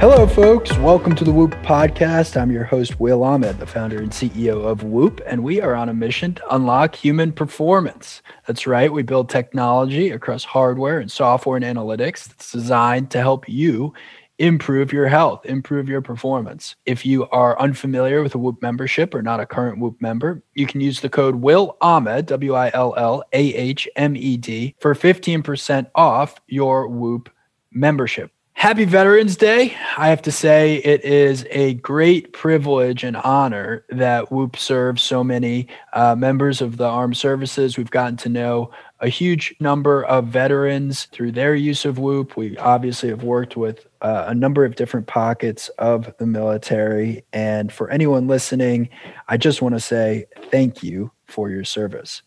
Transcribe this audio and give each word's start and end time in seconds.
Hello, 0.00 0.28
folks. 0.28 0.78
Welcome 0.78 1.16
to 1.16 1.24
the 1.24 1.32
Whoop 1.32 1.50
podcast. 1.64 2.40
I'm 2.40 2.52
your 2.52 2.62
host, 2.62 3.00
Will 3.00 3.24
Ahmed, 3.24 3.58
the 3.58 3.66
founder 3.66 3.98
and 3.98 4.12
CEO 4.12 4.64
of 4.64 4.84
Whoop, 4.84 5.20
and 5.26 5.42
we 5.42 5.60
are 5.60 5.74
on 5.74 5.88
a 5.88 5.92
mission 5.92 6.34
to 6.34 6.54
unlock 6.54 6.94
human 6.94 7.32
performance. 7.32 8.22
That's 8.46 8.64
right, 8.64 8.92
we 8.92 9.02
build 9.02 9.28
technology 9.28 10.10
across 10.10 10.44
hardware 10.44 11.00
and 11.00 11.10
software 11.10 11.56
and 11.56 11.64
analytics 11.64 12.28
that's 12.28 12.52
designed 12.52 13.10
to 13.10 13.18
help 13.18 13.48
you 13.48 13.92
improve 14.38 14.92
your 14.92 15.08
health, 15.08 15.44
improve 15.44 15.88
your 15.88 16.00
performance. 16.00 16.76
If 16.86 17.04
you 17.04 17.28
are 17.30 17.60
unfamiliar 17.60 18.22
with 18.22 18.36
a 18.36 18.38
Whoop 18.38 18.62
membership 18.62 19.16
or 19.16 19.22
not 19.22 19.40
a 19.40 19.46
current 19.46 19.80
Whoop 19.80 20.00
member, 20.00 20.44
you 20.54 20.68
can 20.68 20.80
use 20.80 21.00
the 21.00 21.08
code 21.08 21.34
Will 21.34 21.76
Ahmed, 21.80 22.26
W 22.26 22.54
I 22.54 22.70
L 22.72 22.94
L 22.96 23.24
A 23.32 23.52
H 23.52 23.88
M 23.96 24.14
E 24.14 24.36
D, 24.36 24.76
for 24.78 24.94
15% 24.94 25.90
off 25.96 26.40
your 26.46 26.86
Whoop 26.86 27.30
membership. 27.72 28.30
Happy 28.58 28.84
Veterans 28.84 29.36
Day. 29.36 29.76
I 29.96 30.08
have 30.08 30.22
to 30.22 30.32
say, 30.32 30.78
it 30.78 31.04
is 31.04 31.46
a 31.52 31.74
great 31.74 32.32
privilege 32.32 33.04
and 33.04 33.16
honor 33.16 33.84
that 33.88 34.32
Whoop 34.32 34.56
serves 34.56 35.00
so 35.00 35.22
many 35.22 35.68
uh, 35.92 36.16
members 36.16 36.60
of 36.60 36.76
the 36.76 36.84
armed 36.84 37.16
services. 37.16 37.78
We've 37.78 37.88
gotten 37.88 38.16
to 38.16 38.28
know 38.28 38.72
a 38.98 39.08
huge 39.08 39.54
number 39.60 40.02
of 40.06 40.26
veterans 40.26 41.04
through 41.12 41.32
their 41.32 41.54
use 41.54 41.84
of 41.84 42.00
Whoop. 42.00 42.36
We 42.36 42.58
obviously 42.58 43.10
have 43.10 43.22
worked 43.22 43.56
with 43.56 43.86
uh, 44.00 44.24
a 44.26 44.34
number 44.34 44.64
of 44.64 44.74
different 44.74 45.06
pockets 45.06 45.68
of 45.78 46.12
the 46.18 46.26
military. 46.26 47.24
And 47.32 47.72
for 47.72 47.88
anyone 47.90 48.26
listening, 48.26 48.88
I 49.28 49.36
just 49.36 49.62
want 49.62 49.76
to 49.76 49.80
say 49.80 50.26
thank 50.50 50.82
you 50.82 51.12
for 51.28 51.48
your 51.48 51.62
service. 51.62 52.22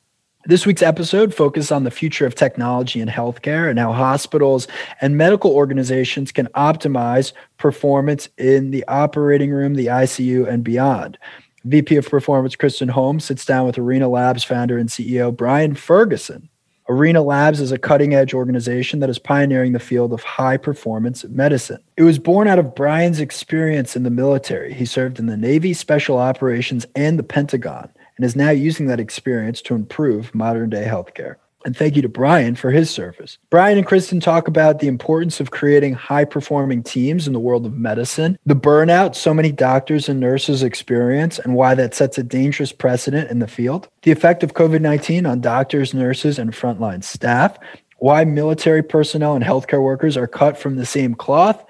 This 0.46 0.66
week's 0.66 0.82
episode 0.82 1.36
focuses 1.36 1.72
on 1.72 1.84
the 1.84 1.92
future 1.92 2.26
of 2.26 2.34
technology 2.34 3.00
in 3.00 3.08
healthcare 3.08 3.70
and 3.70 3.78
how 3.78 3.94
hospitals 3.94 4.68
and 5.00 5.16
medical 5.16 5.52
organizations 5.52 6.32
can 6.32 6.48
optimize 6.56 7.32
performance 7.60 8.28
in 8.40 8.72
the 8.72 8.84
operating 8.88 9.52
room, 9.52 9.76
the 9.76 9.86
ICU, 9.86 10.48
and 10.48 10.64
beyond. 10.64 11.20
VP 11.66 11.96
of 11.96 12.10
Performance 12.10 12.56
Kristen 12.56 12.90
Holmes 12.90 13.24
sits 13.24 13.46
down 13.46 13.68
with 13.68 13.78
Arena 13.78 14.10
Labs 14.10 14.44
founder 14.44 14.80
and 14.80 14.90
CEO 14.90 15.36
Brian 15.36 15.76
Ferguson. 15.76 16.50
Arena 16.90 17.22
Labs 17.22 17.60
is 17.60 17.72
a 17.72 17.78
cutting 17.78 18.16
edge 18.16 18.34
organization 18.34 19.00
that 19.00 19.12
is 19.12 19.20
pioneering 19.20 19.74
the 19.74 19.80
field 19.80 20.12
of 20.12 20.24
high 20.24 20.58
performance 20.58 21.24
medicine. 21.26 21.84
It 21.98 22.04
was 22.04 22.18
born 22.18 22.48
out 22.48 22.58
of 22.58 22.74
Brian's 22.74 23.20
experience 23.20 23.96
in 23.96 24.02
the 24.02 24.10
military. 24.10 24.74
He 24.74 24.86
served 24.86 25.20
in 25.20 25.28
the 25.28 25.38
Navy, 25.38 25.76
Special 25.76 26.18
Operations, 26.18 26.88
and 26.96 27.20
the 27.20 27.24
Pentagon 27.24 27.92
and 28.18 28.26
is 28.26 28.36
now 28.36 28.50
using 28.50 28.88
that 28.88 29.00
experience 29.00 29.62
to 29.64 29.76
improve 29.76 30.34
modern 30.36 30.70
day 30.70 30.86
healthcare. 30.86 31.36
And 31.66 31.78
thank 31.78 31.96
you 31.96 32.02
to 32.02 32.10
Brian 32.10 32.56
for 32.56 32.72
his 32.72 32.90
service. 32.90 33.38
Brian 33.50 33.78
and 33.78 33.86
Kristen 33.86 34.20
talk 34.20 34.48
about 34.48 34.80
the 34.80 34.88
importance 34.88 35.40
of 35.40 35.52
creating 35.52 35.94
high 35.94 36.26
performing 36.26 36.82
teams 36.82 37.28
in 37.28 37.34
the 37.34 37.40
world 37.40 37.66
of 37.66 37.78
medicine, 37.78 38.38
the 38.46 38.56
burnout 38.56 39.16
so 39.16 39.34
many 39.34 39.52
doctors 39.52 40.10
and 40.10 40.20
nurses 40.20 40.64
experience, 40.64 41.38
and 41.40 41.56
why 41.56 41.76
that 41.76 41.94
sets 41.94 42.18
a 42.18 42.24
dangerous 42.24 42.72
precedent 42.72 43.30
in 43.30 43.40
the 43.40 43.48
field, 43.48 43.88
the 44.04 44.12
effect 44.12 44.44
of 44.44 44.54
COVID 44.54 44.82
19 44.82 45.26
on 45.26 45.42
doctors, 45.42 45.94
nurses, 45.94 46.40
and 46.40 46.52
frontline 46.52 47.04
staff, 47.04 47.58
why 47.98 48.26
military 48.26 48.82
personnel 48.82 49.36
and 49.36 49.46
healthcare 49.46 49.84
workers 49.84 50.18
are 50.18 50.28
cut 50.28 50.58
from 50.58 50.78
the 50.78 50.86
same 50.86 51.14
cloth, 51.14 51.64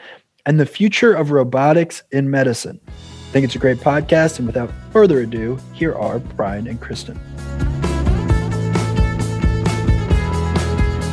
and 0.45 0.59
the 0.59 0.65
future 0.65 1.13
of 1.13 1.31
robotics 1.31 2.03
in 2.11 2.29
medicine. 2.29 2.79
I 3.31 3.33
think 3.33 3.45
it's 3.45 3.55
a 3.55 3.59
great 3.59 3.77
podcast. 3.77 4.39
And 4.39 4.45
without 4.45 4.69
further 4.91 5.21
ado, 5.21 5.57
here 5.71 5.95
are 5.95 6.19
Brian 6.19 6.67
and 6.67 6.81
Kristen. 6.81 7.17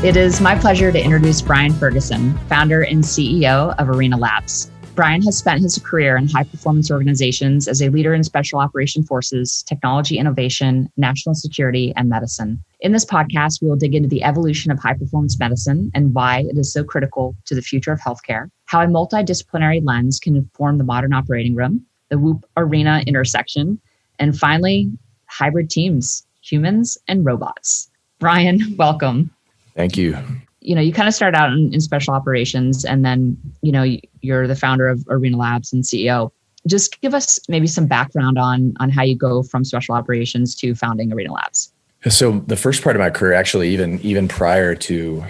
It 0.05 0.16
is 0.16 0.41
my 0.41 0.58
pleasure 0.58 0.91
to 0.91 1.00
introduce 1.00 1.41
Brian 1.41 1.72
Ferguson, 1.72 2.36
founder 2.48 2.83
and 2.83 3.05
CEO 3.05 3.72
of 3.78 3.89
Arena 3.89 4.16
Labs. 4.16 4.69
Brian 4.96 5.22
has 5.22 5.39
spent 5.39 5.62
his 5.62 5.78
career 5.78 6.16
in 6.16 6.27
high 6.27 6.42
performance 6.42 6.91
organizations 6.91 7.69
as 7.69 7.80
a 7.80 7.89
leader 7.89 8.14
in 8.14 8.24
special 8.24 8.58
operation 8.58 9.05
forces, 9.05 9.62
technology 9.62 10.18
innovation, 10.18 10.90
national 10.96 11.36
security, 11.36 11.92
and 11.95 12.08
medicine. 12.08 12.61
In 12.80 12.90
this 12.90 13.05
podcast, 13.05 13.62
we 13.62 13.68
will 13.68 13.77
dig 13.77 13.95
into 13.95 14.08
the 14.08 14.24
evolution 14.24 14.73
of 14.73 14.80
high 14.80 14.95
performance 14.95 15.39
medicine 15.39 15.92
and 15.95 16.14
why 16.14 16.40
it 16.40 16.58
is 16.58 16.73
so 16.73 16.83
critical 16.83 17.36
to 17.45 17.55
the 17.55 17.62
future 17.62 17.92
of 17.92 18.01
healthcare, 18.01 18.51
how 18.64 18.80
a 18.80 18.86
multidisciplinary 18.86 19.80
lens 19.84 20.18
can 20.18 20.34
inform 20.34 20.78
the 20.78 20.84
modern 20.84 21.12
operating 21.12 21.55
room, 21.55 21.86
the 22.11 22.19
Whoop 22.19 22.45
Arena 22.57 23.02
intersection, 23.07 23.80
and 24.19 24.39
finally, 24.39 24.91
hybrid 25.27 25.70
teams, 25.70 26.27
humans 26.42 26.98
and 27.07 27.24
robots. 27.24 27.91
Brian, 28.19 28.61
welcome. 28.79 29.30
Thank 29.77 29.96
you. 29.96 30.17
You 30.61 30.74
know, 30.74 30.80
you 30.80 30.92
kind 30.92 31.08
of 31.08 31.14
start 31.14 31.35
out 31.35 31.52
in, 31.52 31.73
in 31.73 31.80
special 31.80 32.14
operations, 32.14 32.85
and 32.85 33.05
then 33.05 33.36
you 33.63 33.73
know 33.73 33.85
you're 34.20 34.46
the 34.46 34.57
founder 34.57 34.89
of 34.89 35.05
Arena 35.08 35.36
Labs 35.36 35.73
and 35.73 35.85
CEO. 35.85 36.30
Just 36.67 37.01
give 37.01 37.14
us 37.14 37.39
maybe 37.48 37.67
some 37.67 37.86
background 37.86 38.39
on 38.39 38.75
on 38.80 38.90
how 38.90 39.02
you 39.02 39.17
go 39.17 39.42
from 39.42 39.64
special 39.64 39.95
operations 39.95 40.55
to 40.57 40.75
founding 40.75 41.13
Arena 41.13 41.33
Labs. 41.33 41.73
So 42.08 42.40
the 42.46 42.57
first 42.57 42.83
part 42.83 42.95
of 42.95 43.01
my 43.01 43.11
career, 43.11 43.33
actually, 43.33 43.70
even 43.70 44.01
even 44.01 44.29
prior 44.29 44.75
to 44.75 45.25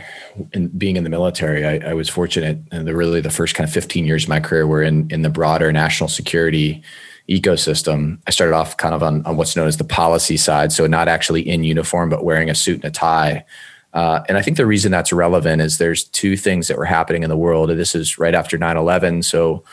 in 0.52 0.68
being 0.68 0.96
in 0.96 1.04
the 1.04 1.10
military, 1.10 1.64
I, 1.64 1.90
I, 1.90 1.94
was 1.94 2.08
fortunate, 2.08 2.58
and 2.70 2.86
the 2.86 2.94
really 2.94 3.20
the 3.20 3.30
first 3.30 3.54
kind 3.54 3.66
of 3.66 3.72
15 3.72 4.04
years 4.04 4.24
of 4.24 4.28
my 4.28 4.40
career 4.40 4.66
were 4.66 4.82
in 4.82 5.10
in 5.10 5.22
the 5.22 5.30
broader 5.30 5.72
national 5.72 6.08
security 6.08 6.82
ecosystem. 7.28 8.18
I 8.26 8.30
started 8.30 8.54
off 8.54 8.76
kind 8.76 8.94
of 8.94 9.02
on, 9.02 9.24
on 9.26 9.36
what's 9.36 9.54
known 9.54 9.68
as 9.68 9.76
the 9.76 9.84
policy 9.84 10.36
side, 10.36 10.72
so 10.72 10.86
not 10.86 11.08
actually 11.08 11.46
in 11.46 11.64
uniform, 11.64 12.08
but 12.08 12.24
wearing 12.24 12.48
a 12.48 12.54
suit 12.54 12.76
and 12.76 12.84
a 12.84 12.90
tie. 12.90 13.44
Uh, 13.92 14.20
and 14.28 14.38
I 14.38 14.42
think 14.42 14.56
the 14.56 14.66
reason 14.66 14.92
that's 14.92 15.12
relevant 15.12 15.62
is 15.62 15.78
there's 15.78 16.04
two 16.04 16.36
things 16.36 16.68
that 16.68 16.78
were 16.78 16.84
happening 16.84 17.22
in 17.22 17.30
the 17.30 17.36
world. 17.36 17.70
This 17.70 17.94
is 17.94 18.18
right 18.18 18.34
after 18.34 18.58
9/11, 18.58 19.24
so 19.24 19.64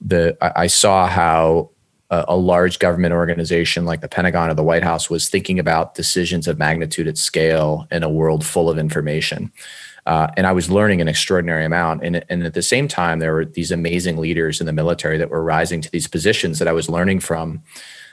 the 0.00 0.36
I, 0.40 0.64
I 0.64 0.66
saw 0.66 1.06
how 1.06 1.70
a, 2.14 2.24
a, 2.28 2.36
large 2.36 2.78
government 2.78 3.12
organization 3.12 3.84
like 3.84 4.00
the 4.00 4.08
Pentagon 4.08 4.50
or 4.50 4.54
the 4.54 4.62
White 4.62 4.84
House 4.84 5.10
was 5.10 5.28
thinking 5.28 5.58
about 5.58 5.94
decisions 5.94 6.46
of 6.46 6.58
magnitude 6.58 7.08
at 7.08 7.18
scale 7.18 7.86
in 7.90 8.02
a 8.02 8.08
world 8.08 8.44
full 8.44 8.70
of 8.70 8.78
information. 8.78 9.52
Uh, 10.06 10.28
and 10.36 10.46
I 10.46 10.52
was 10.52 10.70
learning 10.70 11.00
an 11.00 11.08
extraordinary 11.08 11.64
amount. 11.64 12.04
And, 12.04 12.24
and, 12.28 12.44
at 12.44 12.54
the 12.54 12.62
same 12.62 12.88
time, 12.88 13.20
there 13.20 13.32
were 13.32 13.46
these 13.46 13.70
amazing 13.70 14.18
leaders 14.18 14.60
in 14.60 14.66
the 14.66 14.72
military 14.72 15.16
that 15.16 15.30
were 15.30 15.42
rising 15.42 15.80
to 15.80 15.90
these 15.90 16.06
positions 16.06 16.58
that 16.58 16.68
I 16.68 16.72
was 16.72 16.90
learning 16.90 17.20
from. 17.20 17.62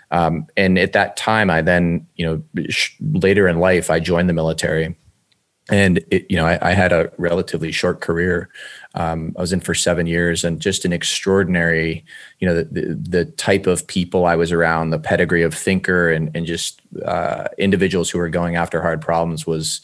Um, 0.09 0.47
and 0.55 0.79
at 0.79 0.93
that 0.93 1.17
time, 1.17 1.49
I 1.49 1.61
then, 1.61 2.07
you 2.15 2.25
know, 2.25 2.65
sh- 2.69 2.95
later 3.01 3.47
in 3.47 3.59
life, 3.59 3.89
I 3.89 3.99
joined 3.99 4.29
the 4.29 4.33
military. 4.33 4.95
And 5.69 5.99
it, 6.09 6.25
you 6.29 6.37
know, 6.37 6.45
I, 6.45 6.69
I, 6.69 6.71
had 6.73 6.91
a 6.91 7.11
relatively 7.17 7.71
short 7.71 8.01
career. 8.01 8.49
Um, 8.93 9.33
I 9.37 9.41
was 9.41 9.53
in 9.53 9.61
for 9.61 9.73
seven 9.73 10.05
years, 10.05 10.43
and 10.43 10.59
just 10.59 10.85
an 10.85 10.91
extraordinary, 10.93 12.03
you 12.39 12.47
know, 12.47 12.55
the, 12.55 12.65
the, 12.65 12.95
the 13.09 13.25
type 13.25 13.65
of 13.65 13.87
people 13.87 14.25
I 14.25 14.35
was 14.35 14.51
around, 14.51 14.89
the 14.89 14.99
pedigree 14.99 15.43
of 15.43 15.53
thinker, 15.53 16.11
and 16.11 16.29
and 16.35 16.45
just 16.45 16.81
uh, 17.05 17.47
individuals 17.57 18.09
who 18.09 18.19
were 18.19 18.29
going 18.29 18.55
after 18.57 18.81
hard 18.81 19.01
problems 19.01 19.47
was 19.47 19.81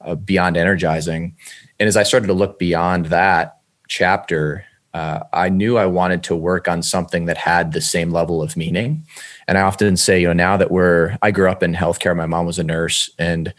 uh, 0.00 0.14
beyond 0.14 0.56
energizing. 0.56 1.36
And 1.78 1.86
as 1.86 1.96
I 1.96 2.02
started 2.02 2.26
to 2.26 2.32
look 2.32 2.58
beyond 2.58 3.06
that 3.06 3.60
chapter, 3.86 4.64
uh, 4.94 5.20
I 5.32 5.48
knew 5.48 5.76
I 5.76 5.86
wanted 5.86 6.22
to 6.24 6.36
work 6.36 6.66
on 6.66 6.82
something 6.82 7.26
that 7.26 7.36
had 7.36 7.72
the 7.72 7.80
same 7.80 8.10
level 8.10 8.42
of 8.42 8.56
meaning. 8.56 9.06
And 9.46 9.58
I 9.58 9.62
often 9.62 9.96
say, 9.96 10.20
you 10.20 10.26
know, 10.28 10.32
now 10.32 10.56
that 10.56 10.70
we're, 10.70 11.16
I 11.22 11.30
grew 11.30 11.50
up 11.50 11.62
in 11.62 11.74
healthcare, 11.74 12.16
my 12.16 12.26
mom 12.26 12.46
was 12.46 12.58
a 12.58 12.64
nurse, 12.64 13.10
and 13.18 13.54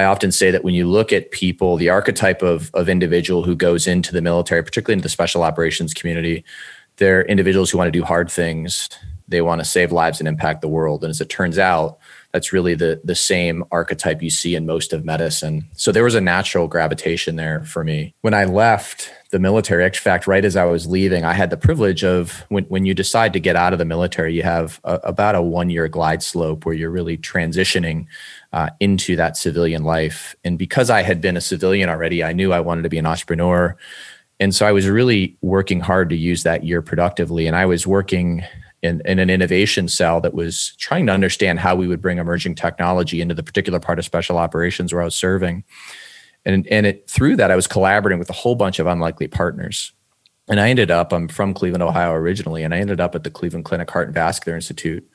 I 0.00 0.04
often 0.04 0.32
say 0.32 0.50
that 0.50 0.64
when 0.64 0.72
you 0.72 0.88
look 0.88 1.12
at 1.12 1.30
people, 1.30 1.76
the 1.76 1.90
archetype 1.90 2.40
of, 2.40 2.70
of 2.72 2.88
individual 2.88 3.44
who 3.44 3.54
goes 3.54 3.86
into 3.86 4.12
the 4.12 4.22
military, 4.22 4.62
particularly 4.62 4.94
into 4.94 5.02
the 5.02 5.10
special 5.10 5.42
operations 5.42 5.92
community, 5.92 6.42
they're 6.96 7.22
individuals 7.26 7.70
who 7.70 7.76
want 7.76 7.88
to 7.88 7.98
do 7.98 8.02
hard 8.02 8.30
things. 8.30 8.88
They 9.28 9.42
want 9.42 9.60
to 9.60 9.64
save 9.66 9.92
lives 9.92 10.18
and 10.18 10.26
impact 10.26 10.62
the 10.62 10.68
world. 10.68 11.04
And 11.04 11.10
as 11.10 11.20
it 11.20 11.28
turns 11.28 11.58
out, 11.58 11.98
that's 12.32 12.52
really 12.52 12.74
the 12.74 13.00
the 13.04 13.14
same 13.14 13.62
archetype 13.70 14.22
you 14.22 14.30
see 14.30 14.54
in 14.54 14.64
most 14.64 14.92
of 14.92 15.04
medicine. 15.04 15.68
So 15.74 15.92
there 15.92 16.04
was 16.04 16.14
a 16.14 16.20
natural 16.20 16.66
gravitation 16.66 17.36
there 17.36 17.62
for 17.64 17.84
me. 17.84 18.14
When 18.22 18.34
I 18.34 18.44
left 18.44 19.10
the 19.30 19.38
military, 19.38 19.84
in 19.84 19.92
fact, 19.92 20.26
right 20.26 20.44
as 20.44 20.56
I 20.56 20.64
was 20.64 20.86
leaving, 20.86 21.24
I 21.24 21.32
had 21.32 21.50
the 21.50 21.56
privilege 21.56 22.02
of 22.02 22.44
when 22.48 22.64
when 22.64 22.84
you 22.84 22.94
decide 22.94 23.32
to 23.32 23.40
get 23.40 23.56
out 23.56 23.72
of 23.72 23.78
the 23.78 23.84
military, 23.84 24.34
you 24.34 24.42
have 24.42 24.80
a, 24.84 24.94
about 25.04 25.34
a 25.34 25.42
one 25.42 25.70
year 25.70 25.88
glide 25.88 26.22
slope 26.22 26.66
where 26.66 26.74
you're 26.74 26.90
really 26.90 27.16
transitioning 27.16 28.06
uh, 28.52 28.70
into 28.80 29.16
that 29.16 29.36
civilian 29.36 29.84
life. 29.84 30.34
And 30.44 30.58
because 30.58 30.90
I 30.90 31.02
had 31.02 31.20
been 31.20 31.36
a 31.36 31.40
civilian 31.40 31.88
already, 31.88 32.24
I 32.24 32.32
knew 32.32 32.52
I 32.52 32.60
wanted 32.60 32.82
to 32.82 32.88
be 32.88 32.98
an 32.98 33.06
entrepreneur. 33.06 33.76
And 34.40 34.54
so 34.54 34.66
I 34.66 34.72
was 34.72 34.88
really 34.88 35.36
working 35.42 35.80
hard 35.80 36.08
to 36.10 36.16
use 36.16 36.42
that 36.42 36.64
year 36.64 36.82
productively. 36.82 37.46
And 37.46 37.54
I 37.54 37.66
was 37.66 37.86
working 37.86 38.42
in, 38.82 39.02
in, 39.04 39.18
an 39.18 39.28
innovation 39.28 39.86
cell 39.86 40.20
that 40.22 40.32
was 40.32 40.74
trying 40.78 41.06
to 41.06 41.12
understand 41.12 41.60
how 41.60 41.76
we 41.76 41.86
would 41.86 42.00
bring 42.00 42.18
emerging 42.18 42.54
technology 42.54 43.20
into 43.20 43.34
the 43.34 43.42
particular 43.42 43.78
part 43.78 43.98
of 43.98 44.06
special 44.06 44.38
operations 44.38 44.92
where 44.92 45.02
I 45.02 45.04
was 45.04 45.14
serving. 45.14 45.64
And, 46.44 46.66
and 46.68 46.86
it, 46.86 47.08
through 47.08 47.36
that, 47.36 47.50
I 47.50 47.56
was 47.56 47.66
collaborating 47.66 48.18
with 48.18 48.30
a 48.30 48.34
whole 48.34 48.54
bunch 48.54 48.78
of 48.78 48.86
unlikely 48.86 49.28
partners. 49.28 49.92
And 50.48 50.58
I 50.58 50.70
ended 50.70 50.90
up, 50.90 51.12
I'm 51.12 51.28
from 51.28 51.54
Cleveland, 51.54 51.82
Ohio 51.82 52.12
originally, 52.12 52.62
and 52.62 52.74
I 52.74 52.78
ended 52.78 53.00
up 53.00 53.14
at 53.14 53.24
the 53.24 53.30
Cleveland 53.30 53.64
Clinic 53.66 53.90
Heart 53.90 54.08
and 54.08 54.14
Vascular 54.14 54.56
Institute. 54.56 55.08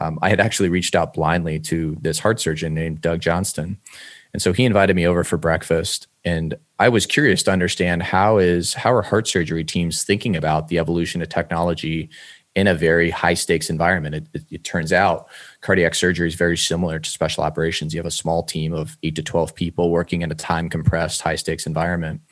Um, 0.00 0.18
I 0.22 0.28
had 0.28 0.40
actually 0.40 0.68
reached 0.68 0.94
out 0.94 1.14
blindly 1.14 1.58
to 1.60 1.96
this 2.00 2.18
heart 2.18 2.38
surgeon 2.38 2.74
named 2.74 3.00
Doug 3.00 3.20
Johnston. 3.20 3.78
And 4.32 4.42
so 4.42 4.52
he 4.52 4.64
invited 4.64 4.94
me 4.94 5.06
over 5.06 5.24
for 5.24 5.38
breakfast 5.38 6.06
and 6.26 6.56
I 6.80 6.88
was 6.88 7.06
curious 7.06 7.44
to 7.44 7.52
understand 7.52 8.02
how 8.02 8.38
is 8.38 8.74
how 8.74 8.92
are 8.92 9.02
heart 9.02 9.28
surgery 9.28 9.62
teams 9.62 10.02
thinking 10.02 10.34
about 10.34 10.66
the 10.66 10.78
evolution 10.78 11.22
of 11.22 11.28
technology 11.28 12.10
in 12.56 12.66
a 12.66 12.74
very 12.74 13.10
high 13.10 13.34
stakes 13.34 13.68
environment. 13.68 14.14
It, 14.14 14.28
it, 14.32 14.42
it, 14.50 14.64
turns 14.64 14.90
out 14.90 15.28
cardiac 15.60 15.94
surgery 15.94 16.26
is 16.26 16.34
very 16.34 16.56
similar 16.56 16.98
to 16.98 17.10
special 17.10 17.44
operations. 17.44 17.92
You 17.92 17.98
have 17.98 18.06
a 18.06 18.10
small 18.10 18.42
team 18.42 18.72
of 18.72 18.96
eight 19.02 19.14
to 19.16 19.22
12 19.22 19.54
people 19.54 19.90
working 19.90 20.22
in 20.22 20.32
a 20.32 20.34
time 20.34 20.70
compressed, 20.70 21.20
high 21.20 21.36
stakes 21.36 21.66
environment. 21.66 22.22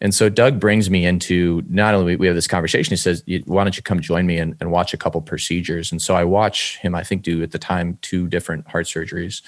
And 0.00 0.12
so 0.12 0.28
Doug 0.28 0.58
brings 0.58 0.90
me 0.90 1.06
into 1.06 1.62
not 1.68 1.94
only 1.94 2.16
we 2.16 2.26
have 2.26 2.34
this 2.34 2.48
conversation, 2.48 2.90
he 2.90 2.96
says, 2.96 3.22
why 3.44 3.62
don't 3.62 3.76
you 3.76 3.84
come 3.84 4.00
join 4.00 4.26
me 4.26 4.38
and, 4.38 4.56
and 4.58 4.72
watch 4.72 4.92
a 4.92 4.96
couple 4.96 5.22
procedures? 5.22 5.92
And 5.92 6.02
so 6.02 6.16
I 6.16 6.24
watch 6.24 6.78
him, 6.78 6.96
I 6.96 7.04
think, 7.04 7.22
do 7.22 7.40
at 7.44 7.52
the 7.52 7.58
time 7.60 7.98
two 8.02 8.26
different 8.26 8.66
heart 8.66 8.86
surgeries. 8.86 9.42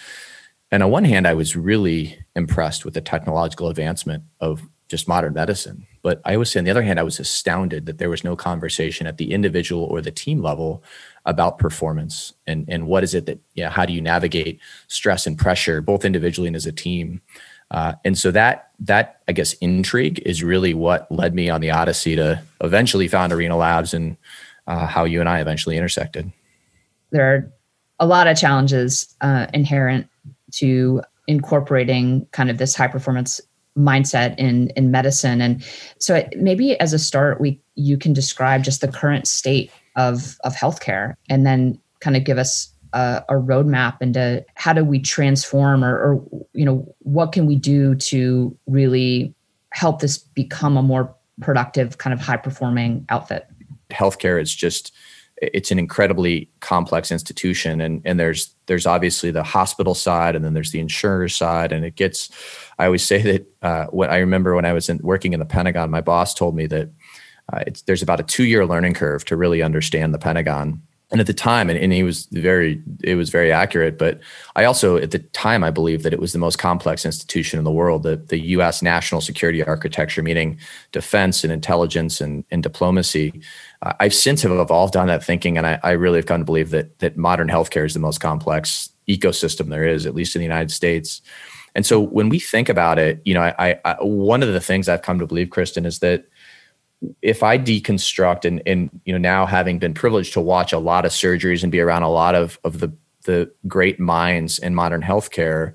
And 0.70 0.84
on 0.84 0.92
one 0.92 1.04
hand, 1.04 1.26
I 1.26 1.34
was 1.34 1.56
really 1.56 2.24
impressed 2.36 2.84
with 2.84 2.94
the 2.94 3.00
technological 3.00 3.68
advancement 3.68 4.22
of 4.38 4.62
just 4.88 5.08
modern 5.08 5.32
medicine. 5.32 5.86
But 6.02 6.20
I 6.24 6.36
would 6.36 6.48
say, 6.48 6.58
on 6.58 6.64
the 6.64 6.70
other 6.70 6.82
hand, 6.82 7.00
I 7.00 7.04
was 7.04 7.18
astounded 7.18 7.86
that 7.86 7.98
there 7.98 8.10
was 8.10 8.24
no 8.24 8.36
conversation 8.36 9.06
at 9.06 9.16
the 9.16 9.32
individual 9.32 9.84
or 9.84 10.00
the 10.00 10.10
team 10.10 10.42
level 10.42 10.82
about 11.24 11.58
performance 11.58 12.34
and, 12.46 12.66
and 12.68 12.86
what 12.86 13.02
is 13.02 13.14
it 13.14 13.26
that, 13.26 13.38
yeah, 13.54 13.64
you 13.64 13.68
know, 13.68 13.70
how 13.70 13.86
do 13.86 13.94
you 13.94 14.02
navigate 14.02 14.60
stress 14.88 15.26
and 15.26 15.38
pressure, 15.38 15.80
both 15.80 16.04
individually 16.04 16.48
and 16.48 16.56
as 16.56 16.66
a 16.66 16.72
team? 16.72 17.22
Uh, 17.70 17.94
and 18.04 18.16
so 18.18 18.30
that 18.30 18.70
that 18.78 19.22
I 19.26 19.32
guess 19.32 19.54
intrigue 19.54 20.20
is 20.26 20.42
really 20.42 20.74
what 20.74 21.10
led 21.10 21.34
me 21.34 21.48
on 21.48 21.60
the 21.60 21.70
odyssey 21.70 22.14
to 22.16 22.42
eventually 22.60 23.08
found 23.08 23.32
Arena 23.32 23.56
Labs 23.56 23.94
and 23.94 24.16
uh, 24.66 24.86
how 24.86 25.04
you 25.04 25.20
and 25.20 25.28
I 25.28 25.40
eventually 25.40 25.76
intersected. 25.76 26.30
There 27.10 27.34
are 27.34 27.52
a 27.98 28.06
lot 28.06 28.26
of 28.26 28.36
challenges 28.36 29.14
uh, 29.22 29.46
inherent 29.54 30.08
to 30.52 31.02
incorporating 31.26 32.26
kind 32.32 32.50
of 32.50 32.58
this 32.58 32.74
high 32.74 32.88
performance 32.88 33.40
mindset 33.76 34.34
in 34.38 34.68
in 34.70 34.90
medicine. 34.90 35.40
And 35.40 35.64
so 35.98 36.16
it, 36.16 36.32
maybe 36.36 36.78
as 36.80 36.92
a 36.92 36.98
start 36.98 37.40
we 37.40 37.60
you 37.74 37.98
can 37.98 38.12
describe 38.12 38.62
just 38.62 38.80
the 38.80 38.88
current 38.88 39.26
state 39.26 39.70
of 39.96 40.36
of 40.44 40.54
healthcare 40.54 41.14
and 41.28 41.46
then 41.46 41.78
kind 42.00 42.16
of 42.16 42.24
give 42.24 42.38
us 42.38 42.72
a, 42.92 43.24
a 43.28 43.34
roadmap 43.34 43.96
into 44.00 44.44
how 44.54 44.72
do 44.72 44.84
we 44.84 45.00
transform 45.00 45.84
or, 45.84 45.96
or 45.96 46.44
you 46.52 46.64
know 46.64 46.94
what 47.00 47.32
can 47.32 47.46
we 47.46 47.56
do 47.56 47.94
to 47.96 48.56
really 48.66 49.34
help 49.70 50.00
this 50.00 50.18
become 50.18 50.76
a 50.76 50.82
more 50.82 51.14
productive 51.40 51.98
kind 51.98 52.14
of 52.14 52.20
high 52.20 52.36
performing 52.36 53.04
outfit? 53.08 53.46
Healthcare 53.90 54.40
is 54.40 54.54
just 54.54 54.94
it's 55.38 55.70
an 55.70 55.78
incredibly 55.78 56.48
complex 56.60 57.10
institution 57.10 57.80
and 57.80 58.00
and 58.04 58.20
there's 58.20 58.54
there's 58.66 58.86
obviously 58.86 59.30
the 59.30 59.42
hospital 59.42 59.94
side 59.94 60.36
and 60.36 60.44
then 60.44 60.54
there's 60.54 60.70
the 60.70 60.80
insurer 60.80 61.28
side 61.28 61.72
and 61.72 61.84
it 61.84 61.96
gets 61.96 62.30
i 62.78 62.86
always 62.86 63.04
say 63.06 63.20
that 63.20 63.46
uh, 63.62 63.86
what 63.86 64.10
i 64.10 64.18
remember 64.18 64.54
when 64.54 64.64
i 64.64 64.72
was 64.72 64.88
in, 64.88 64.98
working 64.98 65.32
in 65.32 65.40
the 65.40 65.46
pentagon 65.46 65.90
my 65.90 66.00
boss 66.00 66.34
told 66.34 66.54
me 66.54 66.66
that 66.66 66.90
uh, 67.52 67.62
there's 67.86 68.02
about 68.02 68.20
a 68.20 68.24
two 68.24 68.44
year 68.44 68.64
learning 68.64 68.94
curve 68.94 69.24
to 69.24 69.36
really 69.36 69.62
understand 69.62 70.14
the 70.14 70.18
pentagon 70.18 70.80
and 71.14 71.20
at 71.20 71.28
the 71.28 71.32
time 71.32 71.70
and, 71.70 71.78
and 71.78 71.92
he 71.92 72.02
was 72.02 72.26
very 72.32 72.82
it 73.04 73.14
was 73.14 73.30
very 73.30 73.52
accurate 73.52 73.96
but 73.96 74.18
i 74.56 74.64
also 74.64 74.96
at 74.96 75.12
the 75.12 75.20
time 75.20 75.62
i 75.62 75.70
believe 75.70 76.02
that 76.02 76.12
it 76.12 76.18
was 76.18 76.32
the 76.32 76.40
most 76.40 76.58
complex 76.58 77.06
institution 77.06 77.56
in 77.56 77.64
the 77.64 77.70
world 77.70 78.02
the, 78.02 78.16
the 78.16 78.38
us 78.38 78.82
national 78.82 79.20
security 79.20 79.62
architecture 79.62 80.24
meaning 80.24 80.58
defense 80.90 81.44
and 81.44 81.52
intelligence 81.52 82.20
and, 82.20 82.44
and 82.50 82.64
diplomacy. 82.64 83.40
Uh, 83.82 83.92
i've 84.00 84.12
since 84.12 84.42
have 84.42 84.50
evolved 84.50 84.96
on 84.96 85.06
that 85.06 85.22
thinking 85.22 85.56
and 85.56 85.68
I, 85.68 85.78
I 85.84 85.92
really 85.92 86.18
have 86.18 86.26
come 86.26 86.40
to 86.40 86.44
believe 86.44 86.70
that 86.70 86.98
that 86.98 87.16
modern 87.16 87.46
healthcare 87.46 87.86
is 87.86 87.94
the 87.94 88.00
most 88.00 88.18
complex 88.18 88.90
ecosystem 89.08 89.68
there 89.68 89.86
is 89.86 90.06
at 90.06 90.16
least 90.16 90.34
in 90.34 90.40
the 90.40 90.46
united 90.46 90.72
states. 90.72 91.22
And 91.76 91.84
so 91.84 92.00
when 92.00 92.28
we 92.28 92.40
think 92.40 92.68
about 92.68 92.98
it 92.98 93.22
you 93.24 93.34
know 93.34 93.42
I, 93.42 93.78
I 93.84 93.94
one 94.00 94.42
of 94.42 94.52
the 94.52 94.60
things 94.60 94.88
i've 94.88 95.02
come 95.02 95.20
to 95.20 95.28
believe 95.28 95.50
kristen 95.50 95.86
is 95.86 96.00
that 96.00 96.24
if 97.22 97.42
I 97.42 97.58
deconstruct 97.58 98.44
and 98.44 98.62
and 98.66 98.90
you 99.04 99.12
know 99.12 99.18
now 99.18 99.46
having 99.46 99.78
been 99.78 99.94
privileged 99.94 100.32
to 100.34 100.40
watch 100.40 100.72
a 100.72 100.78
lot 100.78 101.04
of 101.04 101.12
surgeries 101.12 101.62
and 101.62 101.72
be 101.72 101.80
around 101.80 102.02
a 102.02 102.10
lot 102.10 102.34
of 102.34 102.58
of 102.64 102.80
the 102.80 102.92
the 103.24 103.50
great 103.66 103.98
minds 103.98 104.58
in 104.58 104.74
modern 104.74 105.02
healthcare, 105.02 105.74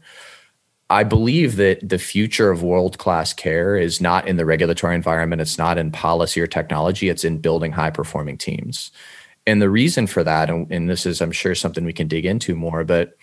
I 0.89 1.03
believe 1.03 1.55
that 1.57 1.87
the 1.87 1.99
future 1.99 2.49
of 2.49 2.63
world 2.63 2.97
class 2.97 3.33
care 3.33 3.75
is 3.75 4.01
not 4.01 4.27
in 4.27 4.37
the 4.37 4.45
regulatory 4.45 4.95
environment. 4.95 5.41
It's 5.41 5.57
not 5.57 5.77
in 5.77 5.91
policy 5.91 6.41
or 6.41 6.47
technology. 6.47 7.09
It's 7.09 7.23
in 7.23 7.39
building 7.39 7.71
high 7.71 7.91
performing 7.91 8.37
teams. 8.37 8.91
And 9.45 9.61
the 9.61 9.69
reason 9.69 10.07
for 10.07 10.23
that, 10.23 10.49
and, 10.49 10.71
and 10.71 10.89
this 10.89 11.05
is, 11.05 11.21
I'm 11.21 11.31
sure, 11.31 11.55
something 11.55 11.85
we 11.85 11.93
can 11.93 12.07
dig 12.07 12.25
into 12.25 12.55
more, 12.55 12.83
but 12.83 13.17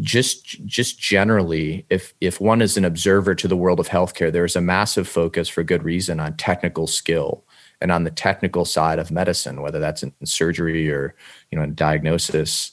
just 0.00 0.64
just 0.66 0.98
generally 0.98 1.86
if 1.90 2.14
if 2.20 2.40
one 2.40 2.62
is 2.62 2.76
an 2.76 2.84
observer 2.84 3.34
to 3.34 3.48
the 3.48 3.56
world 3.56 3.80
of 3.80 3.88
healthcare 3.88 4.32
there's 4.32 4.56
a 4.56 4.60
massive 4.60 5.08
focus 5.08 5.48
for 5.48 5.62
good 5.62 5.82
reason 5.82 6.20
on 6.20 6.36
technical 6.36 6.86
skill 6.86 7.44
and 7.80 7.90
on 7.90 8.04
the 8.04 8.10
technical 8.10 8.64
side 8.64 8.98
of 8.98 9.10
medicine 9.10 9.62
whether 9.62 9.78
that's 9.78 10.02
in 10.02 10.12
surgery 10.24 10.90
or 10.90 11.14
you 11.50 11.58
know 11.58 11.64
in 11.64 11.74
diagnosis. 11.74 12.72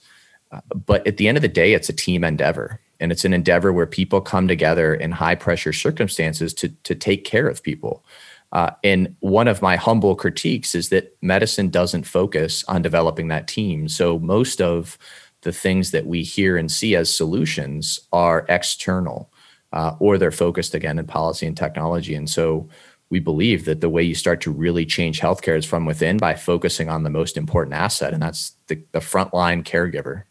Uh, 0.52 0.62
but 0.74 1.06
at 1.06 1.18
the 1.18 1.28
end 1.28 1.38
of 1.38 1.44
the 1.44 1.48
day 1.48 1.74
it's 1.74 1.90
a 1.90 1.94
team 1.94 2.24
endeavor 2.24 2.80
and 3.00 3.12
it's 3.12 3.26
an 3.26 3.34
endeavor 3.34 3.72
where 3.72 3.86
people 3.86 4.20
come 4.20 4.48
together 4.48 4.94
in 4.94 5.12
high 5.12 5.36
pressure 5.36 5.74
circumstances 5.74 6.54
to 6.54 6.70
to 6.84 6.96
take 6.96 7.24
care 7.24 7.48
of 7.48 7.64
people. 7.64 8.04
Uh, 8.52 8.72
and 8.84 9.16
one 9.20 9.48
of 9.48 9.62
my 9.62 9.76
humble 9.76 10.16
critiques 10.16 10.74
is 10.74 10.90
that 10.90 11.16
medicine 11.22 11.70
doesn't 11.70 12.04
focus 12.04 12.64
on 12.68 12.82
developing 12.82 13.28
that 13.28 13.48
team. 13.48 13.88
So 13.88 14.18
most 14.20 14.60
of 14.60 14.98
the 15.42 15.52
things 15.52 15.92
that 15.92 16.06
we 16.06 16.24
hear 16.24 16.58
and 16.58 16.72
see 16.72 16.96
as 16.96 17.14
solutions 17.14 18.00
are 18.12 18.46
external 18.50 19.32
uh, 19.74 19.96
or 20.00 20.18
they're 20.18 20.32
focused 20.32 20.74
again 20.74 21.00
in 21.00 21.06
policy 21.06 21.46
and 21.46 21.56
technology. 21.56 22.16
And 22.16 22.30
so 22.30 22.68
we 23.10 23.20
believe 23.20 23.66
that 23.66 23.82
the 23.82 23.90
way 23.90 24.04
you 24.04 24.16
start 24.16 24.42
to 24.42 24.52
really 24.52 24.86
change 24.86 25.20
healthcare 25.20 25.58
is 25.58 25.66
from 25.66 25.86
within 25.86 26.18
by 26.18 26.36
focusing 26.36 26.90
on 26.90 27.04
the 27.04 27.10
most 27.10 27.38
important 27.38 27.76
asset, 27.76 28.14
and 28.14 28.22
that's 28.22 28.56
the, 28.68 28.82
the 28.92 29.00
frontline 29.00 29.64
caregiver. 29.64 30.24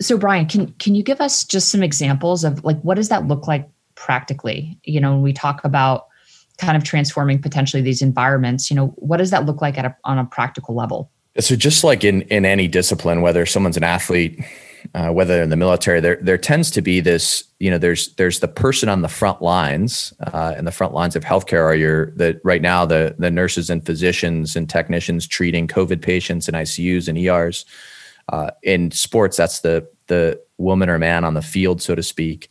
So, 0.00 0.16
Brian, 0.16 0.46
can 0.46 0.72
can 0.74 0.94
you 0.94 1.02
give 1.02 1.20
us 1.20 1.44
just 1.44 1.68
some 1.68 1.82
examples 1.82 2.44
of 2.44 2.64
like 2.64 2.80
what 2.80 2.94
does 2.94 3.10
that 3.10 3.28
look 3.28 3.46
like 3.46 3.68
practically? 3.94 4.78
You 4.84 5.00
know, 5.00 5.12
when 5.12 5.22
we 5.22 5.32
talk 5.32 5.62
about 5.64 6.06
kind 6.58 6.76
of 6.76 6.84
transforming 6.84 7.40
potentially 7.40 7.82
these 7.82 8.02
environments, 8.02 8.70
you 8.70 8.76
know, 8.76 8.88
what 8.96 9.18
does 9.18 9.30
that 9.30 9.46
look 9.46 9.60
like 9.60 9.78
at 9.78 9.84
a, 9.84 9.96
on 10.04 10.18
a 10.18 10.24
practical 10.24 10.74
level? 10.74 11.10
So 11.38 11.56
just 11.56 11.82
like 11.82 12.04
in 12.04 12.22
in 12.22 12.44
any 12.44 12.68
discipline, 12.68 13.22
whether 13.22 13.46
someone's 13.46 13.78
an 13.78 13.84
athlete, 13.84 14.44
uh, 14.94 15.10
whether 15.10 15.42
in 15.42 15.48
the 15.48 15.56
military, 15.56 16.00
there 16.00 16.18
there 16.20 16.36
tends 16.36 16.70
to 16.72 16.82
be 16.82 17.00
this. 17.00 17.44
You 17.58 17.70
know, 17.70 17.78
there's 17.78 18.14
there's 18.16 18.40
the 18.40 18.48
person 18.48 18.88
on 18.88 19.00
the 19.00 19.08
front 19.08 19.40
lines, 19.40 20.12
uh, 20.20 20.54
and 20.56 20.66
the 20.66 20.72
front 20.72 20.92
lines 20.92 21.16
of 21.16 21.24
healthcare 21.24 21.64
are 21.64 21.74
your 21.74 22.10
that 22.12 22.40
right 22.44 22.60
now 22.60 22.84
the 22.84 23.14
the 23.18 23.30
nurses 23.30 23.70
and 23.70 23.84
physicians 23.84 24.56
and 24.56 24.68
technicians 24.68 25.26
treating 25.26 25.66
COVID 25.66 26.02
patients 26.02 26.48
in 26.48 26.54
ICUs 26.54 27.08
and 27.08 27.16
ERs. 27.16 27.64
Uh, 28.28 28.50
in 28.62 28.90
sports, 28.90 29.36
that's 29.38 29.60
the 29.60 29.88
the 30.08 30.38
woman 30.58 30.90
or 30.90 30.98
man 30.98 31.24
on 31.24 31.32
the 31.32 31.42
field, 31.42 31.80
so 31.80 31.94
to 31.94 32.02
speak. 32.02 32.50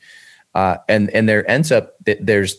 Uh, 0.56 0.78
and 0.90 1.10
and 1.12 1.30
there 1.30 1.50
ends 1.50 1.72
up 1.72 1.94
there's 2.20 2.58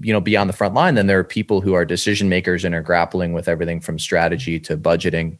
you 0.00 0.12
know 0.12 0.20
beyond 0.20 0.48
the 0.48 0.54
front 0.54 0.74
line 0.74 0.94
then 0.94 1.06
there 1.06 1.18
are 1.18 1.24
people 1.24 1.60
who 1.60 1.72
are 1.72 1.84
decision 1.84 2.28
makers 2.28 2.64
and 2.64 2.74
are 2.74 2.82
grappling 2.82 3.32
with 3.32 3.48
everything 3.48 3.80
from 3.80 3.98
strategy 3.98 4.60
to 4.60 4.76
budgeting 4.76 5.38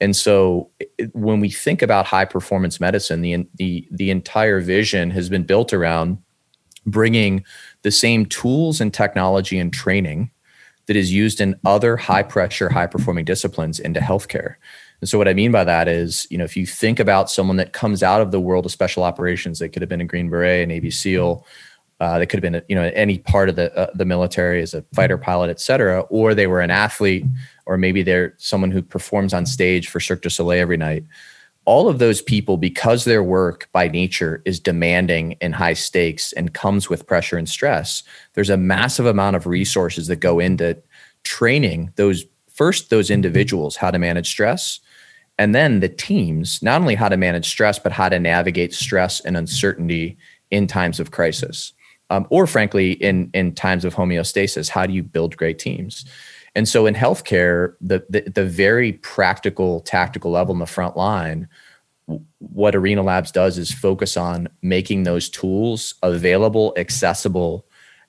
and 0.00 0.14
so 0.14 0.70
when 1.12 1.40
we 1.40 1.50
think 1.50 1.82
about 1.82 2.06
high 2.06 2.24
performance 2.24 2.80
medicine, 2.80 3.20
the, 3.20 3.46
the, 3.54 3.86
the 3.90 4.10
entire 4.10 4.60
vision 4.60 5.10
has 5.10 5.28
been 5.28 5.44
built 5.44 5.72
around 5.72 6.18
bringing 6.86 7.44
the 7.82 7.90
same 7.90 8.26
tools 8.26 8.80
and 8.80 8.92
technology 8.92 9.58
and 9.58 9.72
training 9.72 10.30
that 10.86 10.96
is 10.96 11.12
used 11.12 11.40
in 11.40 11.58
other 11.64 11.96
high 11.96 12.22
pressure, 12.22 12.68
high 12.68 12.86
performing 12.86 13.24
disciplines 13.24 13.78
into 13.78 14.00
healthcare. 14.00 14.56
And 15.00 15.08
so 15.08 15.16
what 15.16 15.28
I 15.28 15.34
mean 15.34 15.50
by 15.50 15.64
that 15.64 15.88
is, 15.88 16.26
you 16.30 16.38
know, 16.38 16.44
if 16.44 16.56
you 16.56 16.66
think 16.66 17.00
about 17.00 17.30
someone 17.30 17.56
that 17.56 17.72
comes 17.72 18.02
out 18.02 18.20
of 18.20 18.30
the 18.30 18.40
world 18.40 18.66
of 18.66 18.72
special 18.72 19.02
operations, 19.02 19.58
they 19.58 19.68
could 19.68 19.82
have 19.82 19.88
been 19.88 20.00
a 20.00 20.06
Green 20.06 20.28
Beret, 20.28 20.64
a 20.64 20.66
Navy 20.66 20.90
SEAL, 20.90 21.46
uh, 22.00 22.18
they 22.18 22.26
could 22.26 22.42
have 22.42 22.52
been, 22.52 22.62
you 22.68 22.74
know, 22.74 22.90
any 22.94 23.18
part 23.18 23.48
of 23.48 23.56
the 23.56 23.74
uh, 23.76 23.90
the 23.94 24.04
military 24.04 24.60
as 24.62 24.74
a 24.74 24.82
fighter 24.94 25.18
pilot, 25.18 25.50
et 25.50 25.60
cetera, 25.60 26.00
or 26.10 26.34
they 26.34 26.46
were 26.46 26.60
an 26.60 26.70
athlete, 26.70 27.24
or 27.66 27.76
maybe 27.78 28.02
they're 28.02 28.34
someone 28.38 28.70
who 28.70 28.82
performs 28.82 29.32
on 29.32 29.46
stage 29.46 29.88
for 29.88 30.00
Cirque 30.00 30.22
du 30.22 30.30
Soleil 30.30 30.60
every 30.60 30.76
night. 30.76 31.04
All 31.66 31.88
of 31.88 31.98
those 31.98 32.20
people, 32.20 32.58
because 32.58 33.04
their 33.04 33.22
work 33.22 33.70
by 33.72 33.88
nature 33.88 34.42
is 34.44 34.60
demanding 34.60 35.36
and 35.40 35.54
high 35.54 35.72
stakes 35.72 36.32
and 36.34 36.52
comes 36.52 36.90
with 36.90 37.06
pressure 37.06 37.38
and 37.38 37.48
stress, 37.48 38.02
there's 38.34 38.50
a 38.50 38.58
massive 38.58 39.06
amount 39.06 39.36
of 39.36 39.46
resources 39.46 40.08
that 40.08 40.16
go 40.16 40.40
into 40.40 40.76
training 41.24 41.92
those 41.96 42.24
first 42.48 42.90
those 42.90 43.10
individuals 43.10 43.76
how 43.76 43.90
to 43.90 43.98
manage 43.98 44.28
stress 44.28 44.80
and 45.38 45.54
then 45.54 45.80
the 45.80 45.88
teams 45.88 46.62
not 46.62 46.80
only 46.80 46.94
how 46.94 47.08
to 47.08 47.16
manage 47.16 47.48
stress 47.48 47.78
but 47.78 47.92
how 47.92 48.08
to 48.08 48.20
navigate 48.20 48.72
stress 48.72 49.20
and 49.20 49.36
uncertainty 49.36 50.16
in 50.50 50.66
times 50.66 51.00
of 51.00 51.10
crisis 51.10 51.72
um, 52.14 52.26
or 52.30 52.46
frankly 52.46 52.92
in 52.92 53.30
in 53.34 53.54
times 53.54 53.84
of 53.84 53.94
homeostasis 53.94 54.68
how 54.68 54.86
do 54.86 54.92
you 54.92 55.02
build 55.02 55.36
great 55.36 55.58
teams 55.58 56.04
and 56.54 56.68
so 56.68 56.86
in 56.86 56.94
healthcare 56.94 57.74
the, 57.80 58.04
the, 58.08 58.22
the 58.30 58.44
very 58.44 58.92
practical 58.92 59.80
tactical 59.80 60.30
level 60.30 60.52
in 60.52 60.58
the 60.58 60.66
front 60.66 60.96
line 60.96 61.48
what 62.38 62.74
arena 62.74 63.02
labs 63.02 63.32
does 63.32 63.58
is 63.58 63.72
focus 63.72 64.16
on 64.16 64.48
making 64.62 65.02
those 65.02 65.28
tools 65.28 65.94
available 66.02 66.72
accessible 66.76 67.66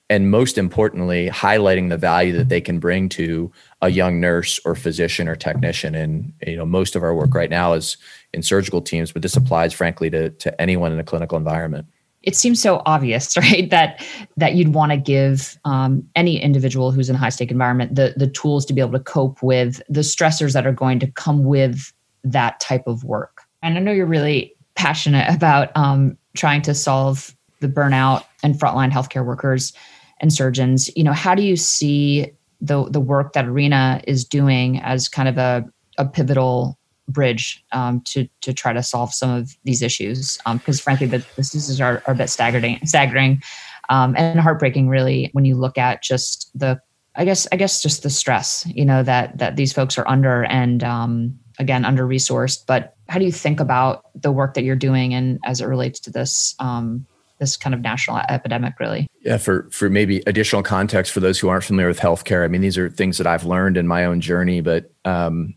and 0.08 0.30
most 0.30 0.56
importantly, 0.56 1.28
highlighting 1.30 1.88
the 1.88 1.96
value 1.96 2.32
that 2.36 2.48
they 2.48 2.60
can 2.60 2.78
bring 2.78 3.08
to 3.10 3.50
a 3.82 3.88
young 3.88 4.20
nurse 4.20 4.60
or 4.64 4.76
physician 4.76 5.26
or 5.26 5.34
technician. 5.34 5.96
And 5.96 6.32
you 6.46 6.56
know, 6.56 6.64
most 6.64 6.94
of 6.94 7.02
our 7.02 7.14
work 7.14 7.34
right 7.34 7.50
now 7.50 7.72
is 7.72 7.96
in 8.32 8.42
surgical 8.42 8.80
teams, 8.80 9.10
but 9.10 9.22
this 9.22 9.36
applies, 9.36 9.72
frankly, 9.72 10.08
to 10.10 10.30
to 10.30 10.60
anyone 10.60 10.92
in 10.92 11.00
a 11.00 11.04
clinical 11.04 11.36
environment. 11.36 11.86
It 12.26 12.36
seems 12.36 12.60
so 12.60 12.82
obvious, 12.84 13.36
right? 13.38 13.70
That 13.70 14.04
that 14.36 14.54
you'd 14.54 14.74
want 14.74 14.92
to 14.92 14.98
give 14.98 15.58
um, 15.64 16.06
any 16.14 16.40
individual 16.40 16.92
who's 16.92 17.08
in 17.08 17.16
a 17.16 17.18
high 17.18 17.30
stake 17.30 17.50
environment 17.50 17.94
the 17.94 18.14
the 18.16 18.26
tools 18.26 18.66
to 18.66 18.74
be 18.74 18.80
able 18.80 18.92
to 18.92 19.00
cope 19.00 19.42
with 19.42 19.80
the 19.88 20.00
stressors 20.00 20.52
that 20.52 20.66
are 20.66 20.72
going 20.72 20.98
to 21.00 21.10
come 21.12 21.44
with 21.44 21.92
that 22.24 22.60
type 22.60 22.86
of 22.86 23.04
work. 23.04 23.42
And 23.62 23.78
I 23.78 23.80
know 23.80 23.92
you're 23.92 24.06
really 24.06 24.54
passionate 24.74 25.32
about 25.34 25.74
um, 25.76 26.18
trying 26.36 26.62
to 26.62 26.74
solve 26.74 27.34
the 27.60 27.68
burnout 27.68 28.24
and 28.42 28.54
frontline 28.54 28.90
healthcare 28.90 29.24
workers 29.24 29.72
and 30.20 30.32
surgeons. 30.32 30.94
You 30.96 31.04
know, 31.04 31.12
how 31.12 31.34
do 31.34 31.42
you 31.42 31.56
see 31.56 32.32
the 32.60 32.88
the 32.90 33.00
work 33.00 33.32
that 33.34 33.46
Arena 33.46 34.00
is 34.06 34.24
doing 34.24 34.80
as 34.80 35.08
kind 35.08 35.28
of 35.28 35.38
a, 35.38 35.64
a 35.98 36.06
pivotal 36.06 36.78
bridge 37.08 37.64
um, 37.72 38.00
to 38.06 38.28
to 38.42 38.52
try 38.52 38.72
to 38.72 38.82
solve 38.82 39.12
some 39.12 39.30
of 39.30 39.56
these 39.64 39.82
issues? 39.82 40.38
Because 40.38 40.80
um, 40.80 40.82
frankly, 40.82 41.06
the, 41.06 41.18
the 41.18 41.24
diseases 41.36 41.80
are, 41.80 42.02
are 42.06 42.14
a 42.14 42.16
bit 42.16 42.30
staggering, 42.30 42.78
staggering 42.84 43.42
um, 43.88 44.14
and 44.16 44.40
heartbreaking, 44.40 44.88
really, 44.88 45.30
when 45.32 45.44
you 45.44 45.56
look 45.56 45.78
at 45.78 46.02
just 46.02 46.50
the 46.58 46.80
I 47.14 47.24
guess 47.24 47.46
I 47.50 47.56
guess 47.56 47.82
just 47.82 48.02
the 48.02 48.10
stress, 48.10 48.66
you 48.66 48.84
know, 48.84 49.02
that 49.02 49.38
that 49.38 49.56
these 49.56 49.72
folks 49.72 49.98
are 49.98 50.08
under 50.08 50.44
and 50.44 50.84
um, 50.84 51.38
again 51.58 51.84
under 51.84 52.06
resourced. 52.06 52.64
But 52.66 52.94
how 53.08 53.18
do 53.18 53.24
you 53.24 53.32
think 53.32 53.60
about 53.60 54.04
the 54.14 54.32
work 54.32 54.54
that 54.54 54.64
you're 54.64 54.76
doing 54.76 55.14
and 55.14 55.38
as 55.44 55.60
it 55.60 55.66
relates 55.66 56.00
to 56.00 56.10
this 56.10 56.54
um, 56.58 57.06
this 57.38 57.56
kind 57.56 57.74
of 57.74 57.80
national 57.80 58.18
epidemic 58.28 58.78
really 58.80 59.06
yeah 59.20 59.36
for 59.36 59.68
for 59.70 59.90
maybe 59.90 60.22
additional 60.26 60.62
context 60.62 61.12
for 61.12 61.20
those 61.20 61.38
who 61.38 61.48
aren't 61.48 61.64
familiar 61.64 61.88
with 61.88 62.00
healthcare 62.00 62.44
i 62.44 62.48
mean 62.48 62.62
these 62.62 62.78
are 62.78 62.88
things 62.88 63.18
that 63.18 63.26
i've 63.26 63.44
learned 63.44 63.76
in 63.76 63.86
my 63.86 64.04
own 64.04 64.20
journey 64.20 64.60
but 64.60 64.90
um, 65.04 65.54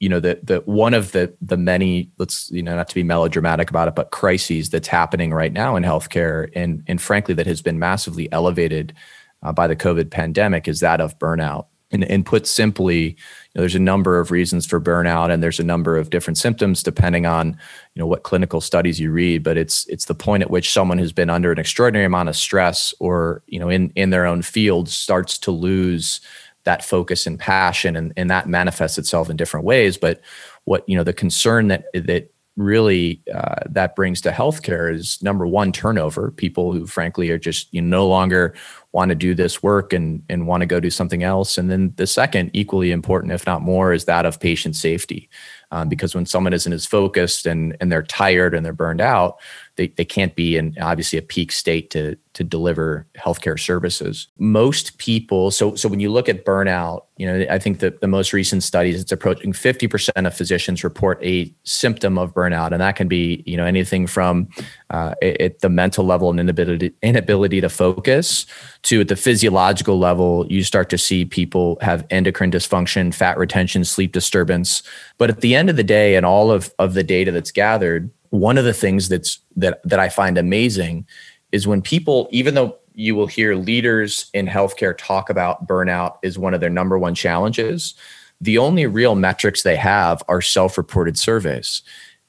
you 0.00 0.08
know 0.08 0.20
the 0.20 0.38
the 0.42 0.60
one 0.66 0.94
of 0.94 1.12
the 1.12 1.34
the 1.40 1.56
many 1.56 2.10
let's 2.18 2.50
you 2.50 2.62
know 2.62 2.76
not 2.76 2.88
to 2.88 2.94
be 2.94 3.02
melodramatic 3.02 3.70
about 3.70 3.88
it 3.88 3.94
but 3.94 4.10
crises 4.10 4.70
that's 4.70 4.88
happening 4.88 5.32
right 5.32 5.52
now 5.52 5.76
in 5.76 5.82
healthcare 5.82 6.50
and 6.54 6.82
and 6.86 7.00
frankly 7.00 7.34
that 7.34 7.46
has 7.46 7.62
been 7.62 7.78
massively 7.78 8.30
elevated 8.32 8.94
uh, 9.42 9.52
by 9.52 9.66
the 9.66 9.76
covid 9.76 10.10
pandemic 10.10 10.68
is 10.68 10.80
that 10.80 11.00
of 11.00 11.18
burnout. 11.18 11.66
And, 11.92 12.02
and 12.02 12.26
put 12.26 12.48
simply 12.48 13.00
you 13.04 13.14
know, 13.54 13.62
there's 13.62 13.76
a 13.76 13.78
number 13.78 14.18
of 14.18 14.32
reasons 14.32 14.66
for 14.66 14.80
burnout 14.80 15.32
and 15.32 15.40
there's 15.40 15.60
a 15.60 15.64
number 15.64 15.96
of 15.96 16.10
different 16.10 16.36
symptoms 16.36 16.82
depending 16.82 17.26
on 17.26 17.50
you 17.94 18.00
know 18.00 18.08
what 18.08 18.24
clinical 18.24 18.60
studies 18.60 18.98
you 18.98 19.12
read 19.12 19.44
but 19.44 19.56
it's 19.56 19.86
it's 19.86 20.06
the 20.06 20.14
point 20.14 20.42
at 20.42 20.50
which 20.50 20.72
someone 20.72 20.98
who's 20.98 21.12
been 21.12 21.30
under 21.30 21.52
an 21.52 21.60
extraordinary 21.60 22.04
amount 22.04 22.28
of 22.28 22.34
stress 22.34 22.92
or 22.98 23.44
you 23.46 23.60
know 23.60 23.68
in 23.68 23.92
in 23.94 24.10
their 24.10 24.26
own 24.26 24.42
field 24.42 24.88
starts 24.88 25.38
to 25.38 25.52
lose 25.52 26.20
that 26.66 26.84
focus 26.84 27.26
and 27.26 27.38
passion 27.38 27.96
and, 27.96 28.12
and 28.16 28.28
that 28.28 28.48
manifests 28.48 28.98
itself 28.98 29.30
in 29.30 29.36
different 29.36 29.64
ways. 29.64 29.96
But 29.96 30.20
what 30.64 30.86
you 30.86 30.96
know 30.96 31.04
the 31.04 31.14
concern 31.14 31.68
that 31.68 31.86
that 31.94 32.30
really 32.56 33.22
uh, 33.32 33.60
that 33.68 33.94
brings 33.94 34.20
to 34.22 34.30
healthcare 34.30 34.92
is 34.92 35.22
number 35.22 35.46
one 35.46 35.72
turnover. 35.72 36.30
People 36.30 36.72
who 36.72 36.86
frankly 36.86 37.30
are 37.30 37.38
just 37.38 37.72
you 37.72 37.80
know, 37.80 37.98
no 37.98 38.08
longer 38.08 38.54
want 38.92 39.10
to 39.10 39.14
do 39.14 39.34
this 39.34 39.62
work 39.62 39.92
and 39.92 40.22
and 40.28 40.46
want 40.46 40.62
to 40.62 40.66
go 40.66 40.80
do 40.80 40.90
something 40.90 41.22
else. 41.22 41.56
And 41.56 41.70
then 41.70 41.92
the 41.96 42.06
second 42.06 42.50
equally 42.52 42.90
important 42.90 43.32
if 43.32 43.46
not 43.46 43.62
more 43.62 43.92
is 43.92 44.06
that 44.06 44.26
of 44.26 44.40
patient 44.40 44.76
safety 44.76 45.30
um, 45.70 45.88
because 45.88 46.14
when 46.14 46.26
someone 46.26 46.52
isn't 46.52 46.72
as 46.72 46.86
focused 46.86 47.46
and 47.46 47.76
and 47.80 47.90
they're 47.90 48.02
tired 48.02 48.54
and 48.54 48.64
they're 48.64 48.72
burned 48.72 49.00
out 49.00 49.38
they, 49.76 49.88
they 49.88 50.04
can't 50.04 50.34
be 50.34 50.56
in 50.56 50.76
obviously 50.80 51.18
a 51.18 51.22
peak 51.22 51.52
state 51.52 51.90
to 51.90 52.16
to 52.32 52.44
deliver 52.44 53.06
healthcare 53.16 53.58
services. 53.58 54.28
Most 54.38 54.98
people, 54.98 55.50
so 55.50 55.74
so 55.74 55.88
when 55.88 56.00
you 56.00 56.10
look 56.10 56.28
at 56.28 56.44
burnout, 56.44 57.04
you 57.16 57.26
know, 57.26 57.46
I 57.50 57.58
think 57.58 57.78
that 57.78 58.02
the 58.02 58.06
most 58.06 58.34
recent 58.34 58.62
studies, 58.62 59.00
it's 59.00 59.12
approaching 59.12 59.54
50% 59.54 60.26
of 60.26 60.36
physicians 60.36 60.84
report 60.84 61.18
a 61.24 61.50
symptom 61.64 62.18
of 62.18 62.34
burnout. 62.34 62.72
And 62.72 62.80
that 62.82 62.96
can 62.96 63.08
be, 63.08 63.42
you 63.46 63.56
know, 63.56 63.64
anything 63.64 64.06
from 64.06 64.48
uh, 64.90 65.14
at 65.22 65.60
the 65.60 65.70
mental 65.70 66.04
level 66.04 66.28
and 66.28 66.38
inability 66.38 66.92
inability 67.02 67.60
to 67.62 67.70
focus 67.70 68.44
to 68.82 69.00
at 69.00 69.08
the 69.08 69.16
physiological 69.16 69.98
level, 69.98 70.46
you 70.48 70.62
start 70.62 70.90
to 70.90 70.98
see 70.98 71.24
people 71.24 71.78
have 71.80 72.06
endocrine 72.10 72.50
dysfunction, 72.50 73.14
fat 73.14 73.38
retention, 73.38 73.84
sleep 73.84 74.12
disturbance. 74.12 74.82
But 75.18 75.30
at 75.30 75.40
the 75.40 75.54
end 75.54 75.70
of 75.70 75.76
the 75.76 75.84
day, 75.84 76.16
and 76.16 76.26
all 76.26 76.50
of, 76.50 76.72
of 76.78 76.94
the 76.94 77.02
data 77.02 77.32
that's 77.32 77.50
gathered, 77.50 78.10
one 78.30 78.58
of 78.58 78.64
the 78.64 78.74
things 78.74 79.08
that's 79.08 79.38
that 79.56 79.80
that 79.84 79.98
I 79.98 80.08
find 80.08 80.36
amazing 80.36 81.06
is 81.52 81.66
when 81.66 81.80
people, 81.80 82.28
even 82.30 82.54
though 82.54 82.76
you 82.94 83.14
will 83.14 83.26
hear 83.26 83.54
leaders 83.54 84.30
in 84.32 84.46
healthcare 84.46 84.96
talk 84.96 85.30
about 85.30 85.66
burnout 85.66 86.16
is 86.22 86.38
one 86.38 86.54
of 86.54 86.60
their 86.60 86.70
number 86.70 86.98
one 86.98 87.14
challenges, 87.14 87.94
the 88.40 88.58
only 88.58 88.86
real 88.86 89.14
metrics 89.14 89.62
they 89.62 89.76
have 89.76 90.22
are 90.28 90.40
self-reported 90.40 91.18
surveys. 91.18 91.82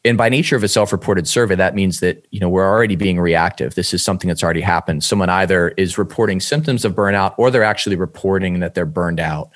And 0.05 0.17
by 0.17 0.29
nature 0.29 0.55
of 0.55 0.63
a 0.63 0.67
self-reported 0.67 1.27
survey, 1.27 1.55
that 1.55 1.75
means 1.75 1.99
that 1.99 2.25
you 2.31 2.39
know 2.39 2.47
we're 2.47 2.69
already 2.69 2.95
being 2.95 3.19
reactive. 3.19 3.75
This 3.75 3.93
is 3.93 4.03
something 4.03 4.27
that's 4.27 4.43
already 4.43 4.61
happened. 4.61 5.03
Someone 5.03 5.29
either 5.29 5.69
is 5.69 5.97
reporting 5.97 6.39
symptoms 6.39 6.85
of 6.85 6.93
burnout 6.93 7.33
or 7.37 7.51
they're 7.51 7.63
actually 7.63 7.95
reporting 7.95 8.59
that 8.59 8.73
they're 8.73 8.85
burned 8.85 9.19
out 9.19 9.49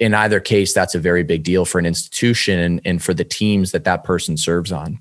in 0.00 0.14
either 0.14 0.40
case, 0.40 0.72
that's 0.72 0.94
a 0.94 0.98
very 0.98 1.22
big 1.22 1.42
deal 1.42 1.64
for 1.64 1.78
an 1.78 1.86
institution 1.86 2.58
and, 2.58 2.80
and, 2.84 3.02
for 3.02 3.14
the 3.14 3.24
teams 3.24 3.72
that 3.72 3.84
that 3.84 4.04
person 4.04 4.36
serves 4.36 4.72
on. 4.72 5.00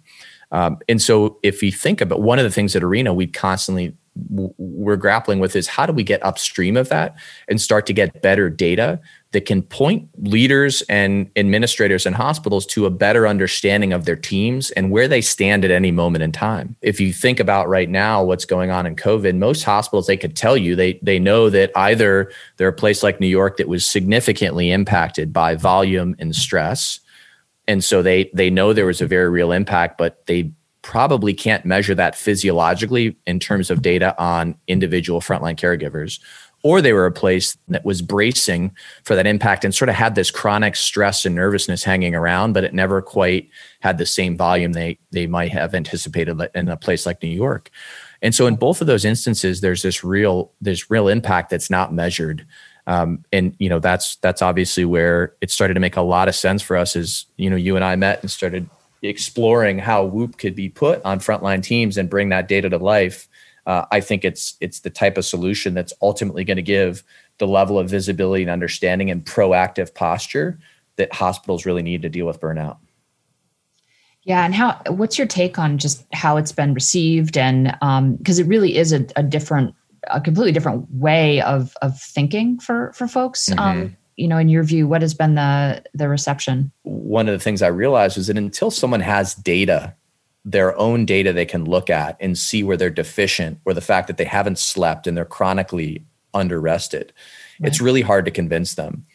Um, 0.51 0.79
and 0.87 1.01
so, 1.01 1.39
if 1.43 1.61
you 1.61 1.71
think 1.71 2.01
about 2.01 2.21
one 2.21 2.39
of 2.39 2.43
the 2.43 2.51
things 2.51 2.75
at 2.75 2.83
Arena, 2.83 3.13
we 3.13 3.27
constantly 3.27 3.95
we're 4.27 4.95
grappling 4.95 5.39
with 5.39 5.55
is 5.55 5.67
how 5.67 5.85
do 5.85 5.93
we 5.93 6.03
get 6.03 6.23
upstream 6.25 6.77
of 6.77 6.89
that 6.89 7.15
and 7.47 7.61
start 7.61 7.85
to 7.85 7.93
get 7.93 8.21
better 8.21 8.49
data 8.49 8.99
that 9.31 9.45
can 9.45 9.61
point 9.61 10.07
leaders 10.19 10.81
and 10.83 11.29
administrators 11.35 12.05
and 12.05 12.15
hospitals 12.15 12.65
to 12.65 12.85
a 12.85 12.89
better 12.89 13.27
understanding 13.27 13.93
of 13.93 14.05
their 14.05 14.15
teams 14.15 14.71
and 14.71 14.89
where 14.91 15.07
they 15.07 15.21
stand 15.21 15.65
at 15.65 15.71
any 15.71 15.91
moment 15.91 16.23
in 16.23 16.31
time. 16.31 16.75
If 16.81 16.99
you 16.99 17.11
think 17.13 17.39
about 17.39 17.67
right 17.67 17.89
now 17.89 18.23
what's 18.23 18.45
going 18.45 18.71
on 18.71 18.85
in 18.85 18.95
COVID, 18.95 19.37
most 19.37 19.63
hospitals 19.63 20.07
they 20.07 20.17
could 20.17 20.35
tell 20.35 20.57
you 20.57 20.75
they 20.75 20.99
they 21.01 21.19
know 21.19 21.49
that 21.49 21.71
either 21.75 22.31
they're 22.55 22.69
a 22.69 22.73
place 22.73 23.03
like 23.03 23.19
New 23.19 23.27
York 23.27 23.57
that 23.57 23.67
was 23.67 23.85
significantly 23.85 24.71
impacted 24.71 25.33
by 25.33 25.55
volume 25.55 26.15
and 26.19 26.35
stress 26.35 26.99
and 27.67 27.83
so 27.83 28.01
they 28.01 28.29
they 28.33 28.49
know 28.49 28.73
there 28.73 28.85
was 28.85 29.01
a 29.01 29.07
very 29.07 29.29
real 29.29 29.51
impact 29.51 29.97
but 29.97 30.25
they 30.25 30.51
probably 30.87 31.33
can't 31.33 31.65
measure 31.65 31.93
that 31.93 32.15
physiologically 32.15 33.13
in 33.25 33.41
terms 33.41 33.69
of 33.69 33.81
data 33.81 34.15
on 34.17 34.55
individual 34.67 35.19
frontline 35.19 35.57
caregivers 35.57 36.21
or 36.63 36.81
they 36.81 36.93
were 36.93 37.05
a 37.05 37.11
place 37.11 37.57
that 37.67 37.83
was 37.83 38.01
bracing 38.01 38.73
for 39.03 39.13
that 39.13 39.27
impact 39.27 39.65
and 39.65 39.75
sort 39.75 39.89
of 39.89 39.95
had 39.95 40.15
this 40.15 40.31
chronic 40.31 40.77
stress 40.77 41.25
and 41.25 41.35
nervousness 41.35 41.83
hanging 41.83 42.15
around 42.15 42.53
but 42.53 42.63
it 42.63 42.73
never 42.73 43.01
quite 43.01 43.49
had 43.81 43.97
the 43.97 44.05
same 44.05 44.37
volume 44.37 44.71
they 44.71 44.97
they 45.11 45.27
might 45.27 45.51
have 45.51 45.75
anticipated 45.75 46.39
in 46.55 46.69
a 46.69 46.77
place 46.77 47.05
like 47.05 47.21
New 47.21 47.27
York. 47.27 47.69
And 48.21 48.33
so 48.33 48.47
in 48.47 48.55
both 48.55 48.79
of 48.79 48.87
those 48.87 49.03
instances 49.03 49.59
there's 49.59 49.81
this 49.81 50.05
real 50.05 50.53
there's 50.61 50.89
real 50.89 51.09
impact 51.09 51.49
that's 51.49 51.69
not 51.69 51.93
measured. 51.93 52.45
Um, 52.87 53.25
and 53.33 53.53
you 53.59 53.67
know 53.67 53.79
that's 53.79 54.15
that's 54.17 54.41
obviously 54.41 54.85
where 54.85 55.33
it 55.41 55.51
started 55.51 55.73
to 55.73 55.81
make 55.81 55.97
a 55.97 56.01
lot 56.01 56.29
of 56.29 56.35
sense 56.35 56.61
for 56.61 56.77
us 56.77 56.95
as 56.95 57.25
you 57.35 57.49
know 57.49 57.57
you 57.57 57.75
and 57.75 57.83
I 57.83 57.97
met 57.97 58.21
and 58.21 58.31
started 58.31 58.69
exploring 59.07 59.79
how 59.79 60.03
Whoop 60.03 60.37
could 60.37 60.55
be 60.55 60.69
put 60.69 61.03
on 61.03 61.19
frontline 61.19 61.63
teams 61.63 61.97
and 61.97 62.09
bring 62.09 62.29
that 62.29 62.47
data 62.47 62.69
to 62.69 62.77
life. 62.77 63.27
Uh, 63.65 63.85
I 63.91 63.99
think 63.99 64.23
it's 64.23 64.55
it's 64.61 64.79
the 64.79 64.89
type 64.89 65.17
of 65.17 65.25
solution 65.25 65.73
that's 65.73 65.93
ultimately 66.01 66.43
going 66.43 66.57
to 66.57 66.63
give 66.63 67.03
the 67.37 67.47
level 67.47 67.77
of 67.77 67.89
visibility 67.89 68.43
and 68.43 68.51
understanding 68.51 69.11
and 69.11 69.25
proactive 69.25 69.93
posture 69.93 70.59
that 70.95 71.13
hospitals 71.13 71.65
really 71.65 71.83
need 71.83 72.01
to 72.01 72.09
deal 72.09 72.25
with 72.25 72.39
burnout. 72.39 72.77
Yeah, 74.23 74.43
and 74.43 74.53
how? 74.53 74.81
What's 74.89 75.17
your 75.17 75.27
take 75.27 75.57
on 75.57 75.77
just 75.77 76.05
how 76.11 76.37
it's 76.37 76.51
been 76.51 76.73
received, 76.73 77.37
and 77.37 77.65
because 78.19 78.39
um, 78.39 78.45
it 78.45 78.47
really 78.47 78.75
is 78.75 78.91
a, 78.91 79.05
a 79.15 79.23
different 79.23 79.73
a 80.09 80.21
completely 80.21 80.51
different 80.51 80.85
way 80.91 81.41
of 81.41 81.75
of 81.81 81.99
thinking 81.99 82.59
for 82.59 82.91
for 82.93 83.07
folks. 83.07 83.49
Mm-hmm. 83.49 83.59
Um, 83.59 83.97
you 84.17 84.27
know, 84.27 84.37
in 84.37 84.49
your 84.49 84.63
view, 84.63 84.87
what 84.87 85.01
has 85.01 85.13
been 85.13 85.35
the 85.35 85.83
the 85.93 86.09
reception? 86.09 86.71
One 86.83 87.29
of 87.29 87.33
the 87.33 87.43
things 87.43 87.61
I 87.61 87.67
realized 87.67 88.17
is 88.17 88.27
that 88.27 88.37
until 88.37 88.71
someone 88.71 88.99
has 88.99 89.35
data, 89.35 89.95
their 90.43 90.77
own 90.77 91.05
data 91.05 91.31
they 91.31 91.45
can 91.45 91.65
look 91.65 91.89
at 91.89 92.17
and 92.19 92.37
see 92.37 92.63
where 92.63 92.75
they're 92.75 92.89
deficient, 92.89 93.59
or 93.63 93.73
the 93.73 93.81
fact 93.81 94.07
that 94.07 94.17
they 94.17 94.25
haven't 94.25 94.59
slept 94.59 95.07
and 95.07 95.15
they're 95.15 95.25
chronically 95.25 96.03
under 96.33 96.59
rested, 96.59 97.13
right. 97.59 97.67
it's 97.67 97.79
really 97.79 98.01
hard 98.01 98.25
to 98.25 98.31
convince 98.31 98.73
them. 98.73 99.05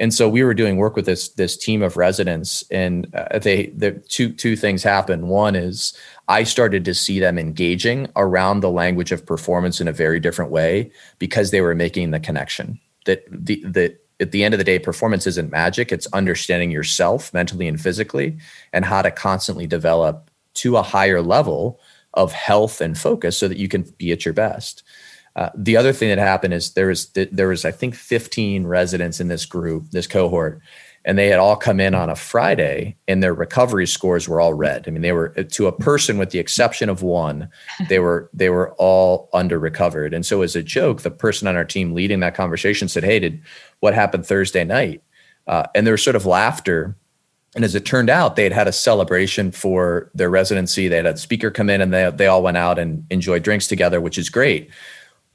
And 0.00 0.14
so 0.14 0.28
we 0.28 0.44
were 0.44 0.54
doing 0.54 0.76
work 0.76 0.96
with 0.96 1.06
this 1.06 1.28
this 1.30 1.56
team 1.56 1.82
of 1.82 1.96
residents, 1.96 2.64
and 2.70 3.12
uh, 3.14 3.38
they 3.38 3.66
the 3.66 3.92
two 3.92 4.32
two 4.32 4.56
things 4.56 4.82
happened. 4.82 5.28
One 5.28 5.54
is 5.54 5.96
I 6.26 6.42
started 6.42 6.84
to 6.84 6.94
see 6.94 7.20
them 7.20 7.38
engaging 7.38 8.08
around 8.16 8.60
the 8.60 8.70
language 8.70 9.12
of 9.12 9.24
performance 9.24 9.80
in 9.80 9.86
a 9.86 9.92
very 9.92 10.18
different 10.18 10.50
way 10.50 10.90
because 11.20 11.52
they 11.52 11.60
were 11.60 11.76
making 11.76 12.10
the 12.10 12.20
connection 12.20 12.80
that 13.06 13.24
the 13.30 13.62
that 13.64 14.00
at 14.20 14.32
the 14.32 14.44
end 14.44 14.54
of 14.54 14.58
the 14.58 14.64
day, 14.64 14.78
performance 14.78 15.26
isn't 15.26 15.50
magic. 15.50 15.92
It's 15.92 16.06
understanding 16.12 16.70
yourself 16.70 17.32
mentally 17.32 17.68
and 17.68 17.80
physically 17.80 18.38
and 18.72 18.84
how 18.84 19.02
to 19.02 19.10
constantly 19.10 19.66
develop 19.66 20.30
to 20.54 20.76
a 20.76 20.82
higher 20.82 21.22
level 21.22 21.80
of 22.14 22.32
health 22.32 22.80
and 22.80 22.98
focus 22.98 23.36
so 23.36 23.46
that 23.48 23.58
you 23.58 23.68
can 23.68 23.82
be 23.96 24.10
at 24.10 24.24
your 24.24 24.34
best. 24.34 24.82
Uh, 25.36 25.50
the 25.54 25.76
other 25.76 25.92
thing 25.92 26.08
that 26.08 26.18
happened 26.18 26.52
is 26.52 26.72
there 26.72 26.88
was 26.88 27.10
there 27.10 27.48
was 27.48 27.64
I 27.64 27.70
think 27.70 27.94
15 27.94 28.66
residents 28.66 29.20
in 29.20 29.28
this 29.28 29.46
group, 29.46 29.90
this 29.90 30.08
cohort, 30.08 30.60
and 31.04 31.16
they 31.16 31.28
had 31.28 31.38
all 31.38 31.56
come 31.56 31.80
in 31.80 31.94
on 31.94 32.10
a 32.10 32.16
Friday, 32.16 32.96
and 33.06 33.22
their 33.22 33.34
recovery 33.34 33.86
scores 33.86 34.28
were 34.28 34.40
all 34.40 34.54
red. 34.54 34.84
I 34.86 34.90
mean, 34.90 35.02
they 35.02 35.12
were 35.12 35.28
to 35.30 35.66
a 35.66 35.72
person, 35.72 36.18
with 36.18 36.30
the 36.30 36.38
exception 36.38 36.88
of 36.88 37.02
one, 37.02 37.48
they 37.88 37.98
were 37.98 38.30
they 38.32 38.50
were 38.50 38.72
all 38.74 39.28
under 39.32 39.58
recovered. 39.58 40.12
And 40.12 40.26
so, 40.26 40.42
as 40.42 40.56
a 40.56 40.62
joke, 40.62 41.02
the 41.02 41.10
person 41.10 41.48
on 41.48 41.56
our 41.56 41.64
team 41.64 41.94
leading 41.94 42.20
that 42.20 42.34
conversation 42.34 42.88
said, 42.88 43.04
"Hey, 43.04 43.20
did 43.20 43.40
what 43.80 43.94
happened 43.94 44.26
Thursday 44.26 44.64
night?" 44.64 45.02
Uh, 45.46 45.64
and 45.74 45.86
there 45.86 45.92
was 45.92 46.02
sort 46.02 46.16
of 46.16 46.26
laughter. 46.26 46.96
And 47.54 47.64
as 47.64 47.74
it 47.74 47.86
turned 47.86 48.10
out, 48.10 48.36
they 48.36 48.44
had 48.44 48.52
had 48.52 48.68
a 48.68 48.72
celebration 48.72 49.50
for 49.52 50.10
their 50.14 50.28
residency. 50.28 50.86
They 50.86 50.96
had 50.96 51.06
a 51.06 51.16
speaker 51.16 51.50
come 51.50 51.70
in, 51.70 51.80
and 51.80 51.92
they 51.92 52.10
they 52.10 52.26
all 52.26 52.42
went 52.42 52.58
out 52.58 52.78
and 52.78 53.06
enjoyed 53.10 53.42
drinks 53.42 53.66
together, 53.66 54.00
which 54.00 54.18
is 54.18 54.28
great 54.28 54.70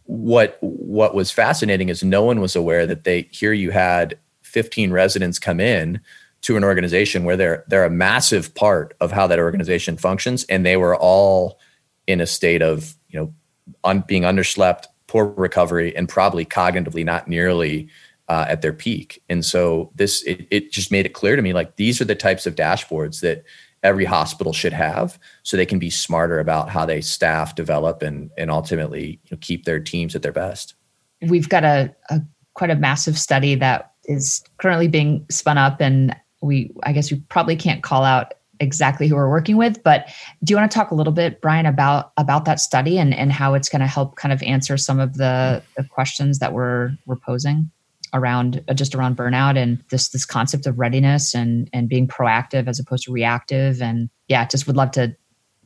what 0.06 0.58
what 0.62 1.16
was 1.16 1.32
fascinating 1.32 1.90
is 1.90 2.04
no 2.04 2.24
one 2.24 2.42
was 2.42 2.56
aware 2.56 2.86
that 2.86 3.06
they 3.06 3.22
here 3.32 3.54
you 3.54 3.72
had 3.72 4.18
15 4.54 4.92
residents 4.92 5.40
come 5.40 5.60
in 5.60 6.00
to 6.42 6.58
an 6.58 6.64
organization 6.64 7.24
where 7.24 7.38
they're 7.38 7.64
they're 7.68 7.86
a 7.86 7.90
massive 7.90 8.54
part 8.56 8.96
of 9.02 9.12
how 9.12 9.28
that 9.28 9.40
organization 9.40 9.98
functions 9.98 10.44
and 10.46 10.66
they 10.66 10.78
were 10.78 10.96
all 10.96 11.60
in 12.08 12.22
a 12.22 12.28
state 12.28 12.62
of 12.62 12.96
you 13.10 13.20
know 13.20 14.02
being 14.08 14.24
underslept 14.24 14.86
poor 15.08 15.26
recovery 15.26 15.96
and 15.96 16.10
probably 16.10 16.46
cognitively 16.46 17.06
not 17.06 17.28
nearly 17.28 17.88
uh, 18.30 18.46
at 18.48 18.62
their 18.62 18.74
peak. 18.74 19.22
And 19.30 19.46
so 19.46 19.92
this 19.96 20.24
it, 20.24 20.48
it 20.50 20.72
just 20.72 20.92
made 20.92 21.06
it 21.06 21.14
clear 21.14 21.36
to 21.36 21.42
me 21.42 21.54
like 21.54 21.76
these 21.76 22.02
are 22.02 22.06
the 22.06 22.16
types 22.16 22.46
of 22.46 22.56
dashboards 22.56 23.22
that 23.22 23.44
every 23.84 24.06
hospital 24.06 24.54
should 24.54 24.74
have 24.74 25.20
so 25.44 25.56
they 25.56 25.66
can 25.66 25.78
be 25.78 25.90
smarter 25.90 26.40
about 26.40 26.70
how 26.70 26.86
they 26.86 27.02
staff 27.02 27.56
develop 27.56 28.02
and 28.02 28.32
and 28.38 28.50
ultimately 28.50 29.20
you 29.24 29.30
know, 29.32 29.38
keep 29.42 29.66
their 29.66 29.80
teams 29.80 30.16
at 30.16 30.22
their 30.22 30.32
best. 30.32 30.74
We've 31.22 31.50
got 31.50 31.64
a, 31.64 31.94
a 32.10 32.22
quite 32.54 32.72
a 32.72 32.76
massive 32.76 33.18
study 33.18 33.56
that 33.56 33.93
is 34.06 34.44
currently 34.58 34.88
being 34.88 35.26
spun 35.30 35.58
up 35.58 35.80
and 35.80 36.16
we 36.42 36.72
i 36.84 36.92
guess 36.92 37.12
we 37.12 37.20
probably 37.30 37.56
can't 37.56 37.84
call 37.84 38.04
out 38.04 38.34
exactly 38.60 39.08
who 39.08 39.16
we're 39.16 39.30
working 39.30 39.58
with 39.58 39.82
but 39.84 40.08
do 40.44 40.52
you 40.52 40.58
want 40.58 40.70
to 40.70 40.76
talk 40.76 40.92
a 40.92 40.96
little 40.96 41.14
bit 41.14 41.42
brian 41.42 41.66
about 41.66 42.12
about 42.18 42.46
that 42.46 42.60
study 42.60 42.98
and 42.98 43.14
and 43.14 43.32
how 43.32 43.54
it's 43.54 43.70
going 43.70 43.80
to 43.82 43.88
help 43.88 44.16
kind 44.16 44.32
of 44.32 44.42
answer 44.44 44.78
some 44.78 45.00
of 45.00 45.16
the, 45.16 45.62
the 45.76 45.84
questions 45.84 46.40
that 46.40 46.54
we're 46.54 46.92
we're 47.06 47.16
posing 47.16 47.70
around 48.14 48.64
uh, 48.68 48.74
just 48.74 48.96
around 48.96 49.18
burnout 49.18 49.58
and 49.58 49.84
this 49.90 50.10
this 50.10 50.26
concept 50.26 50.66
of 50.66 50.80
readiness 50.80 51.34
and 51.34 51.70
and 51.74 51.90
being 51.90 52.08
proactive 52.08 52.68
as 52.68 52.80
opposed 52.80 53.04
to 53.04 53.12
reactive? 53.12 53.82
And 53.82 54.10
yeah 54.28 54.46
just 54.46 54.68
would 54.68 54.78
love 54.78 54.92
to 54.92 55.16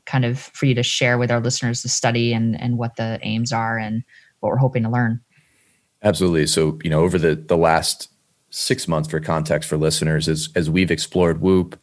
kind 0.05 0.25
of 0.25 0.39
for 0.39 0.65
you 0.65 0.73
to 0.73 0.83
share 0.83 1.17
with 1.17 1.29
our 1.29 1.41
listeners 1.41 1.83
the 1.83 1.89
study 1.89 2.33
and 2.33 2.59
and 2.59 2.77
what 2.77 2.95
the 2.95 3.19
aims 3.21 3.51
are 3.51 3.77
and 3.77 4.03
what 4.39 4.49
we're 4.49 4.57
hoping 4.57 4.83
to 4.83 4.89
learn. 4.89 5.19
Absolutely. 6.03 6.47
So 6.47 6.79
you 6.83 6.89
know 6.89 7.01
over 7.01 7.19
the 7.19 7.35
the 7.35 7.57
last 7.57 8.09
six 8.57 8.87
months 8.87 9.07
for 9.07 9.19
context 9.19 9.69
for 9.69 9.77
listeners 9.77 10.27
as 10.27 10.49
as 10.55 10.67
we've 10.67 10.89
explored 10.89 11.41
whoop 11.41 11.79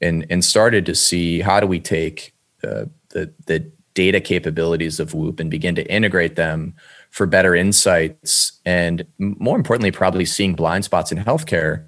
and 0.00 0.26
and 0.28 0.44
started 0.44 0.84
to 0.84 0.94
see 0.94 1.40
how 1.40 1.60
do 1.60 1.66
we 1.66 1.78
take 1.78 2.34
uh, 2.64 2.84
the 3.10 3.32
the 3.46 3.70
data 3.94 4.20
capabilities 4.20 4.98
of 4.98 5.14
whoop 5.14 5.38
and 5.38 5.50
begin 5.50 5.74
to 5.74 5.86
integrate 5.90 6.36
them 6.36 6.74
for 7.10 7.26
better 7.26 7.54
insights 7.54 8.60
and 8.66 9.06
more 9.18 9.56
importantly 9.56 9.90
probably 9.90 10.24
seeing 10.24 10.54
blind 10.54 10.84
spots 10.84 11.12
in 11.12 11.18
healthcare. 11.18 11.84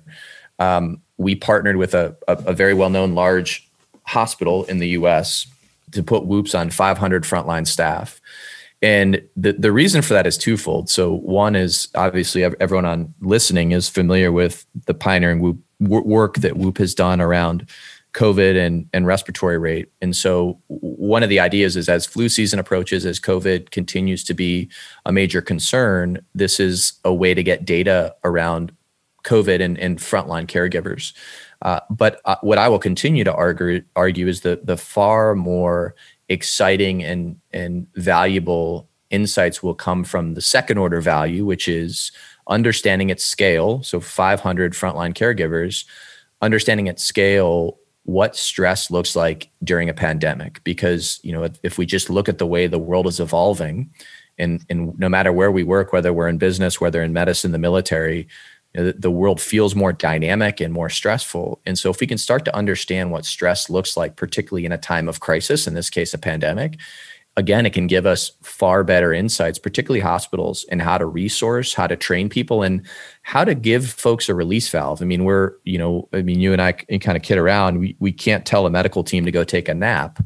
Um, 0.58 1.02
we 1.18 1.34
partnered 1.34 1.76
with 1.76 1.94
a, 1.94 2.16
a, 2.28 2.34
a 2.46 2.52
very 2.54 2.72
well-known 2.72 3.14
large 3.14 3.68
hospital 4.04 4.64
in 4.64 4.78
the 4.78 4.88
us 4.90 5.46
to 5.90 6.02
put 6.02 6.24
whoops 6.24 6.54
on 6.54 6.70
500 6.70 7.24
frontline 7.24 7.66
staff 7.66 8.20
and 8.80 9.22
the, 9.36 9.52
the 9.52 9.72
reason 9.72 10.02
for 10.02 10.14
that 10.14 10.26
is 10.26 10.38
twofold. 10.38 10.88
So 10.88 11.14
one 11.14 11.56
is 11.56 11.88
obviously 11.94 12.44
everyone 12.44 12.84
on 12.84 13.14
listening 13.20 13.72
is 13.72 13.88
familiar 13.88 14.30
with 14.30 14.66
the 14.86 14.94
pioneering 14.94 15.62
work 15.80 16.36
that 16.36 16.56
Whoop 16.56 16.78
has 16.78 16.94
done 16.94 17.20
around 17.20 17.68
COVID 18.14 18.56
and, 18.56 18.88
and 18.92 19.06
respiratory 19.06 19.58
rate. 19.58 19.90
And 20.00 20.16
so 20.16 20.60
one 20.68 21.22
of 21.22 21.28
the 21.28 21.40
ideas 21.40 21.76
is 21.76 21.88
as 21.88 22.06
flu 22.06 22.28
season 22.28 22.58
approaches, 22.58 23.04
as 23.04 23.20
COVID 23.20 23.70
continues 23.70 24.24
to 24.24 24.34
be 24.34 24.68
a 25.04 25.12
major 25.12 25.42
concern, 25.42 26.24
this 26.34 26.58
is 26.58 26.94
a 27.04 27.12
way 27.12 27.34
to 27.34 27.42
get 27.42 27.64
data 27.64 28.14
around 28.24 28.72
COVID 29.24 29.60
and, 29.60 29.78
and 29.78 29.98
frontline 29.98 30.46
caregivers. 30.46 31.12
Uh, 31.62 31.80
but 31.90 32.20
uh, 32.24 32.36
what 32.40 32.58
I 32.58 32.68
will 32.68 32.78
continue 32.78 33.24
to 33.24 33.34
argue, 33.34 33.82
argue 33.94 34.28
is 34.28 34.40
the, 34.40 34.60
the 34.62 34.76
far 34.76 35.34
more 35.34 35.94
exciting 36.28 37.02
and 37.02 37.40
and 37.52 37.86
valuable 37.94 38.88
insights 39.10 39.62
will 39.62 39.74
come 39.74 40.04
from 40.04 40.34
the 40.34 40.40
second 40.40 40.78
order 40.78 41.00
value, 41.00 41.44
which 41.44 41.68
is 41.68 42.12
understanding 42.48 43.10
its 43.10 43.24
scale. 43.24 43.82
So 43.82 44.00
500 44.00 44.72
frontline 44.72 45.14
caregivers, 45.14 45.84
understanding 46.42 46.88
at 46.88 47.00
scale 47.00 47.78
what 48.04 48.36
stress 48.36 48.90
looks 48.90 49.14
like 49.14 49.50
during 49.62 49.88
a 49.88 49.94
pandemic. 49.94 50.62
Because 50.64 51.20
you 51.22 51.32
know, 51.32 51.48
if 51.62 51.78
we 51.78 51.86
just 51.86 52.10
look 52.10 52.28
at 52.28 52.38
the 52.38 52.46
way 52.46 52.66
the 52.66 52.78
world 52.78 53.06
is 53.06 53.20
evolving, 53.20 53.90
and 54.38 54.64
and 54.70 54.98
no 54.98 55.08
matter 55.08 55.32
where 55.32 55.50
we 55.50 55.62
work, 55.62 55.92
whether 55.92 56.12
we're 56.12 56.28
in 56.28 56.38
business, 56.38 56.80
whether 56.80 57.02
in 57.02 57.12
medicine, 57.12 57.52
the 57.52 57.58
military, 57.58 58.28
you 58.74 58.80
know, 58.80 58.86
the, 58.92 58.98
the 58.98 59.10
world 59.10 59.40
feels 59.40 59.74
more 59.74 59.92
dynamic 59.92 60.60
and 60.60 60.72
more 60.72 60.88
stressful. 60.88 61.60
And 61.64 61.78
so, 61.78 61.90
if 61.90 62.00
we 62.00 62.06
can 62.06 62.18
start 62.18 62.44
to 62.44 62.54
understand 62.54 63.10
what 63.10 63.24
stress 63.24 63.70
looks 63.70 63.96
like, 63.96 64.16
particularly 64.16 64.66
in 64.66 64.72
a 64.72 64.78
time 64.78 65.08
of 65.08 65.20
crisis, 65.20 65.66
in 65.66 65.74
this 65.74 65.90
case, 65.90 66.14
a 66.14 66.18
pandemic, 66.18 66.78
again, 67.38 67.64
it 67.64 67.72
can 67.72 67.86
give 67.86 68.04
us 68.04 68.32
far 68.42 68.82
better 68.82 69.12
insights, 69.12 69.60
particularly 69.60 70.00
hospitals, 70.00 70.66
and 70.72 70.82
how 70.82 70.98
to 70.98 71.06
resource, 71.06 71.72
how 71.72 71.86
to 71.86 71.96
train 71.96 72.28
people, 72.28 72.64
and 72.64 72.84
how 73.22 73.44
to 73.44 73.54
give 73.54 73.88
folks 73.88 74.28
a 74.28 74.34
release 74.34 74.68
valve. 74.68 75.00
I 75.00 75.04
mean, 75.04 75.24
we're, 75.24 75.52
you 75.62 75.78
know, 75.78 76.08
I 76.12 76.22
mean, 76.22 76.40
you 76.40 76.52
and 76.52 76.60
I 76.60 76.72
kind 76.72 77.16
of 77.16 77.22
kid 77.22 77.38
around. 77.38 77.78
We, 77.78 77.96
we 78.00 78.12
can't 78.12 78.44
tell 78.44 78.66
a 78.66 78.70
medical 78.70 79.04
team 79.04 79.24
to 79.24 79.30
go 79.30 79.44
take 79.44 79.68
a 79.68 79.74
nap. 79.74 80.18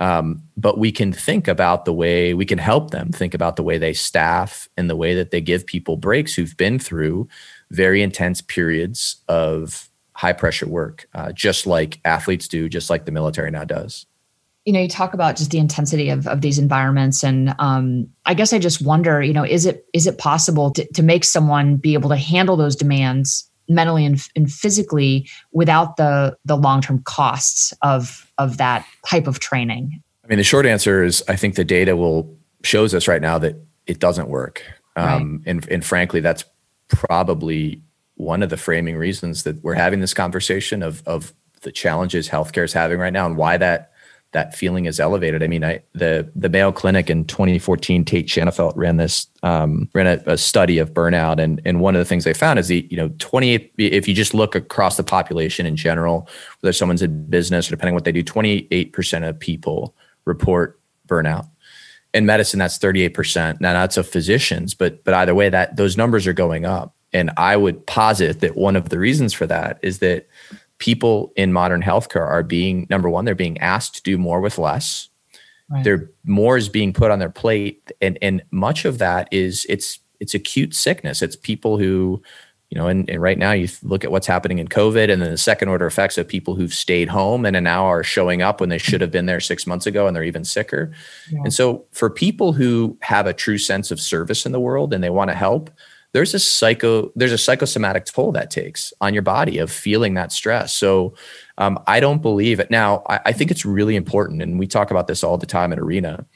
Um, 0.00 0.42
but 0.56 0.78
we 0.78 0.90
can 0.90 1.12
think 1.12 1.46
about 1.46 1.84
the 1.84 1.92
way 1.92 2.32
we 2.32 2.46
can 2.46 2.58
help 2.58 2.90
them 2.90 3.12
think 3.12 3.34
about 3.34 3.56
the 3.56 3.62
way 3.62 3.76
they 3.76 3.92
staff 3.92 4.66
and 4.78 4.88
the 4.88 4.96
way 4.96 5.14
that 5.14 5.30
they 5.30 5.42
give 5.42 5.66
people 5.66 5.98
breaks 5.98 6.34
who've 6.34 6.56
been 6.56 6.78
through 6.78 7.28
very 7.70 8.02
intense 8.02 8.40
periods 8.40 9.16
of 9.28 9.90
high 10.14 10.32
pressure 10.32 10.66
work, 10.66 11.06
uh, 11.14 11.32
just 11.32 11.66
like 11.66 12.00
athletes 12.06 12.48
do, 12.48 12.68
just 12.68 12.88
like 12.88 13.04
the 13.04 13.12
military 13.12 13.50
now 13.50 13.64
does. 13.64 14.06
You 14.64 14.72
know, 14.72 14.80
you 14.80 14.88
talk 14.88 15.12
about 15.12 15.36
just 15.36 15.50
the 15.50 15.58
intensity 15.58 16.08
of, 16.08 16.26
of 16.26 16.40
these 16.40 16.58
environments, 16.58 17.22
and 17.22 17.54
um, 17.58 18.08
I 18.24 18.34
guess 18.34 18.52
I 18.52 18.58
just 18.58 18.82
wonder, 18.82 19.22
you 19.22 19.32
know, 19.32 19.44
is 19.44 19.66
it 19.66 19.86
is 19.94 20.06
it 20.06 20.18
possible 20.18 20.70
to, 20.72 20.86
to 20.92 21.02
make 21.02 21.24
someone 21.24 21.76
be 21.76 21.94
able 21.94 22.10
to 22.10 22.16
handle 22.16 22.56
those 22.56 22.76
demands 22.76 23.49
mentally 23.70 24.04
and, 24.04 24.20
and 24.36 24.52
physically 24.52 25.28
without 25.52 25.96
the 25.96 26.36
the 26.44 26.56
long 26.56 26.82
term 26.82 27.02
costs 27.04 27.72
of 27.82 28.30
of 28.36 28.58
that 28.58 28.84
type 29.06 29.26
of 29.26 29.40
training? 29.40 30.02
I 30.24 30.28
mean, 30.28 30.38
the 30.38 30.44
short 30.44 30.66
answer 30.66 31.02
is 31.02 31.24
I 31.28 31.36
think 31.36 31.54
the 31.54 31.64
data 31.64 31.96
will 31.96 32.36
shows 32.62 32.94
us 32.94 33.08
right 33.08 33.22
now 33.22 33.38
that 33.38 33.56
it 33.86 33.98
doesn't 33.98 34.28
work, 34.28 34.62
um, 34.96 35.38
right. 35.38 35.50
and 35.50 35.68
and 35.70 35.84
frankly, 35.84 36.20
that's 36.20 36.44
probably 36.88 37.82
one 38.16 38.42
of 38.42 38.50
the 38.50 38.56
framing 38.56 38.96
reasons 38.96 39.44
that 39.44 39.62
we're 39.62 39.74
having 39.74 40.00
this 40.00 40.12
conversation 40.12 40.82
of 40.82 41.02
of 41.06 41.32
the 41.62 41.72
challenges 41.72 42.28
healthcare 42.28 42.64
is 42.64 42.72
having 42.72 42.98
right 42.98 43.12
now 43.12 43.26
and 43.26 43.36
why 43.36 43.56
that 43.56 43.92
that 44.32 44.54
feeling 44.54 44.84
is 44.84 45.00
elevated. 45.00 45.42
I 45.42 45.48
mean, 45.48 45.64
I 45.64 45.80
the 45.92 46.30
the 46.36 46.48
Mayo 46.48 46.70
Clinic 46.70 47.10
in 47.10 47.24
2014, 47.24 48.04
Tait 48.04 48.26
Shanafelt 48.26 48.72
ran 48.76 48.96
this 48.96 49.26
um, 49.42 49.88
ran 49.92 50.06
a, 50.06 50.32
a, 50.32 50.38
study 50.38 50.78
of 50.78 50.94
burnout, 50.94 51.40
and 51.40 51.60
and 51.64 51.80
one 51.80 51.96
of 51.96 51.98
the 51.98 52.04
things 52.04 52.24
they 52.24 52.32
found 52.32 52.58
is 52.58 52.68
the 52.68 52.86
you 52.90 52.96
know 52.96 53.10
28 53.18 53.72
if 53.78 54.06
you 54.06 54.14
just 54.14 54.34
look 54.34 54.54
across 54.54 54.96
the 54.96 55.02
population 55.02 55.66
in 55.66 55.76
general, 55.76 56.28
whether 56.60 56.72
someone's 56.72 57.02
in 57.02 57.26
business 57.28 57.68
or 57.68 57.70
depending 57.70 57.92
on 57.92 57.96
what 57.96 58.04
they 58.04 58.12
do, 58.12 58.22
28 58.22 58.92
percent 58.92 59.24
of 59.24 59.38
people 59.38 59.94
report 60.24 60.80
burnout. 61.08 61.48
In 62.12 62.26
medicine 62.26 62.58
that's 62.58 62.76
38% 62.78 63.60
now 63.60 63.72
that's 63.72 63.96
of 63.96 64.08
physicians 64.08 64.74
but 64.74 65.04
but 65.04 65.14
either 65.14 65.32
way 65.32 65.48
that 65.48 65.76
those 65.76 65.96
numbers 65.96 66.26
are 66.26 66.32
going 66.32 66.64
up. 66.64 66.96
And 67.12 67.30
i 67.36 67.56
would 67.56 67.86
posit 67.86 68.40
that 68.40 68.56
one 68.56 68.74
of 68.74 68.88
the 68.88 68.98
reasons 68.98 69.32
for 69.32 69.46
that 69.46 69.78
is 69.82 70.00
that 70.00 70.26
people 70.80 71.32
in 71.36 71.52
modern 71.52 71.82
healthcare 71.82 72.26
are 72.26 72.42
being 72.42 72.86
number 72.90 73.08
one 73.08 73.24
they're 73.24 73.34
being 73.34 73.58
asked 73.58 73.94
to 73.94 74.02
do 74.02 74.18
more 74.18 74.40
with 74.40 74.58
less 74.58 75.08
right. 75.70 75.84
there 75.84 76.10
more 76.24 76.56
is 76.56 76.68
being 76.68 76.92
put 76.92 77.10
on 77.10 77.20
their 77.20 77.30
plate 77.30 77.92
and 78.00 78.18
and 78.20 78.42
much 78.50 78.84
of 78.84 78.98
that 78.98 79.28
is 79.30 79.64
it's 79.68 80.00
it's 80.18 80.34
acute 80.34 80.74
sickness 80.74 81.22
it's 81.22 81.36
people 81.36 81.78
who 81.78 82.20
you 82.70 82.78
know, 82.78 82.86
and, 82.86 83.10
and, 83.10 83.20
right 83.20 83.36
now 83.36 83.50
you 83.50 83.68
look 83.82 84.04
at 84.04 84.12
what's 84.12 84.28
happening 84.28 84.60
in 84.60 84.68
COVID 84.68 85.12
and 85.12 85.20
then 85.20 85.32
the 85.32 85.36
second 85.36 85.68
order 85.68 85.86
effects 85.86 86.16
of 86.16 86.28
people 86.28 86.54
who've 86.54 86.72
stayed 86.72 87.08
home 87.08 87.44
and 87.44 87.62
now 87.64 87.84
are 87.84 88.04
showing 88.04 88.42
up 88.42 88.60
when 88.60 88.68
they 88.68 88.78
should 88.78 89.00
have 89.00 89.10
been 89.10 89.26
there 89.26 89.40
six 89.40 89.66
months 89.66 89.86
ago 89.86 90.06
and 90.06 90.14
they're 90.14 90.22
even 90.22 90.44
sicker. 90.44 90.92
Yeah. 91.32 91.40
And 91.42 91.52
so 91.52 91.84
for 91.90 92.08
people 92.08 92.52
who 92.52 92.96
have 93.02 93.26
a 93.26 93.32
true 93.32 93.58
sense 93.58 93.90
of 93.90 94.00
service 94.00 94.46
in 94.46 94.52
the 94.52 94.60
world 94.60 94.94
and 94.94 95.02
they 95.02 95.10
want 95.10 95.30
to 95.30 95.36
help, 95.36 95.68
there's 96.12 96.34
a 96.34 96.38
psycho, 96.38 97.12
there's 97.14 97.32
a 97.32 97.38
psychosomatic 97.38 98.04
toll 98.04 98.32
that 98.32 98.50
takes 98.50 98.92
on 99.00 99.14
your 99.14 99.22
body 99.22 99.58
of 99.58 99.70
feeling 99.70 100.14
that 100.14 100.32
stress. 100.32 100.72
So 100.72 101.14
um, 101.58 101.78
I 101.86 102.00
don't 102.00 102.22
believe 102.22 102.60
it. 102.60 102.70
Now, 102.70 103.02
I, 103.08 103.20
I 103.26 103.32
think 103.32 103.50
it's 103.50 103.64
really 103.64 103.96
important, 103.96 104.42
and 104.42 104.58
we 104.58 104.66
talk 104.66 104.90
about 104.90 105.06
this 105.06 105.22
all 105.22 105.38
the 105.38 105.46
time 105.46 105.72
at 105.72 105.78
Arena. 105.78 106.26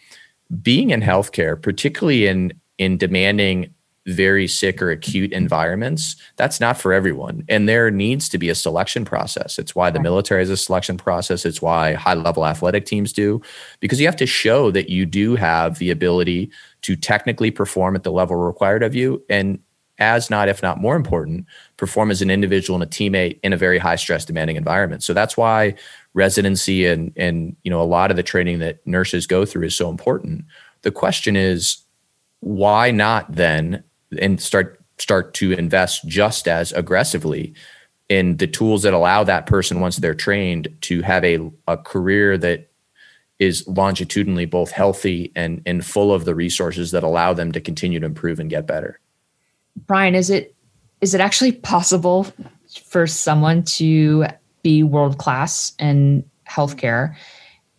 Being 0.63 0.91
in 0.91 1.01
healthcare, 1.01 1.61
particularly 1.61 2.27
in 2.27 2.53
in 2.79 2.99
demanding 2.99 3.73
very 4.07 4.47
sick 4.47 4.83
or 4.83 4.91
acute 4.91 5.33
environments, 5.33 6.17
that's 6.37 6.61
not 6.61 6.77
for 6.77 6.93
everyone. 6.93 7.43
And 7.49 7.67
there 7.67 7.91
needs 7.91 8.29
to 8.29 8.39
be 8.39 8.51
a 8.51 8.55
selection 8.55 9.05
process. 9.05 9.59
It's 9.59 9.75
why 9.75 9.91
the 9.91 10.01
military 10.01 10.43
has 10.43 10.51
a 10.51 10.59
selection 10.59 10.99
process. 10.99 11.47
It's 11.47 11.63
why 11.63 11.95
high 11.95 12.13
level 12.13 12.45
athletic 12.45 12.85
teams 12.85 13.15
do, 13.15 13.41
because 13.81 14.01
you 14.01 14.07
have 14.07 14.17
to 14.17 14.27
show 14.27 14.71
that 14.73 14.91
you 14.91 15.07
do 15.07 15.37
have 15.37 15.79
the 15.79 15.91
ability 15.91 16.51
to 16.83 16.97
technically 16.97 17.51
perform 17.51 17.97
at 17.97 18.03
the 18.03 18.13
level 18.13 18.37
required 18.37 18.83
of 18.83 18.95
you. 18.95 19.23
And 19.31 19.59
as 19.99 20.31
not, 20.31 20.49
if 20.49 20.63
not 20.63 20.81
more 20.81 20.97
important, 20.97 21.47
perform 21.77 22.11
as 22.11 22.21
an 22.21 22.31
individual 22.31 22.81
and 22.81 22.83
a 22.83 22.87
teammate 22.87 23.39
in 23.43 23.53
a 23.53 23.57
very 23.57 23.79
high 23.79 23.97
stress 23.97 24.25
demanding 24.25 24.57
environment. 24.57 25.03
So 25.03 25.15
that's 25.15 25.37
why 25.37 25.75
residency 26.15 26.87
and, 26.87 27.13
and, 27.17 27.57
you 27.63 27.71
know, 27.71 27.81
a 27.81 27.85
lot 27.85 28.11
of 28.11 28.17
the 28.17 28.23
training 28.23 28.59
that 28.59 28.85
nurses 28.87 29.27
go 29.27 29.45
through 29.45 29.67
is 29.67 29.77
so 29.77 29.89
important. 29.89 30.45
The 30.83 30.91
question 30.91 31.37
is, 31.37 31.79
why 32.41 32.91
not 32.91 33.33
then 33.33 33.83
and 34.21 34.41
start 34.41 34.81
start 34.99 35.35
to 35.35 35.53
invest 35.53 36.07
just 36.07 36.47
as 36.47 36.73
aggressively 36.73 37.55
in 38.09 38.37
the 38.37 38.47
tools 38.47 38.83
that 38.83 38.95
allow 38.95 39.25
that 39.25 39.47
person 39.47 39.81
once 39.81 39.97
they're 39.97 40.15
trained 40.15 40.69
to 40.83 41.03
have 41.03 41.25
a, 41.25 41.51
a 41.67 41.77
career 41.77 42.37
that 42.39 42.71
is 43.39 43.67
longitudinally 43.67 44.45
both 44.45 44.71
healthy 44.71 45.33
and 45.35 45.63
and 45.67 45.85
full 45.85 46.13
of 46.13 46.25
the 46.25 46.35
resources 46.35 46.91
that 46.91 47.03
allow 47.03 47.33
them 47.33 47.51
to 47.51 47.61
continue 47.61 47.99
to 47.99 48.07
improve 48.07 48.39
and 48.39 48.51
get 48.51 48.67
better. 48.67 49.01
Brian, 49.77 50.15
is 50.15 50.31
it 50.31 50.55
is 51.01 51.15
it 51.15 51.21
actually 51.21 51.53
possible 51.53 52.27
for 52.87 53.07
someone 53.07 53.63
to 53.63 54.25
be 54.63 54.83
world 54.83 55.19
class 55.19 55.73
in 55.79 56.25
healthcare 56.49 57.15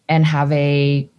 and 0.07 0.25
have 0.25 0.51
a 0.51 1.09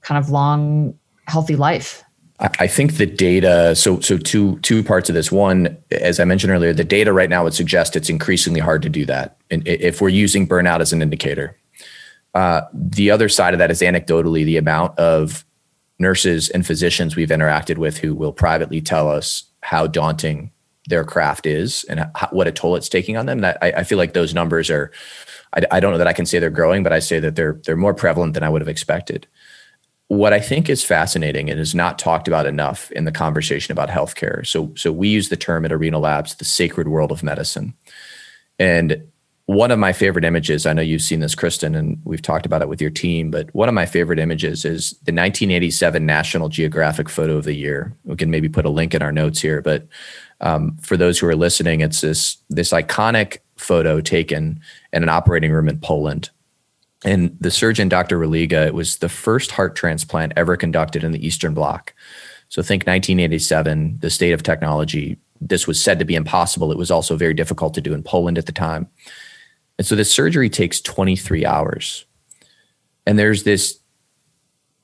kind 0.00 0.18
of 0.18 0.30
long 0.30 0.98
healthy 1.26 1.56
life? 1.56 2.02
I 2.38 2.66
think 2.66 2.96
the 2.96 3.06
data. 3.06 3.74
So, 3.74 4.00
so 4.00 4.18
two 4.18 4.58
two 4.58 4.82
parts 4.82 5.08
of 5.08 5.14
this. 5.14 5.32
One, 5.32 5.74
as 5.90 6.20
I 6.20 6.24
mentioned 6.24 6.52
earlier, 6.52 6.74
the 6.74 6.84
data 6.84 7.12
right 7.12 7.30
now 7.30 7.44
would 7.44 7.54
suggest 7.54 7.96
it's 7.96 8.10
increasingly 8.10 8.60
hard 8.60 8.82
to 8.82 8.90
do 8.90 9.06
that. 9.06 9.38
And 9.50 9.66
if 9.66 10.02
we're 10.02 10.10
using 10.10 10.46
burnout 10.46 10.80
as 10.80 10.92
an 10.92 11.00
indicator, 11.00 11.56
uh, 12.34 12.60
the 12.74 13.10
other 13.10 13.30
side 13.30 13.54
of 13.54 13.58
that 13.58 13.70
is 13.70 13.80
anecdotally 13.80 14.44
the 14.44 14.58
amount 14.58 14.98
of 14.98 15.46
nurses 15.98 16.50
and 16.50 16.66
physicians 16.66 17.16
we've 17.16 17.30
interacted 17.30 17.78
with 17.78 17.96
who 17.96 18.14
will 18.14 18.34
privately 18.34 18.82
tell 18.82 19.10
us 19.10 19.44
how 19.66 19.86
daunting 19.86 20.50
their 20.88 21.04
craft 21.04 21.46
is 21.46 21.84
and 21.84 22.00
how, 22.14 22.28
what 22.30 22.46
a 22.46 22.52
toll 22.52 22.76
it's 22.76 22.88
taking 22.88 23.16
on 23.16 23.26
them. 23.26 23.40
That 23.40 23.58
I, 23.60 23.72
I 23.72 23.84
feel 23.84 23.98
like 23.98 24.14
those 24.14 24.34
numbers 24.34 24.70
are. 24.70 24.92
I, 25.52 25.62
I 25.70 25.80
don't 25.80 25.92
know 25.92 25.98
that 25.98 26.06
I 26.06 26.12
can 26.12 26.26
say 26.26 26.38
they're 26.38 26.50
growing, 26.50 26.82
but 26.82 26.92
I 26.92 27.00
say 27.00 27.20
that 27.20 27.36
they're 27.36 27.60
they're 27.64 27.76
more 27.76 27.94
prevalent 27.94 28.34
than 28.34 28.42
I 28.42 28.48
would 28.48 28.62
have 28.62 28.68
expected 28.68 29.26
what 30.08 30.32
I 30.32 30.40
think 30.40 30.68
is 30.70 30.84
fascinating 30.84 31.50
and 31.50 31.58
is 31.58 31.74
not 31.74 31.98
talked 31.98 32.28
about 32.28 32.46
enough 32.46 32.92
in 32.92 33.04
the 33.04 33.12
conversation 33.12 33.72
about 33.72 33.88
healthcare. 33.88 34.46
So, 34.46 34.72
so 34.76 34.92
we 34.92 35.08
use 35.08 35.28
the 35.28 35.36
term 35.36 35.64
at 35.64 35.72
Arena 35.72 35.98
Labs, 35.98 36.36
the 36.36 36.44
sacred 36.44 36.86
world 36.86 37.10
of 37.10 37.24
medicine. 37.24 37.74
And 38.58 39.02
one 39.46 39.70
of 39.70 39.78
my 39.78 39.92
favorite 39.92 40.24
images, 40.24 40.66
I 40.66 40.72
know 40.72 40.82
you've 40.82 41.02
seen 41.02 41.20
this, 41.20 41.34
Kristen, 41.34 41.74
and 41.74 42.00
we've 42.04 42.22
talked 42.22 42.46
about 42.46 42.62
it 42.62 42.68
with 42.68 42.80
your 42.80 42.90
team, 42.90 43.30
but 43.30 43.52
one 43.54 43.68
of 43.68 43.74
my 43.74 43.86
favorite 43.86 44.18
images 44.18 44.64
is 44.64 44.90
the 45.04 45.12
1987 45.12 46.04
National 46.04 46.48
Geographic 46.48 47.08
Photo 47.08 47.36
of 47.36 47.44
the 47.44 47.54
Year. 47.54 47.96
We 48.04 48.16
can 48.16 48.30
maybe 48.30 48.48
put 48.48 48.66
a 48.66 48.70
link 48.70 48.94
in 48.94 49.02
our 49.02 49.12
notes 49.12 49.40
here, 49.40 49.62
but 49.62 49.86
um, 50.40 50.76
for 50.78 50.96
those 50.96 51.18
who 51.18 51.26
are 51.28 51.36
listening, 51.36 51.80
it's 51.80 52.00
this 52.02 52.36
this 52.50 52.72
iconic 52.72 53.38
photo 53.56 54.00
taken 54.00 54.60
in 54.92 55.02
an 55.02 55.08
operating 55.08 55.52
room 55.52 55.68
in 55.68 55.78
Poland 55.78 56.30
and 57.04 57.36
the 57.40 57.50
surgeon, 57.50 57.88
Dr. 57.88 58.18
Religa, 58.18 58.66
it 58.66 58.74
was 58.74 58.96
the 58.96 59.08
first 59.08 59.52
heart 59.52 59.76
transplant 59.76 60.32
ever 60.36 60.56
conducted 60.56 61.04
in 61.04 61.12
the 61.12 61.24
Eastern 61.24 61.54
Bloc. 61.54 61.94
So 62.48 62.62
think 62.62 62.82
1987, 62.82 63.98
the 64.00 64.10
state 64.10 64.32
of 64.32 64.42
technology. 64.42 65.18
This 65.40 65.66
was 65.66 65.82
said 65.82 65.98
to 65.98 66.04
be 66.04 66.14
impossible. 66.14 66.72
It 66.72 66.78
was 66.78 66.90
also 66.90 67.16
very 67.16 67.34
difficult 67.34 67.74
to 67.74 67.80
do 67.80 67.92
in 67.92 68.02
Poland 68.02 68.38
at 68.38 68.46
the 68.46 68.52
time. 68.52 68.88
And 69.78 69.86
so 69.86 69.94
the 69.94 70.04
surgery 70.04 70.48
takes 70.48 70.80
23 70.80 71.44
hours. 71.44 72.06
And 73.06 73.18
there's 73.18 73.44
this 73.44 73.78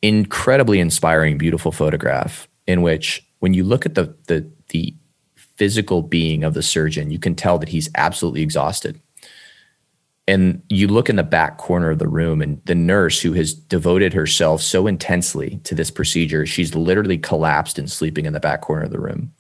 incredibly 0.03 0.81
inspiring, 0.81 1.39
beautiful 1.39 1.73
photograph 1.73 2.49
in 2.67 2.83
which, 2.83 3.27
when 3.41 3.55
you 3.55 3.65
look 3.65 3.87
at 3.87 3.95
the, 3.95 4.15
the, 4.27 4.49
the 4.69 4.95
physical 5.37 6.03
being 6.03 6.45
of 6.45 6.55
the 6.55 6.63
surgeon, 6.63 7.11
you 7.11 7.19
can 7.19 7.35
tell 7.35 7.59
that 7.59 7.69
he's 7.69 7.91
absolutely 7.97 8.43
exhausted. 8.43 9.01
And 10.29 10.63
you 10.69 10.87
look 10.87 11.11
in 11.11 11.17
the 11.17 11.25
back 11.25 11.59
corner 11.59 11.91
of 11.91 11.99
the 11.99 12.09
room 12.09 12.41
and 12.41 12.65
the 12.65 12.77
nurse 12.77 13.21
who 13.21 13.33
has 13.33 13.53
devoted 13.53 14.13
herself 14.13 14.63
so 14.63 14.87
intensely 14.87 15.61
to 15.65 15.75
this 15.75 15.91
procedure 15.91 16.47
she's 16.47 16.77
literally 16.77 17.19
collapsed 17.19 17.77
and 17.77 17.91
sleeping 17.91 18.27
in 18.27 18.33
the 18.33 18.41
back 18.41 18.61
corner 18.61 18.85
of 18.85 18.93
the 18.93 19.01
room. 19.01 19.33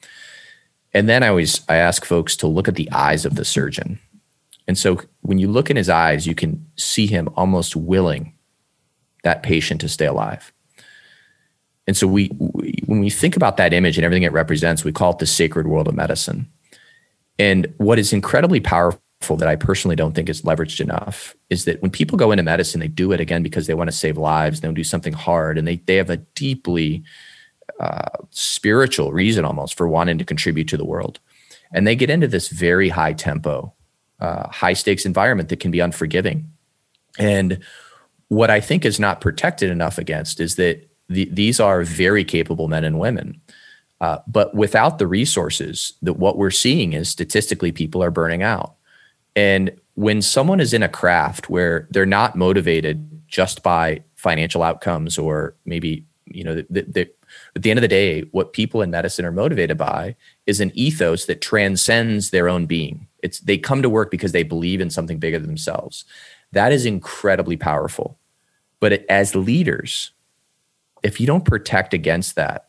And 0.92 1.08
then 1.08 1.22
i 1.22 1.28
always 1.28 1.62
i 1.68 1.76
ask 1.76 2.04
folks 2.04 2.36
to 2.36 2.48
look 2.48 2.66
at 2.66 2.74
the 2.74 2.90
eyes 2.90 3.24
of 3.24 3.36
the 3.36 3.44
surgeon 3.44 4.00
and 4.68 4.78
so 4.78 5.00
when 5.20 5.38
you 5.38 5.48
look 5.48 5.70
in 5.70 5.76
his 5.76 5.88
eyes 5.88 6.26
you 6.26 6.34
can 6.34 6.64
see 6.76 7.06
him 7.06 7.28
almost 7.36 7.76
willing 7.76 8.34
that 9.24 9.42
patient 9.42 9.80
to 9.80 9.88
stay 9.88 10.06
alive 10.06 10.52
and 11.86 11.96
so 11.96 12.06
we, 12.06 12.30
we 12.38 12.78
when 12.86 13.00
we 13.00 13.10
think 13.10 13.36
about 13.36 13.56
that 13.56 13.72
image 13.72 13.98
and 13.98 14.04
everything 14.04 14.22
it 14.22 14.32
represents 14.32 14.84
we 14.84 14.92
call 14.92 15.12
it 15.12 15.18
the 15.18 15.26
sacred 15.26 15.66
world 15.66 15.88
of 15.88 15.94
medicine 15.94 16.50
and 17.38 17.72
what 17.78 17.98
is 17.98 18.12
incredibly 18.12 18.60
powerful 18.60 19.00
that 19.30 19.48
I 19.48 19.56
personally 19.56 19.96
don't 19.96 20.14
think 20.14 20.28
is 20.28 20.42
leveraged 20.42 20.80
enough 20.80 21.36
is 21.48 21.64
that 21.64 21.80
when 21.80 21.90
people 21.90 22.18
go 22.18 22.32
into 22.32 22.42
medicine, 22.42 22.80
they 22.80 22.88
do 22.88 23.12
it 23.12 23.20
again 23.20 23.42
because 23.42 23.66
they 23.66 23.74
want 23.74 23.88
to 23.88 23.96
save 23.96 24.16
lives. 24.16 24.60
They 24.60 24.68
to 24.68 24.74
do 24.74 24.84
something 24.84 25.12
hard, 25.12 25.58
and 25.58 25.66
they 25.66 25.76
they 25.76 25.96
have 25.96 26.10
a 26.10 26.18
deeply 26.18 27.04
uh, 27.80 28.08
spiritual 28.30 29.12
reason 29.12 29.44
almost 29.44 29.76
for 29.76 29.88
wanting 29.88 30.18
to 30.18 30.24
contribute 30.24 30.68
to 30.68 30.76
the 30.76 30.84
world, 30.84 31.20
and 31.72 31.86
they 31.86 31.96
get 31.96 32.10
into 32.10 32.28
this 32.28 32.48
very 32.48 32.88
high 32.88 33.12
tempo, 33.12 33.72
uh, 34.22 34.48
high 34.48 34.72
stakes 34.72 35.04
environment 35.04 35.48
that 35.48 35.60
can 35.60 35.70
be 35.70 35.80
unforgiving. 35.80 36.50
And 37.18 37.58
what 38.28 38.50
I 38.50 38.60
think 38.60 38.84
is 38.84 38.98
not 38.98 39.20
protected 39.20 39.70
enough 39.70 39.98
against 39.98 40.40
is 40.40 40.56
that 40.56 40.88
the, 41.08 41.28
these 41.30 41.60
are 41.60 41.82
very 41.82 42.24
capable 42.24 42.68
men 42.68 42.84
and 42.84 42.98
women. 42.98 43.40
Uh, 44.00 44.18
but 44.26 44.54
without 44.54 44.98
the 44.98 45.06
resources, 45.06 45.92
that 46.02 46.14
what 46.14 46.38
we're 46.38 46.50
seeing 46.50 46.92
is 46.92 47.08
statistically 47.08 47.70
people 47.70 48.02
are 48.02 48.10
burning 48.10 48.42
out 48.42 48.74
and 49.36 49.70
when 49.94 50.22
someone 50.22 50.60
is 50.60 50.72
in 50.72 50.82
a 50.82 50.88
craft 50.88 51.48
where 51.48 51.86
they're 51.90 52.06
not 52.06 52.36
motivated 52.36 53.08
just 53.28 53.62
by 53.62 54.02
financial 54.14 54.62
outcomes 54.62 55.18
or 55.18 55.54
maybe, 55.64 56.04
you 56.26 56.44
know, 56.44 56.56
the, 56.68 56.82
the, 56.82 57.10
at 57.56 57.62
the 57.62 57.70
end 57.70 57.78
of 57.78 57.82
the 57.82 57.88
day, 57.88 58.22
what 58.32 58.52
people 58.52 58.82
in 58.82 58.90
medicine 58.90 59.24
are 59.24 59.32
motivated 59.32 59.78
by 59.78 60.16
is 60.46 60.60
an 60.60 60.70
ethos 60.74 61.26
that 61.26 61.40
transcends 61.40 62.30
their 62.30 62.48
own 62.48 62.66
being. 62.66 63.06
It's 63.22 63.40
they 63.40 63.58
come 63.58 63.82
to 63.82 63.88
work 63.88 64.10
because 64.10 64.32
they 64.32 64.42
believe 64.42 64.80
in 64.80 64.90
something 64.90 65.18
bigger 65.18 65.38
than 65.38 65.48
themselves. 65.48 66.04
That 66.52 66.72
is 66.72 66.84
incredibly 66.84 67.56
powerful. 67.56 68.18
But 68.80 69.04
as 69.08 69.34
leaders, 69.34 70.10
if 71.02 71.20
you 71.20 71.26
don't 71.26 71.44
protect 71.44 71.94
against 71.94 72.34
that, 72.34 72.68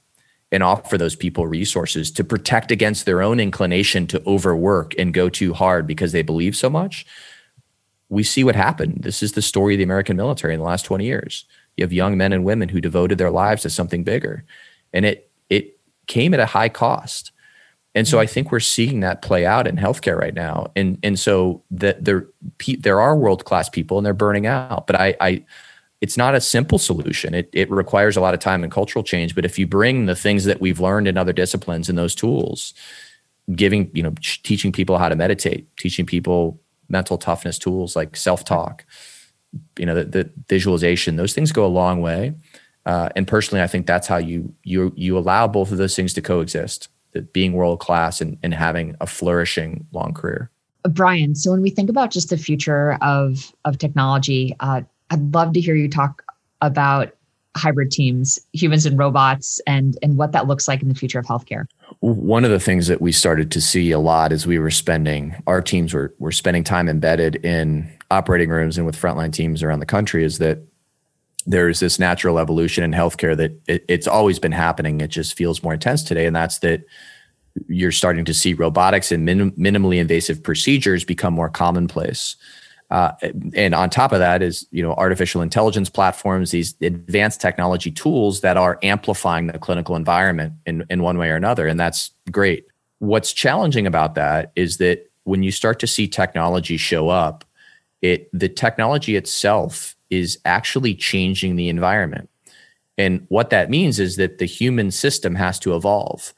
and 0.54 0.62
offer 0.62 1.00
those 1.00 1.16
people 1.16 1.48
resources 1.48 2.12
to 2.12 2.24
protect 2.24 2.70
against 2.72 3.06
their 3.06 3.24
own 3.24 3.40
inclination 3.40 4.06
to 4.06 4.22
overwork 4.28 4.94
and 5.00 5.12
go 5.12 5.28
too 5.28 5.52
hard 5.52 5.88
because 5.88 6.12
they 6.12 6.22
believe 6.22 6.56
so 6.56 6.70
much. 6.70 7.08
We 8.10 8.22
see 8.22 8.44
what 8.44 8.56
happened. 8.56 9.00
This 9.02 9.24
is 9.24 9.32
the 9.32 9.42
story 9.42 9.74
of 9.74 9.80
the 9.80 9.84
American 9.84 10.16
military 10.16 10.54
in 10.54 10.60
the 10.60 10.66
last 10.66 10.84
20 10.84 11.04
years. 11.06 11.46
You 11.76 11.84
have 11.84 11.92
young 11.92 12.18
men 12.18 12.32
and 12.32 12.46
women 12.46 12.70
who 12.70 12.80
devoted 12.80 13.18
their 13.18 13.32
lives 13.32 13.64
to 13.64 13.72
something 13.72 14.04
bigger. 14.04 14.46
And 14.94 15.06
it 15.06 15.32
it 15.50 15.80
came 16.06 16.36
at 16.36 16.40
a 16.40 16.46
high 16.46 16.70
cost. 16.70 17.32
And 17.96 18.08
so 18.08 18.20
I 18.20 18.26
think 18.26 18.52
we're 18.52 18.60
seeing 18.60 19.02
that 19.02 19.22
play 19.22 19.46
out 19.46 19.68
in 19.68 19.76
healthcare 19.76 20.18
right 20.18 20.34
now. 20.34 20.72
And 20.76 20.98
and 21.04 21.20
so 21.20 21.64
that 21.72 22.04
there 22.04 22.28
there 22.80 23.00
are 23.00 23.16
world 23.16 23.46
class 23.46 23.70
people 23.70 23.98
and 23.98 24.06
they're 24.06 24.14
burning 24.14 24.48
out. 24.48 24.88
But 24.88 25.00
I 25.00 25.16
I 25.22 25.46
it's 26.02 26.18
not 26.18 26.36
a 26.36 26.42
simple 26.42 26.80
solution. 26.80 27.34
It, 27.34 27.50
it 27.54 27.72
requires 27.72 28.18
a 28.18 28.22
lot 28.22 28.34
of 28.34 28.42
time 28.42 28.62
and 28.62 28.70
cultural 28.70 29.04
change. 29.04 29.36
But 29.36 29.46
if 29.46 29.58
you 29.58 29.66
bring 29.66 30.06
the 30.06 30.18
things 30.18 30.44
that 30.44 30.60
we've 30.60 30.82
learned 30.82 31.08
in 31.08 31.18
other 31.18 31.32
disciplines 31.32 31.88
and 31.88 31.98
those 31.98 32.14
tools, 32.14 32.74
giving, 33.56 33.90
you 33.94 34.04
know, 34.04 34.14
teaching 34.22 34.74
people 34.74 34.98
how 34.98 35.08
to 35.08 35.16
meditate, 35.16 35.66
teaching 35.78 36.06
people 36.06 36.60
mental 36.90 37.18
toughness 37.18 37.58
tools 37.58 37.96
like 37.96 38.18
self 38.18 38.44
talk, 38.44 38.86
you 39.78 39.86
know, 39.86 39.96
the, 39.96 40.04
the, 40.04 40.30
visualization, 40.50 41.16
those 41.16 41.34
things 41.34 41.54
go 41.54 41.66
a 41.66 41.68
long 41.68 42.02
way. 42.02 42.34
Uh, 42.86 43.08
and 43.16 43.26
personally, 43.26 43.62
I 43.62 43.68
think 43.68 43.88
that's 43.88 44.08
how 44.08 44.18
you 44.18 44.54
you 44.64 44.92
you 44.98 45.18
allow 45.18 45.48
both 45.48 45.72
of 45.72 45.78
those 45.78 45.96
things 45.96 46.14
to 46.16 46.22
coexist. 46.22 46.90
That 47.14 47.34
being 47.34 47.54
world 47.54 47.80
class 47.80 48.22
and, 48.22 48.38
and 48.44 48.54
having 48.54 48.96
a 49.00 49.08
flourishing 49.08 49.86
long 49.92 50.14
career. 50.14 50.50
Brian, 50.90 51.36
so 51.36 51.52
when 51.52 51.62
we 51.62 51.70
think 51.70 51.90
about 51.90 52.12
just 52.12 52.30
the 52.30 52.38
future 52.38 52.98
of 53.02 53.54
of 53.66 53.78
technology, 53.78 54.56
uh, 54.60 54.82
I'd 55.10 55.34
love 55.34 55.54
to 55.54 55.62
hear 55.62 55.76
you 55.76 55.88
talk 55.88 56.24
about 56.62 57.14
hybrid 57.56 57.92
teams, 57.92 58.40
humans 58.54 58.86
and 58.86 58.98
robots, 58.98 59.62
and 59.68 59.98
and 60.02 60.18
what 60.18 60.32
that 60.32 60.48
looks 60.48 60.68
like 60.68 60.82
in 60.82 60.90
the 60.90 60.96
future 60.96 61.20
of 61.20 61.26
healthcare. 61.26 61.68
One 62.00 62.44
of 62.44 62.52
the 62.52 62.60
things 62.60 62.88
that 62.88 63.02
we 63.02 63.12
started 63.12 63.52
to 63.52 63.62
see 63.62 63.92
a 63.92 64.00
lot 64.00 64.32
as 64.32 64.48
we 64.48 64.60
were 64.60 64.72
spending 64.72 65.36
our 65.48 65.62
teams 65.62 65.94
were 65.94 66.14
were 66.20 66.32
spending 66.32 66.64
time 66.64 66.90
embedded 66.90 67.36
in 67.46 67.90
operating 68.12 68.50
rooms 68.50 68.78
and 68.78 68.86
with 68.86 68.96
frontline 68.96 69.32
teams 69.32 69.64
around 69.64 69.80
the 69.80 69.86
country 69.86 70.24
is 70.24 70.38
that 70.40 70.60
there's 71.46 71.80
this 71.80 72.00
natural 72.00 72.40
evolution 72.40 72.84
in 72.84 72.92
healthcare 72.92 73.36
that 73.38 73.52
it, 73.68 73.86
it's 73.88 74.08
always 74.08 74.40
been 74.40 74.52
happening. 74.52 75.02
It 75.02 75.10
just 75.10 75.36
feels 75.36 75.64
more 75.64 75.74
intense 75.74 76.04
today, 76.04 76.26
and 76.26 76.36
that's 76.36 76.60
that 76.60 76.84
you're 77.68 77.92
starting 77.92 78.26
to 78.26 78.34
see 78.34 78.54
robotics 78.54 79.12
and 79.12 79.26
minim- 79.26 79.52
minimally 79.52 80.00
invasive 80.00 80.42
procedures 80.42 81.04
become 81.04 81.34
more 81.34 81.50
commonplace. 81.50 82.36
Uh, 82.90 83.12
and 83.56 83.74
on 83.74 83.90
top 83.90 84.12
of 84.12 84.20
that 84.20 84.42
is 84.42 84.68
you 84.72 84.84
know 84.84 84.94
artificial 84.94 85.42
intelligence 85.42 85.90
platforms, 85.90 86.52
these 86.52 86.76
advanced 86.82 87.42
technology 87.42 87.92
tools 87.92 88.42
that 88.42 88.58
are 88.58 88.80
amplifying 88.84 89.48
the 89.48 89.58
clinical 89.58 89.96
environment 89.96 90.54
in, 90.66 90.86
in 90.90 91.02
one 91.02 91.18
way 91.18 91.30
or 91.30 91.36
another, 91.36 91.68
and 91.68 91.80
that's 91.80 92.12
great. 92.32 92.66
What's 93.00 93.34
challenging 93.34 93.88
about 93.88 94.16
that 94.16 94.52
is 94.56 94.78
that 94.78 95.10
when 95.24 95.44
you 95.44 95.52
start 95.52 95.80
to 95.80 95.88
see 95.88 96.08
technology 96.08 96.78
show 96.78 97.10
up, 97.10 97.44
it 98.02 98.30
the 98.32 98.50
technology 98.50 99.16
itself 99.16 99.96
is 100.14 100.40
actually 100.46 100.96
changing 100.96 101.56
the 101.56 101.70
environment. 101.70 102.30
And 102.98 103.26
what 103.30 103.50
that 103.50 103.70
means 103.70 104.00
is 104.00 104.18
that 104.18 104.38
the 104.38 104.46
human 104.46 104.92
system 104.92 105.36
has 105.36 105.60
to 105.60 105.76
evolve. 105.76 106.34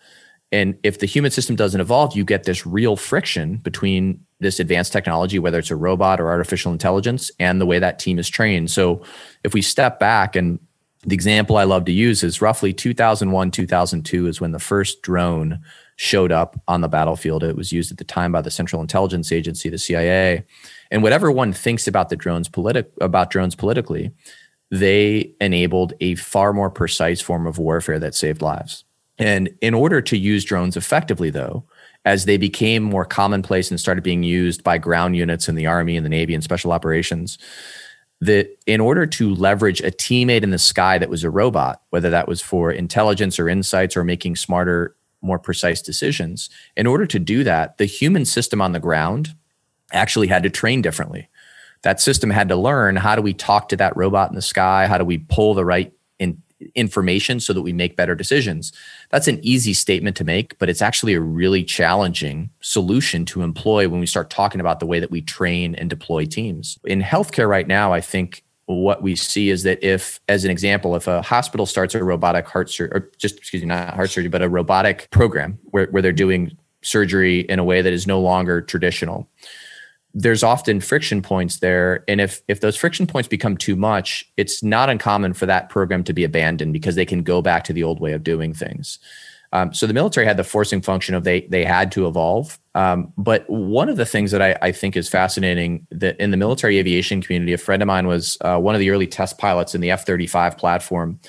And 0.52 0.78
if 0.84 1.00
the 1.00 1.06
human 1.06 1.32
system 1.32 1.56
doesn't 1.56 1.82
evolve, 1.82 2.16
you 2.16 2.24
get 2.24 2.44
this 2.44 2.66
real 2.66 2.96
friction 2.96 3.58
between 3.58 4.26
this 4.40 4.60
advanced 4.60 4.94
technology, 4.94 5.40
whether 5.40 5.60
it's 5.60 5.72
a 5.72 5.76
robot 5.76 6.22
or 6.22 6.30
artificial 6.30 6.72
intelligence, 6.72 7.32
and 7.40 7.60
the 7.60 7.66
way 7.66 7.80
that 7.80 8.00
team 8.00 8.20
is 8.20 8.30
trained. 8.30 8.72
So 8.72 9.02
if 9.44 9.54
we 9.54 9.62
step 9.62 10.00
back, 10.00 10.36
and 10.36 10.60
the 11.06 11.16
example 11.16 11.58
I 11.58 11.64
love 11.64 11.86
to 11.86 11.92
use 11.92 12.24
is 12.24 12.42
roughly 12.42 12.74
2001, 12.74 13.52
2002 13.52 14.28
is 14.28 14.40
when 14.40 14.52
the 14.52 14.60
first 14.60 15.02
drone 15.02 15.62
showed 15.98 16.32
up 16.32 16.60
on 16.68 16.82
the 16.82 16.88
battlefield. 16.88 17.44
It 17.44 17.56
was 17.56 17.72
used 17.72 17.92
at 17.92 17.98
the 17.98 18.04
time 18.04 18.32
by 18.32 18.42
the 18.42 18.52
Central 18.52 18.82
Intelligence 18.82 19.32
Agency, 19.32 19.70
the 19.70 19.78
CIA. 19.78 20.44
And 20.92 21.02
whatever 21.02 21.32
one 21.32 21.54
thinks 21.54 21.88
about 21.88 22.10
the 22.10 22.16
drones 22.16 22.50
politi- 22.50 22.86
about 23.00 23.30
drones 23.30 23.56
politically, 23.56 24.12
they 24.72 25.34
enabled 25.40 25.94
a 26.02 26.16
far 26.16 26.54
more 26.54 26.70
precise 26.70 27.22
form 27.22 27.48
of 27.48 27.58
warfare 27.58 28.00
that 28.00 28.16
saved 28.16 28.42
lives. 28.42 28.84
And 29.18 29.50
in 29.62 29.74
order 29.74 30.02
to 30.02 30.18
use 30.18 30.44
drones 30.44 30.76
effectively, 30.76 31.30
though, 31.30 31.64
as 32.04 32.26
they 32.26 32.38
became 32.38 32.84
more 32.84 33.06
commonplace 33.06 33.72
and 33.72 33.80
started 33.80 34.04
being 34.04 34.24
used 34.24 34.64
by 34.64 34.78
ground 34.78 35.16
units 35.16 35.48
in 35.48 35.56
the 35.56 35.66
Army 35.66 35.96
and 35.96 36.06
the 36.06 36.10
Navy 36.10 36.34
and 36.34 36.44
special 36.44 36.72
operations, 36.72 37.38
that 38.22 38.58
in 38.66 38.82
order 38.82 39.06
to 39.06 39.34
leverage 39.34 39.82
a 39.82 39.92
teammate 39.92 40.44
in 40.44 40.52
the 40.52 40.60
sky 40.60 40.98
that 40.98 41.10
was 41.10 41.24
a 41.24 41.30
robot, 41.30 41.82
whether 41.90 42.10
that 42.10 42.28
was 42.28 42.42
for 42.42 42.72
intelligence 42.72 43.40
or 43.40 43.50
insights 43.50 43.98
or 43.98 44.04
making 44.04 44.36
smarter, 44.36 44.96
more 45.26 45.40
precise 45.40 45.82
decisions, 45.82 46.50
in 46.78 46.88
order 46.88 47.06
to 47.08 47.20
do 47.20 47.44
that, 47.44 47.78
the 47.78 47.86
human 47.86 48.26
system 48.26 48.62
on 48.62 48.72
the 48.72 48.80
ground 48.80 49.36
actually 49.92 50.28
had 50.28 50.44
to 50.44 50.50
train 50.50 50.82
differently. 50.82 51.30
That 51.82 52.00
system 52.00 52.30
had 52.30 52.50
to 52.50 52.56
learn 52.56 52.96
how 52.96 53.16
do 53.16 53.22
we 53.22 53.34
talk 53.34 53.70
to 53.70 53.78
that 53.78 53.96
robot 53.96 54.30
in 54.30 54.36
the 54.36 54.42
sky? 54.42 54.88
How 54.88 54.98
do 54.98 55.06
we 55.06 55.20
pull 55.20 55.54
the 55.54 55.66
right 55.66 55.94
in, 56.18 56.42
information 56.74 57.40
so 57.40 57.54
that 57.54 57.62
we 57.62 57.74
make 57.74 57.96
better 57.96 58.16
decisions? 58.16 58.74
That's 59.12 59.28
an 59.28 59.40
easy 59.44 59.74
statement 59.74 60.16
to 60.18 60.24
make, 60.24 60.58
but 60.58 60.70
it's 60.70 60.82
actually 60.82 61.14
a 61.14 61.20
really 61.20 61.64
challenging 61.64 62.50
solution 62.62 63.26
to 63.26 63.44
employ 63.44 63.88
when 63.88 64.00
we 64.00 64.08
start 64.08 64.30
talking 64.30 64.62
about 64.62 64.80
the 64.80 64.88
way 64.88 65.00
that 65.00 65.12
we 65.12 65.22
train 65.22 65.76
and 65.76 65.90
deploy 65.90 66.26
teams. 66.26 66.80
In 66.86 67.02
healthcare 67.02 67.50
right 67.50 67.68
now, 67.68 67.94
I 67.94 68.02
think 68.02 68.45
what 68.68 69.02
we 69.02 69.16
see 69.16 69.50
is 69.50 69.64
that 69.64 69.84
if, 69.84 70.20
as 70.28 70.44
an 70.44 70.52
example, 70.52 70.96
if 70.96 71.08
a 71.08 71.22
hospital 71.22 71.66
starts 71.66 71.94
a 71.94 72.04
robotic 72.04 72.48
heart 72.48 72.70
surgery, 72.70 72.98
or 72.98 73.12
just, 73.18 73.38
excuse 73.38 73.62
me, 73.62 73.68
not 73.68 73.94
heart 73.94 74.10
surgery, 74.10 74.30
but 74.30 74.42
a 74.42 74.50
robotic 74.50 75.08
program 75.12 75.60
where, 75.66 75.88
where 75.88 76.02
they're 76.02 76.12
doing 76.12 76.58
surgery 76.82 77.42
in 77.42 77.60
a 77.60 77.64
way 77.64 77.82
that 77.82 77.94
is 77.94 78.08
no 78.08 78.20
longer 78.20 78.62
traditional 78.62 79.30
there's 80.16 80.44
often 80.44 80.80
friction 80.80 81.22
points 81.22 81.60
there. 81.60 82.06
And 82.08 82.22
if 82.22 82.42
if 82.48 82.62
those 82.62 82.78
friction 82.78 83.06
points 83.06 83.28
become 83.28 83.58
too 83.58 83.76
much 83.76 84.26
it's 84.38 84.64
not 84.64 84.90
uncommon 84.90 85.34
for 85.34 85.46
that 85.46 85.70
program 85.70 86.04
to 86.06 86.14
be 86.14 86.24
abandoned 86.24 86.74
because 86.74 86.96
they 86.96 87.06
can 87.06 87.22
go 87.22 87.42
back 87.42 87.66
to 87.66 87.74
the 87.74 87.84
old 87.84 88.00
way 88.00 88.14
of 88.14 88.24
doing 88.24 88.54
things. 88.54 88.98
Um, 89.52 89.74
so 89.74 89.86
the 89.86 89.94
military 89.94 90.26
had 90.26 90.38
the 90.38 90.44
forcing 90.44 90.82
function 90.82 91.14
of 91.14 91.26
they 91.26 91.42
they 91.42 91.66
had 91.66 91.92
to 91.92 92.08
evolve 92.08 92.58
um, 92.76 93.12
but 93.18 93.50
one 93.50 93.90
of 93.90 93.98
the 93.98 94.06
things 94.06 94.32
that 94.32 94.42
I, 94.42 94.56
I, 94.62 94.72
think 94.72 94.96
is 94.96 95.10
fascinating 95.10 95.88
that 95.92 96.20
in 96.20 96.30
the 96.32 96.38
military 96.38 96.78
aviation 96.78 97.22
community 97.22 97.54
a 97.54 97.58
friend 97.58 97.82
of 97.82 97.88
mine 97.88 98.06
was 98.06 98.38
uh, 98.42 98.60
one 98.60 98.76
of 98.76 98.80
the 98.80 98.92
early 98.92 99.08
test 99.08 99.38
pilots 99.38 99.74
in 99.74 99.82
the 99.82 99.92
f-35 99.92 100.58
platform 100.58 101.20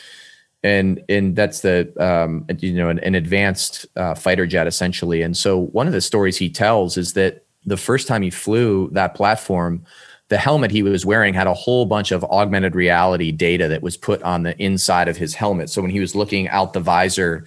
and 0.63 1.03
and 1.09 1.35
that's 1.37 1.61
the 1.61 1.93
um, 1.99 2.45
you 2.59 2.75
know 2.75 2.89
an, 2.89 2.99
an 3.01 3.15
advanced 3.15 3.87
uh, 3.97 4.15
fighter 4.15 4.47
jet 4.47 4.67
essentially 4.67 5.23
and 5.23 5.37
so 5.37 5.59
one 5.59 5.87
of 5.87 5.93
the 5.93 6.01
stories 6.01 6.37
he 6.37 6.51
tells 6.51 6.97
is 6.97 7.15
that 7.15 7.47
the 7.67 7.77
first 7.77 8.07
time 8.07 8.23
he 8.23 8.31
flew 8.31 8.89
that 8.93 9.15
platform, 9.15 9.85
the 10.29 10.39
helmet 10.39 10.71
he 10.71 10.83
was 10.83 11.05
wearing 11.05 11.35
had 11.35 11.47
a 11.47 11.55
whole 11.55 11.85
bunch 11.85 12.13
of 12.13 12.25
augmented 12.25 12.75
reality 12.75 13.33
data 13.33 13.69
that 13.69 13.83
was 13.83 13.97
put 13.97 14.23
on 14.23 14.45
the 14.45 14.57
inside 14.63 15.09
of 15.09 15.17
his 15.17 15.35
helmet. 15.35 15.69
So 15.69 15.83
when 15.83 15.91
he 15.91 16.01
was 16.01 16.15
looking 16.15 16.49
out 16.49 16.73
the 16.73 16.81
visor 16.81 17.45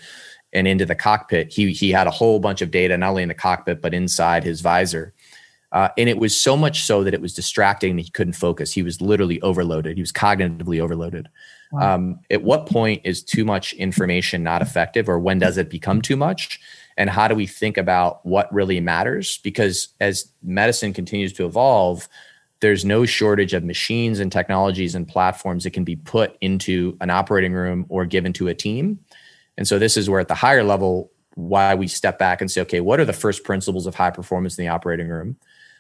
and 0.54 0.68
into 0.68 0.86
the 0.86 0.96
cockpit, 0.96 1.52
he 1.52 1.72
he 1.72 1.92
had 1.92 2.08
a 2.08 2.12
whole 2.12 2.40
bunch 2.40 2.62
of 2.62 2.72
data 2.72 2.98
not 2.98 3.10
only 3.10 3.24
in 3.24 3.30
the 3.30 3.36
cockpit 3.36 3.82
but 3.82 3.94
inside 3.94 4.44
his 4.44 4.62
visor. 4.62 5.14
Uh, 5.72 5.90
and 6.00 6.10
it 6.10 6.18
was 6.18 6.36
so 6.36 6.58
much 6.58 6.82
so 6.82 7.04
that 7.04 7.14
it 7.14 7.22
was 7.22 7.36
distracting 7.36 7.96
that 7.96 8.02
he 8.02 8.10
couldn't 8.10 8.34
focus. 8.34 8.72
He 8.72 8.82
was 8.82 9.02
literally 9.02 9.40
overloaded. 9.42 9.98
He 9.98 10.02
was 10.02 10.12
cognitively 10.12 10.80
overloaded. 10.80 11.30
Wow. 11.72 11.94
Um, 11.94 12.20
at 12.32 12.42
what 12.42 12.66
point 12.66 13.04
is 13.04 13.22
too 13.22 13.46
much 13.46 13.74
information 13.74 14.42
not 14.42 14.64
effective, 14.64 15.08
or 15.08 15.20
when 15.20 15.38
does 15.38 15.60
it 15.60 15.70
become 15.70 16.02
too 16.02 16.16
much? 16.16 16.60
and 17.00 17.10
how 17.10 17.30
do 17.30 17.34
we 17.34 17.48
think 17.48 17.78
about 17.78 18.24
what 18.26 18.54
really 18.54 18.80
matters 18.80 19.40
because 19.40 19.88
as 20.00 20.32
medicine 20.44 20.94
continues 20.94 21.34
to 21.34 21.46
evolve 21.46 22.08
there's 22.60 22.84
no 22.84 23.06
shortage 23.06 23.54
of 23.54 23.64
machines 23.64 24.20
and 24.20 24.34
technologies 24.34 24.94
and 24.94 25.08
platforms 25.08 25.64
that 25.64 25.72
can 25.72 25.86
be 25.86 25.96
put 25.96 26.38
into 26.42 26.98
an 27.00 27.10
operating 27.10 27.54
room 27.54 27.86
or 27.88 28.06
given 28.06 28.34
to 28.34 28.50
a 28.50 28.54
team 28.54 29.00
and 29.60 29.68
so 29.68 29.78
this 29.78 29.96
is 29.96 30.10
where 30.10 30.20
at 30.20 30.28
the 30.28 30.34
higher 30.34 30.64
level 30.64 31.12
why 31.36 31.76
we 31.76 31.88
step 31.88 32.18
back 32.18 32.42
and 32.42 32.50
say 32.50 32.62
okay 32.62 32.82
what 32.82 33.00
are 33.00 33.06
the 33.06 33.14
first 33.14 33.44
principles 33.44 33.86
of 33.86 33.94
high 33.94 34.10
performance 34.10 34.58
in 34.58 34.66
the 34.66 34.70
operating 34.70 35.08
room 35.08 35.38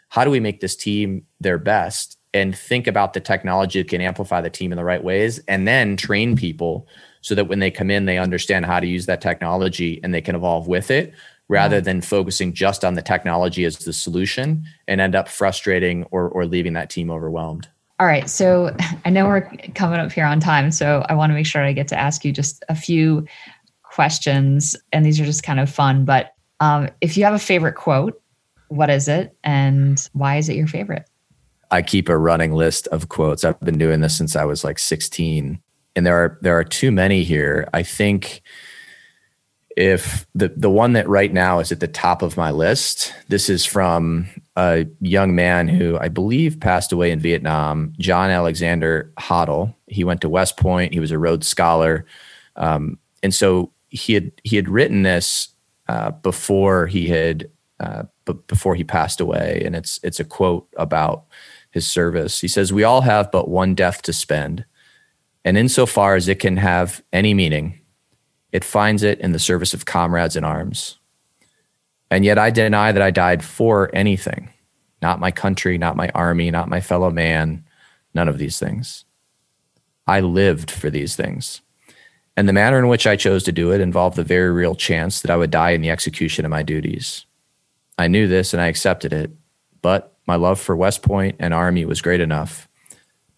how 0.10 0.24
do 0.24 0.30
we 0.30 0.40
make 0.40 0.60
this 0.60 0.76
team 0.76 1.26
their 1.40 1.58
best 1.58 2.20
and 2.32 2.56
think 2.56 2.86
about 2.86 3.14
the 3.14 3.20
technology 3.20 3.82
that 3.82 3.90
can 3.90 4.02
amplify 4.02 4.40
the 4.40 4.52
team 4.52 4.72
in 4.72 4.78
the 4.78 4.84
right 4.84 5.04
ways 5.04 5.40
and 5.48 5.68
then 5.68 5.98
train 5.98 6.36
people 6.36 6.88
so 7.22 7.36
that 7.36 7.46
when 7.46 7.60
they 7.60 7.72
come 7.72 7.92
in, 7.92 8.06
they 8.06 8.18
understand 8.18 8.66
how 8.66 8.80
to 8.80 8.88
use 8.88 9.06
that 9.08 9.22
technology 9.22 10.00
and 10.04 10.14
they 10.14 10.22
can 10.22 10.36
evolve 10.36 10.68
with 10.68 10.92
it 10.92 11.14
rather 11.48 11.78
mm-hmm. 11.78 11.86
than 11.86 12.02
focusing 12.02 12.54
just 12.54 12.86
on 12.86 12.94
the 12.94 13.02
technology 13.02 13.66
as 13.66 13.78
the 13.80 13.94
solution 13.94 14.66
and 14.88 15.02
end 15.02 15.16
up 15.16 15.28
frustrating 15.28 16.04
or, 16.12 16.30
or 16.30 16.46
leaving 16.46 16.74
that 16.74 16.90
team 16.90 17.10
overwhelmed. 17.10 17.68
All 18.00 18.08
right. 18.08 18.30
So 18.30 18.76
I 19.04 19.10
know 19.10 19.26
we're 19.26 19.50
coming 19.76 20.00
up 20.00 20.12
here 20.12 20.26
on 20.26 20.40
time. 20.40 20.72
So 20.72 21.06
I 21.10 21.16
want 21.16 21.32
to 21.32 21.34
make 21.34 21.46
sure 21.46 21.62
I 21.62 21.74
get 21.74 21.90
to 21.90 22.00
ask 22.00 22.24
you 22.24 22.32
just 22.32 22.64
a 22.70 22.76
few 22.76 23.26
questions. 24.00 24.78
And 24.94 25.06
these 25.06 25.20
are 25.20 25.26
just 25.26 25.44
kind 25.44 25.60
of 25.60 25.70
fun. 25.70 26.06
But 26.06 26.34
um, 26.62 26.88
if 27.02 27.18
you 27.18 27.26
have 27.26 27.34
a 27.34 27.40
favorite 27.40 27.76
quote, 27.76 28.22
what 28.70 28.90
is 28.90 29.10
it 29.10 29.36
and 29.44 30.08
why 30.14 30.38
is 30.38 30.48
it 30.48 30.56
your 30.56 30.68
favorite? 30.68 31.04
I 31.70 31.82
keep 31.82 32.08
a 32.08 32.18
running 32.18 32.54
list 32.54 32.88
of 32.88 33.10
quotes. 33.10 33.44
I've 33.44 33.60
been 33.60 33.78
doing 33.78 34.00
this 34.00 34.18
since 34.18 34.38
I 34.38 34.46
was 34.46 34.64
like 34.64 34.80
16 34.80 35.62
and 35.98 36.06
there 36.06 36.16
are 36.16 36.38
there 36.42 36.58
are 36.58 36.64
too 36.64 36.94
many 36.94 37.26
here. 37.26 37.68
I 37.74 37.84
think 37.84 38.42
if 39.76 40.26
the 40.34 40.48
the 40.56 40.70
one 40.70 40.94
that 40.94 41.10
right 41.10 41.34
now 41.34 41.60
is 41.60 41.74
at 41.74 41.82
the 41.82 41.88
top 41.90 42.22
of 42.22 42.38
my 42.38 42.52
list, 42.52 43.14
this 43.28 43.50
is 43.50 43.66
from 43.66 44.30
a 44.56 44.88
young 45.02 45.36
man 45.36 45.68
who 45.68 45.98
I 46.00 46.08
believe 46.08 46.62
passed 46.62 46.94
away 46.94 47.12
in 47.12 47.20
Vietnam, 47.20 47.92
John 48.00 48.30
Alexander 48.30 49.12
Hottell. 49.20 49.76
He 49.88 50.06
went 50.06 50.22
to 50.22 50.30
West 50.30 50.56
Point. 50.56 50.94
He 50.94 51.02
was 51.02 51.12
a 51.12 51.20
Rhodes 51.20 51.48
Scholar, 51.48 52.06
um, 52.56 52.98
and 53.22 53.36
so 53.36 53.74
he 53.90 54.14
had 54.14 54.32
he 54.44 54.56
had 54.56 54.70
written 54.70 55.04
this 55.04 55.50
uh, 55.88 56.12
before 56.12 56.88
he 56.88 57.08
had 57.08 57.50
uh, 57.80 58.04
b- 58.26 58.40
before 58.48 58.76
he 58.76 58.84
passed 58.84 59.22
away, 59.22 59.62
and 59.66 59.76
it's 59.76 60.00
it's 60.04 60.20
a 60.20 60.26
quote 60.26 60.68
about 60.78 61.26
his 61.72 61.90
service. 61.90 62.42
He 62.42 62.48
says, 62.48 62.74
"We 62.74 62.84
all 62.84 63.02
have 63.02 63.32
but 63.32 63.50
one 63.50 63.76
death 63.76 64.02
to 64.04 64.14
spend." 64.14 64.66
And 65.46 65.58
insofar 65.58 66.16
as 66.16 66.28
it 66.28 66.40
can 66.40 66.58
have 66.58 67.02
any 67.14 67.34
meaning, 67.34 67.80
it 68.52 68.66
finds 68.66 69.04
it 69.04 69.20
in 69.20 69.32
the 69.32 69.40
service 69.40 69.74
of 69.74 69.86
comrades 69.86 70.36
in 70.36 70.44
arms. 70.44 71.00
And 72.12 72.26
yet 72.26 72.38
I 72.38 72.50
deny 72.50 72.92
that 72.92 73.02
I 73.02 73.12
died 73.12 73.44
for 73.44 73.90
anything 73.94 74.50
not 75.02 75.20
my 75.20 75.32
country, 75.32 75.78
not 75.78 75.96
my 75.96 76.10
army, 76.14 76.52
not 76.52 76.70
my 76.70 76.82
fellow 76.82 77.10
man, 77.10 77.64
none 78.14 78.28
of 78.28 78.38
these 78.38 78.60
things. 78.60 79.06
I 80.08 80.20
lived 80.20 80.72
for 80.72 80.90
these 80.90 81.16
things. 81.16 81.62
And 82.40 82.48
the 82.48 82.54
manner 82.54 82.80
in 82.80 82.88
which 82.88 83.06
I 83.06 83.18
chose 83.18 83.44
to 83.44 83.52
do 83.52 83.74
it 83.74 83.82
involved 83.82 84.16
the 84.16 84.24
very 84.24 84.50
real 84.50 84.74
chance 84.74 85.20
that 85.20 85.30
I 85.30 85.36
would 85.36 85.52
die 85.52 85.72
in 85.72 85.82
the 85.82 85.90
execution 85.90 86.46
of 86.46 86.52
my 86.52 86.64
duties. 86.64 87.26
I 87.98 88.08
knew 88.08 88.30
this 88.30 88.54
and 88.54 88.62
I 88.62 88.68
accepted 88.68 89.12
it, 89.12 89.32
but 89.82 90.16
my 90.26 90.36
love 90.36 90.58
for 90.58 90.74
West 90.74 91.02
Point 91.02 91.36
and 91.40 91.54
Army 91.54 91.84
was 91.84 92.02
great 92.02 92.22
enough 92.22 92.70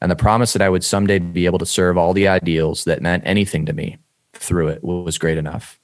and 0.02 0.12
the 0.12 0.16
promise 0.16 0.54
that 0.54 0.62
I 0.62 0.70
would 0.70 0.84
someday 0.84 1.18
be 1.18 1.48
able 1.48 1.58
to 1.58 1.66
serve 1.66 1.98
all 1.98 2.14
the 2.14 2.28
ideals 2.28 2.84
that 2.84 3.02
meant 3.02 3.24
anything 3.26 3.66
to 3.66 3.74
me 3.74 3.98
through 4.34 4.68
it 4.68 4.84
was 4.84 5.18
great 5.18 5.40
enough. 5.40 5.80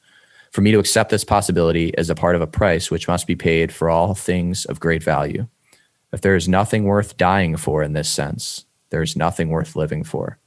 For 0.51 0.62
me 0.62 0.71
to 0.71 0.80
accept 0.80 1.10
this 1.10 1.23
possibility 1.23 1.97
as 1.97 2.12
a 2.12 2.15
part 2.15 2.36
of 2.36 2.41
a 2.41 2.47
price 2.47 2.91
which 2.91 3.08
must 3.08 3.25
be 3.25 3.36
paid 3.36 3.71
for 3.71 3.89
all 3.89 4.13
things 4.15 4.65
of 4.65 4.80
great 4.80 5.01
value. 5.01 5.47
If 6.12 6.21
there 6.21 6.36
is 6.36 6.47
nothing 6.47 6.84
worth 6.86 7.17
dying 7.17 7.58
for 7.58 7.84
in 7.84 7.93
this 7.93 8.10
sense, 8.10 8.65
there 8.89 9.01
is 9.01 9.15
nothing 9.15 9.49
worth 9.49 9.75
living 9.75 10.03
for. 10.03 10.39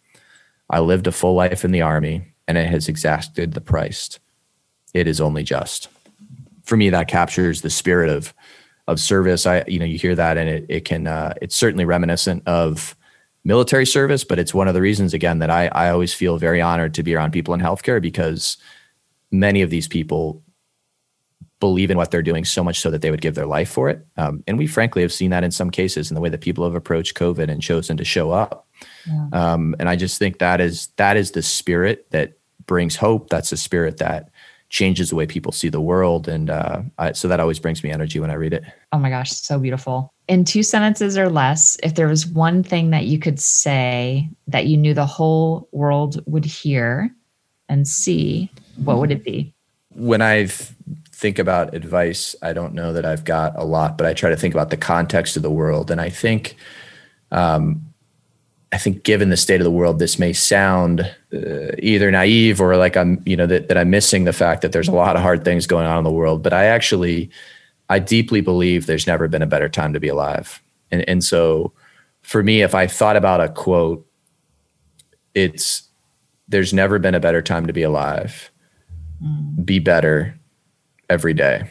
I 0.69 0.79
lived 0.81 1.09
a 1.09 1.13
full 1.13 1.35
life 1.35 1.65
in 1.65 1.73
the 1.73 1.83
army 1.83 2.31
and 2.49 2.59
it 2.59 2.67
has 2.67 2.89
exacted 2.89 3.53
the 3.53 3.61
price. 3.61 4.19
It 4.95 5.07
is 5.07 5.21
only 5.21 5.43
just. 5.43 5.89
For 6.65 6.77
me, 6.77 6.91
that 6.91 7.09
captures 7.09 7.63
the 7.63 7.71
spirit 7.71 8.11
of 8.11 8.35
of 8.87 8.99
service. 8.99 9.47
I, 9.47 9.65
you 9.69 9.79
know, 9.79 9.85
you 9.85 9.99
hear 9.99 10.15
that 10.15 10.37
and 10.37 10.49
it 10.49 10.67
it 10.69 10.85
can 10.85 11.07
uh, 11.07 11.35
it's 11.41 11.57
certainly 11.57 11.85
reminiscent 11.85 12.43
of 12.47 12.97
military 13.45 13.87
service, 13.87 14.25
but 14.25 14.39
it's 14.39 14.53
one 14.53 14.69
of 14.69 14.75
the 14.75 14.81
reasons 14.81 15.15
again 15.15 15.39
that 15.39 15.51
I 15.51 15.69
I 15.69 15.91
always 15.91 16.13
feel 16.13 16.39
very 16.39 16.61
honored 16.61 16.95
to 16.95 17.03
be 17.03 17.15
around 17.15 17.33
people 17.33 17.55
in 17.55 17.61
healthcare 17.61 18.03
because 18.03 18.57
many 19.31 19.63
of 19.63 19.71
these 19.71 19.89
people 19.89 20.43
believe 21.61 21.91
in 21.91 21.97
what 21.99 22.11
they're 22.11 22.23
doing 22.23 22.45
so 22.45 22.65
much 22.65 22.81
so 22.81 22.91
that 22.91 23.03
they 23.03 23.11
would 23.11 23.21
give 23.21 23.35
their 23.35 23.47
life 23.47 23.71
for 23.71 23.91
it. 23.91 24.05
Um, 24.17 24.43
and 24.47 24.59
we 24.59 24.67
frankly 24.67 25.03
have 25.03 25.13
seen 25.13 25.31
that 25.31 25.45
in 25.45 25.51
some 25.51 25.71
cases 25.71 26.11
in 26.11 26.15
the 26.15 26.21
way 26.21 26.31
that 26.31 26.41
people 26.41 26.65
have 26.65 26.75
approached 26.75 27.17
COVID 27.17 27.49
and 27.51 27.63
chosen 27.63 27.99
to 27.99 28.05
show 28.05 28.31
up. 28.31 28.67
Yeah. 29.07 29.29
Um, 29.33 29.77
and 29.79 29.89
I 29.89 29.97
just 29.97 30.19
think 30.19 30.39
that 30.39 30.61
is 30.61 30.89
that 30.97 31.17
is 31.17 31.33
the 31.33 31.43
spirit 31.43 32.11
that 32.11 32.35
brings 32.67 32.97
hope. 32.97 33.31
That's 33.31 33.51
the 33.51 33.57
spirit 33.57 33.99
that 33.99 34.31
changes 34.71 35.11
the 35.11 35.17
way 35.17 35.27
people 35.27 35.53
see 35.53 35.69
the 35.69 35.81
world. 35.81 36.29
And 36.29 36.49
uh, 36.49 36.83
I, 36.97 37.13
so 37.13 37.29
that 37.29 37.41
always 37.41 37.59
brings 37.59 37.83
me 37.83 37.91
energy 37.91 38.21
when 38.21 38.31
I 38.31 38.35
read 38.35 38.53
it. 38.53 38.63
Oh 38.93 38.99
my 38.99 39.11
gosh, 39.11 39.33
so 39.33 39.59
beautiful. 39.59 40.15
In 40.29 40.45
two 40.45 40.63
sentences 40.63 41.19
or 41.19 41.29
less, 41.29 41.77
if 41.83 41.97
there 41.97 42.07
was 42.07 42.27
one 42.27 42.63
thing 42.63 42.91
that 42.91 43.07
you 43.07 43.19
could 43.19 43.41
say 43.41 44.31
that 44.47 44.67
you 44.67 44.77
knew 44.77 44.95
the 44.95 45.07
whole 45.07 45.69
world 45.73 46.23
would 46.27 46.45
hear 46.45 47.11
and 47.69 47.87
see, 47.87 48.49
what 48.85 48.99
would 48.99 49.11
it 49.11 49.25
be? 49.25 49.53
When 49.91 50.23
I 50.23 50.47
think 50.47 51.41
about 51.41 51.75
advice, 51.75 52.37
I 52.41 52.53
don't 52.53 52.73
know 52.73 52.93
that 52.93 53.05
I've 53.05 53.25
got 53.25 53.57
a 53.57 53.65
lot, 53.65 53.99
but 53.99 54.07
I 54.07 54.15
try 54.15 54.31
to 54.31 54.37
think 54.37 54.55
about 54.55 54.71
the 54.71 54.77
context 54.77 55.37
of 55.37 55.43
the 55.43 55.51
world. 55.51 55.91
And 55.91 56.01
I 56.01 56.11
think, 56.11 56.55
um, 57.33 57.90
I 58.73 58.79
think 58.79 59.03
given 59.03 59.31
the 59.31 59.37
state 59.37 59.61
of 59.61 59.65
the 59.65 59.71
world, 59.71 59.99
this 59.99 60.19
may 60.19 60.33
sound 60.33 61.01
uh, 61.33 61.73
either 61.79 62.11
naive 62.11 62.61
or 62.61 62.77
like 62.77 62.97
I'm, 62.97 63.21
you 63.27 63.37
know, 63.37 63.47
that, 63.47 63.69
that 63.69 63.77
I'm 63.77 63.91
missing 63.91 64.25
the 64.25 64.33
fact 64.33 64.63
that 64.63 64.71
there's 64.71 64.87
a 64.87 64.93
lot 64.93 65.17
of 65.17 65.23
hard 65.23 65.45
things 65.45 65.67
going 65.67 65.87
on 65.87 65.99
in 65.99 66.05
the 66.05 66.11
world. 66.13 66.43
But 66.43 66.53
I 66.53 66.67
actually, 66.67 67.31
I 67.89 67.99
deeply 67.99 68.41
believe 68.41 68.87
there's 68.87 69.09
never 69.09 69.27
been 69.27 69.43
a 69.43 69.47
better 69.47 69.69
time 69.69 69.93
to 69.93 70.01
be 70.01 70.07
alive. 70.07 70.63
And, 70.93 71.09
and 71.09 71.25
so 71.25 71.73
for 72.23 72.45
me, 72.45 72.63
if 72.63 72.75
I 72.75 72.87
thought 72.87 73.17
about 73.17 73.41
a 73.41 73.49
quote, 73.49 74.07
it's, 75.35 75.83
there's 76.47 76.73
never 76.73 77.01
been 77.01 77.15
a 77.15 77.21
better 77.21 77.43
time 77.43 77.67
to 77.67 77.73
be 77.73 77.83
alive. 77.83 78.53
Mm. 79.23 79.65
Be 79.65 79.81
better 79.81 80.39
every 81.09 81.35
day. 81.35 81.69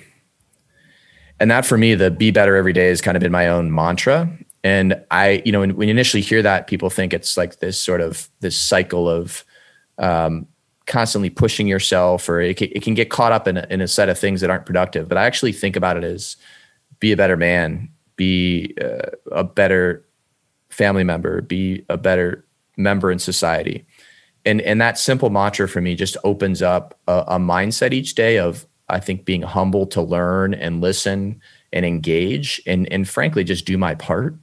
And 1.39 1.49
that 1.49 1.65
for 1.65 1.77
me, 1.77 1.95
the 1.95 2.11
be 2.11 2.31
better 2.31 2.57
every 2.57 2.73
day 2.73 2.89
has 2.89 3.01
kind 3.01 3.15
of 3.15 3.21
been 3.21 3.31
my 3.31 3.47
own 3.47 3.73
mantra. 3.73 4.29
And 4.63 5.01
I, 5.09 5.41
you 5.45 5.51
know, 5.51 5.61
when, 5.61 5.75
when 5.75 5.87
you 5.87 5.93
initially 5.93 6.21
hear 6.21 6.41
that, 6.41 6.67
people 6.67 6.89
think 6.89 7.13
it's 7.13 7.37
like 7.37 7.59
this 7.59 7.79
sort 7.79 8.01
of 8.01 8.29
this 8.41 8.59
cycle 8.59 9.09
of 9.09 9.45
um, 9.97 10.47
constantly 10.85 11.29
pushing 11.29 11.67
yourself, 11.67 12.27
or 12.27 12.41
it 12.41 12.57
can, 12.57 12.69
it 12.71 12.83
can 12.83 12.93
get 12.93 13.09
caught 13.09 13.31
up 13.31 13.47
in 13.47 13.57
a, 13.57 13.67
in 13.69 13.79
a 13.79 13.87
set 13.87 14.09
of 14.09 14.19
things 14.19 14.41
that 14.41 14.49
aren't 14.49 14.65
productive. 14.65 15.07
But 15.07 15.17
I 15.17 15.25
actually 15.25 15.53
think 15.53 15.75
about 15.75 15.97
it 15.97 16.03
as 16.03 16.35
be 16.99 17.11
a 17.11 17.17
better 17.17 17.37
man, 17.37 17.89
be 18.15 18.75
uh, 18.81 19.11
a 19.31 19.43
better 19.43 20.05
family 20.69 21.03
member, 21.03 21.41
be 21.41 21.85
a 21.89 21.97
better 21.97 22.45
member 22.75 23.11
in 23.11 23.19
society. 23.19 23.85
And, 24.45 24.61
and 24.61 24.81
that 24.81 24.97
simple 24.97 25.29
mantra 25.29 25.67
for 25.67 25.81
me 25.81 25.95
just 25.95 26.17
opens 26.23 26.61
up 26.61 26.97
a, 27.07 27.23
a 27.27 27.39
mindset 27.39 27.93
each 27.93 28.15
day 28.15 28.37
of 28.39 28.65
I 28.89 28.99
think 28.99 29.25
being 29.25 29.43
humble 29.43 29.85
to 29.87 30.01
learn 30.01 30.53
and 30.53 30.81
listen 30.81 31.39
and 31.71 31.85
engage 31.85 32.61
and, 32.65 32.91
and 32.91 33.07
frankly, 33.07 33.43
just 33.43 33.65
do 33.65 33.77
my 33.77 33.95
part. 33.95 34.35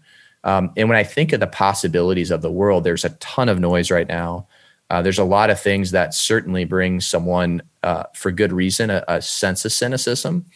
Um, 0.46 0.70
and 0.76 0.88
when 0.88 0.96
I 0.96 1.02
think 1.02 1.32
of 1.32 1.40
the 1.40 1.46
possibilities 1.48 2.30
of 2.30 2.40
the 2.40 2.50
world, 2.50 2.84
there's 2.84 3.04
a 3.04 3.10
ton 3.10 3.48
of 3.48 3.58
noise 3.58 3.90
right 3.90 4.08
now. 4.08 4.46
Uh, 4.88 5.02
there's 5.02 5.18
a 5.18 5.24
lot 5.24 5.50
of 5.50 5.60
things 5.60 5.90
that 5.90 6.14
certainly 6.14 6.64
bring 6.64 7.00
someone, 7.00 7.62
uh, 7.82 8.04
for 8.14 8.30
good 8.30 8.52
reason, 8.52 8.88
a, 8.88 9.04
a 9.08 9.20
sense 9.20 9.64
of 9.64 9.72
cynicism. 9.72 10.46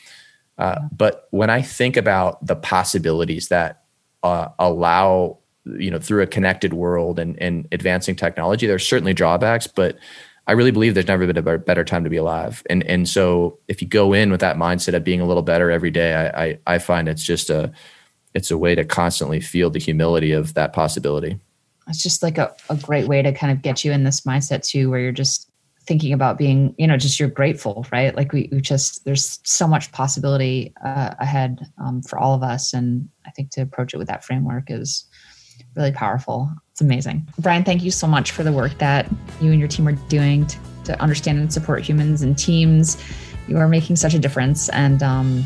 Uh, 0.56 0.78
but 0.96 1.26
when 1.30 1.50
I 1.50 1.60
think 1.60 1.96
about 1.96 2.46
the 2.46 2.54
possibilities 2.54 3.48
that 3.48 3.82
uh, 4.22 4.48
allow, 4.60 5.38
you 5.64 5.90
know, 5.90 5.98
through 5.98 6.22
a 6.22 6.26
connected 6.28 6.72
world 6.72 7.18
and, 7.18 7.36
and 7.42 7.66
advancing 7.72 8.14
technology, 8.14 8.68
there's 8.68 8.86
certainly 8.86 9.14
drawbacks, 9.14 9.66
but 9.66 9.98
I 10.46 10.52
really 10.52 10.70
believe 10.70 10.94
there's 10.94 11.08
never 11.08 11.26
been 11.26 11.36
a 11.36 11.58
better 11.58 11.84
time 11.84 12.04
to 12.04 12.10
be 12.10 12.16
alive. 12.16 12.62
And 12.70 12.82
and 12.84 13.08
so 13.08 13.58
if 13.68 13.82
you 13.82 13.88
go 13.88 14.12
in 14.12 14.30
with 14.30 14.40
that 14.40 14.56
mindset 14.56 14.94
of 14.94 15.04
being 15.04 15.20
a 15.20 15.26
little 15.26 15.42
better 15.42 15.70
every 15.70 15.90
day, 15.90 16.14
I 16.14 16.44
I, 16.44 16.58
I 16.66 16.78
find 16.78 17.08
it's 17.08 17.22
just 17.22 17.50
a 17.50 17.72
it's 18.34 18.50
a 18.50 18.58
way 18.58 18.74
to 18.74 18.84
constantly 18.84 19.40
feel 19.40 19.70
the 19.70 19.78
humility 19.78 20.32
of 20.32 20.54
that 20.54 20.72
possibility. 20.72 21.38
It's 21.88 22.02
just 22.02 22.22
like 22.22 22.38
a, 22.38 22.54
a 22.68 22.76
great 22.76 23.08
way 23.08 23.22
to 23.22 23.32
kind 23.32 23.52
of 23.52 23.62
get 23.62 23.84
you 23.84 23.90
in 23.90 24.04
this 24.04 24.20
mindset 24.20 24.64
too, 24.64 24.90
where 24.90 25.00
you're 25.00 25.12
just 25.12 25.50
thinking 25.86 26.12
about 26.12 26.38
being, 26.38 26.72
you 26.78 26.86
know, 26.86 26.96
just 26.96 27.18
you're 27.18 27.28
grateful, 27.28 27.84
right? 27.90 28.14
Like 28.14 28.32
we, 28.32 28.48
we 28.52 28.60
just, 28.60 29.04
there's 29.04 29.40
so 29.42 29.66
much 29.66 29.90
possibility 29.90 30.72
uh, 30.84 31.14
ahead 31.18 31.66
um, 31.84 32.02
for 32.02 32.18
all 32.18 32.34
of 32.34 32.44
us. 32.44 32.72
And 32.72 33.08
I 33.26 33.30
think 33.30 33.50
to 33.52 33.62
approach 33.62 33.92
it 33.92 33.96
with 33.96 34.06
that 34.06 34.22
framework 34.22 34.70
is 34.70 35.04
really 35.74 35.90
powerful. 35.90 36.48
It's 36.70 36.80
amazing. 36.80 37.26
Brian, 37.40 37.64
thank 37.64 37.82
you 37.82 37.90
so 37.90 38.06
much 38.06 38.30
for 38.30 38.44
the 38.44 38.52
work 38.52 38.78
that 38.78 39.10
you 39.40 39.50
and 39.50 39.58
your 39.58 39.68
team 39.68 39.88
are 39.88 39.92
doing 40.08 40.46
to, 40.46 40.58
to 40.84 41.02
understand 41.02 41.38
and 41.40 41.52
support 41.52 41.82
humans 41.82 42.22
and 42.22 42.38
teams. 42.38 43.02
You 43.48 43.56
are 43.56 43.66
making 43.66 43.96
such 43.96 44.14
a 44.14 44.18
difference 44.18 44.68
and, 44.68 45.02
um, 45.02 45.44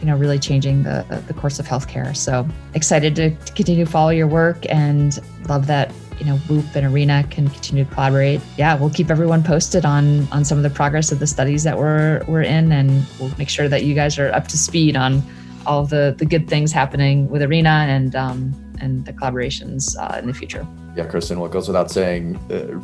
you 0.00 0.06
know, 0.06 0.16
really 0.16 0.38
changing 0.38 0.82
the, 0.82 1.22
the 1.26 1.34
course 1.34 1.58
of 1.58 1.66
healthcare. 1.66 2.16
So 2.16 2.46
excited 2.74 3.16
to, 3.16 3.30
continue 3.54 3.84
to 3.84 3.90
follow 3.90 4.10
your 4.10 4.26
work 4.26 4.64
and 4.68 5.18
love 5.48 5.66
that 5.66 5.92
you 6.18 6.24
know 6.24 6.36
Whoop 6.48 6.64
and 6.74 6.86
Arena 6.86 7.24
can 7.30 7.48
continue 7.48 7.84
to 7.84 7.90
collaborate. 7.92 8.40
Yeah, 8.56 8.74
we'll 8.76 8.90
keep 8.90 9.10
everyone 9.10 9.42
posted 9.42 9.84
on 9.84 10.26
on 10.28 10.44
some 10.44 10.58
of 10.58 10.64
the 10.64 10.70
progress 10.70 11.12
of 11.12 11.18
the 11.18 11.26
studies 11.26 11.62
that 11.64 11.76
we're 11.76 12.22
we're 12.26 12.42
in, 12.42 12.72
and 12.72 13.04
we'll 13.20 13.32
make 13.38 13.48
sure 13.48 13.68
that 13.68 13.84
you 13.84 13.94
guys 13.94 14.18
are 14.18 14.32
up 14.32 14.48
to 14.48 14.58
speed 14.58 14.96
on 14.96 15.22
all 15.66 15.84
the 15.84 16.14
the 16.16 16.24
good 16.24 16.48
things 16.48 16.72
happening 16.72 17.28
with 17.28 17.42
Arena 17.42 17.86
and 17.88 18.16
um, 18.16 18.54
and 18.80 19.04
the 19.04 19.12
collaborations 19.12 19.96
uh, 19.98 20.18
in 20.18 20.26
the 20.26 20.34
future. 20.34 20.66
Yeah, 20.96 21.06
Kristen, 21.06 21.40
what 21.40 21.50
goes 21.50 21.68
without 21.68 21.90
saying, 21.90 22.36
uh, 22.50 22.78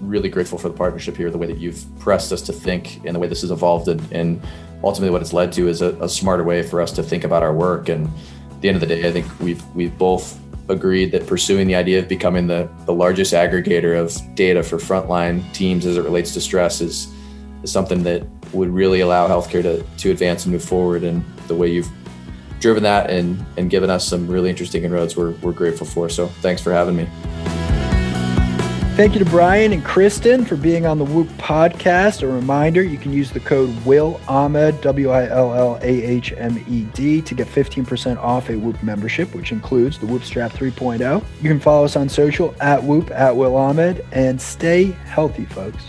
really 0.00 0.28
grateful 0.28 0.58
for 0.58 0.68
the 0.68 0.76
partnership 0.76 1.16
here, 1.16 1.30
the 1.30 1.38
way 1.38 1.46
that 1.46 1.58
you've 1.58 1.84
pressed 1.98 2.32
us 2.32 2.42
to 2.42 2.52
think 2.52 3.04
and 3.04 3.14
the 3.14 3.18
way 3.18 3.26
this 3.26 3.40
has 3.40 3.50
evolved 3.50 3.88
and, 3.88 4.00
and 4.12 4.42
ultimately 4.84 5.10
what 5.10 5.22
it's 5.22 5.32
led 5.32 5.52
to 5.52 5.68
is 5.68 5.82
a, 5.82 5.90
a, 6.00 6.08
smarter 6.08 6.44
way 6.44 6.62
for 6.62 6.80
us 6.80 6.92
to 6.92 7.02
think 7.02 7.24
about 7.24 7.42
our 7.42 7.52
work. 7.52 7.88
And 7.88 8.06
at 8.50 8.60
the 8.60 8.68
end 8.68 8.76
of 8.76 8.80
the 8.80 8.86
day, 8.86 9.08
I 9.08 9.12
think 9.12 9.26
we've, 9.40 9.64
we've 9.74 9.96
both 9.96 10.38
agreed 10.68 11.12
that 11.12 11.26
pursuing 11.26 11.66
the 11.66 11.74
idea 11.74 11.98
of 11.98 12.08
becoming 12.08 12.46
the, 12.46 12.68
the 12.86 12.92
largest 12.92 13.32
aggregator 13.32 13.98
of 13.98 14.34
data 14.34 14.62
for 14.62 14.78
frontline 14.78 15.52
teams 15.52 15.86
as 15.86 15.96
it 15.96 16.02
relates 16.02 16.32
to 16.34 16.40
stress 16.40 16.80
is, 16.80 17.12
is 17.62 17.70
something 17.70 18.02
that 18.02 18.26
would 18.52 18.68
really 18.68 19.00
allow 19.00 19.28
healthcare 19.28 19.62
to, 19.62 19.82
to 19.98 20.10
advance 20.10 20.44
and 20.44 20.52
move 20.52 20.64
forward. 20.64 21.02
And 21.02 21.24
the 21.48 21.54
way 21.54 21.70
you've 21.70 21.90
driven 22.60 22.82
that 22.82 23.10
and 23.10 23.44
and 23.58 23.68
given 23.68 23.90
us 23.90 24.08
some 24.08 24.26
really 24.26 24.48
interesting 24.48 24.84
inroads 24.84 25.16
we're, 25.16 25.32
we're 25.42 25.52
grateful 25.52 25.86
for. 25.86 26.08
So 26.08 26.28
thanks 26.28 26.62
for 26.62 26.72
having 26.72 26.96
me. 26.96 27.06
Thank 28.94 29.14
you 29.14 29.18
to 29.18 29.28
Brian 29.28 29.72
and 29.72 29.84
Kristen 29.84 30.44
for 30.44 30.54
being 30.54 30.86
on 30.86 30.98
the 30.98 31.04
Whoop 31.04 31.26
podcast. 31.30 32.22
A 32.22 32.28
reminder 32.28 32.80
you 32.80 32.96
can 32.96 33.12
use 33.12 33.32
the 33.32 33.40
code 33.40 33.74
Will 33.84 34.20
Ahmed, 34.28 34.80
W 34.82 35.10
I 35.10 35.28
L 35.28 35.52
L 35.52 35.80
A 35.82 36.02
H 36.04 36.32
M 36.36 36.64
E 36.68 36.84
D, 36.94 37.20
to 37.20 37.34
get 37.34 37.48
15% 37.48 38.18
off 38.18 38.50
a 38.50 38.56
Whoop 38.56 38.80
membership, 38.84 39.34
which 39.34 39.50
includes 39.50 39.98
the 39.98 40.06
Whoop 40.06 40.22
Strap 40.22 40.52
3.0. 40.52 41.24
You 41.42 41.48
can 41.48 41.58
follow 41.58 41.84
us 41.84 41.96
on 41.96 42.08
social 42.08 42.54
at 42.60 42.84
Whoop, 42.84 43.10
at 43.10 43.34
Will 43.34 43.56
Ahmed, 43.56 44.06
and 44.12 44.40
stay 44.40 44.92
healthy, 45.06 45.46
folks. 45.46 45.86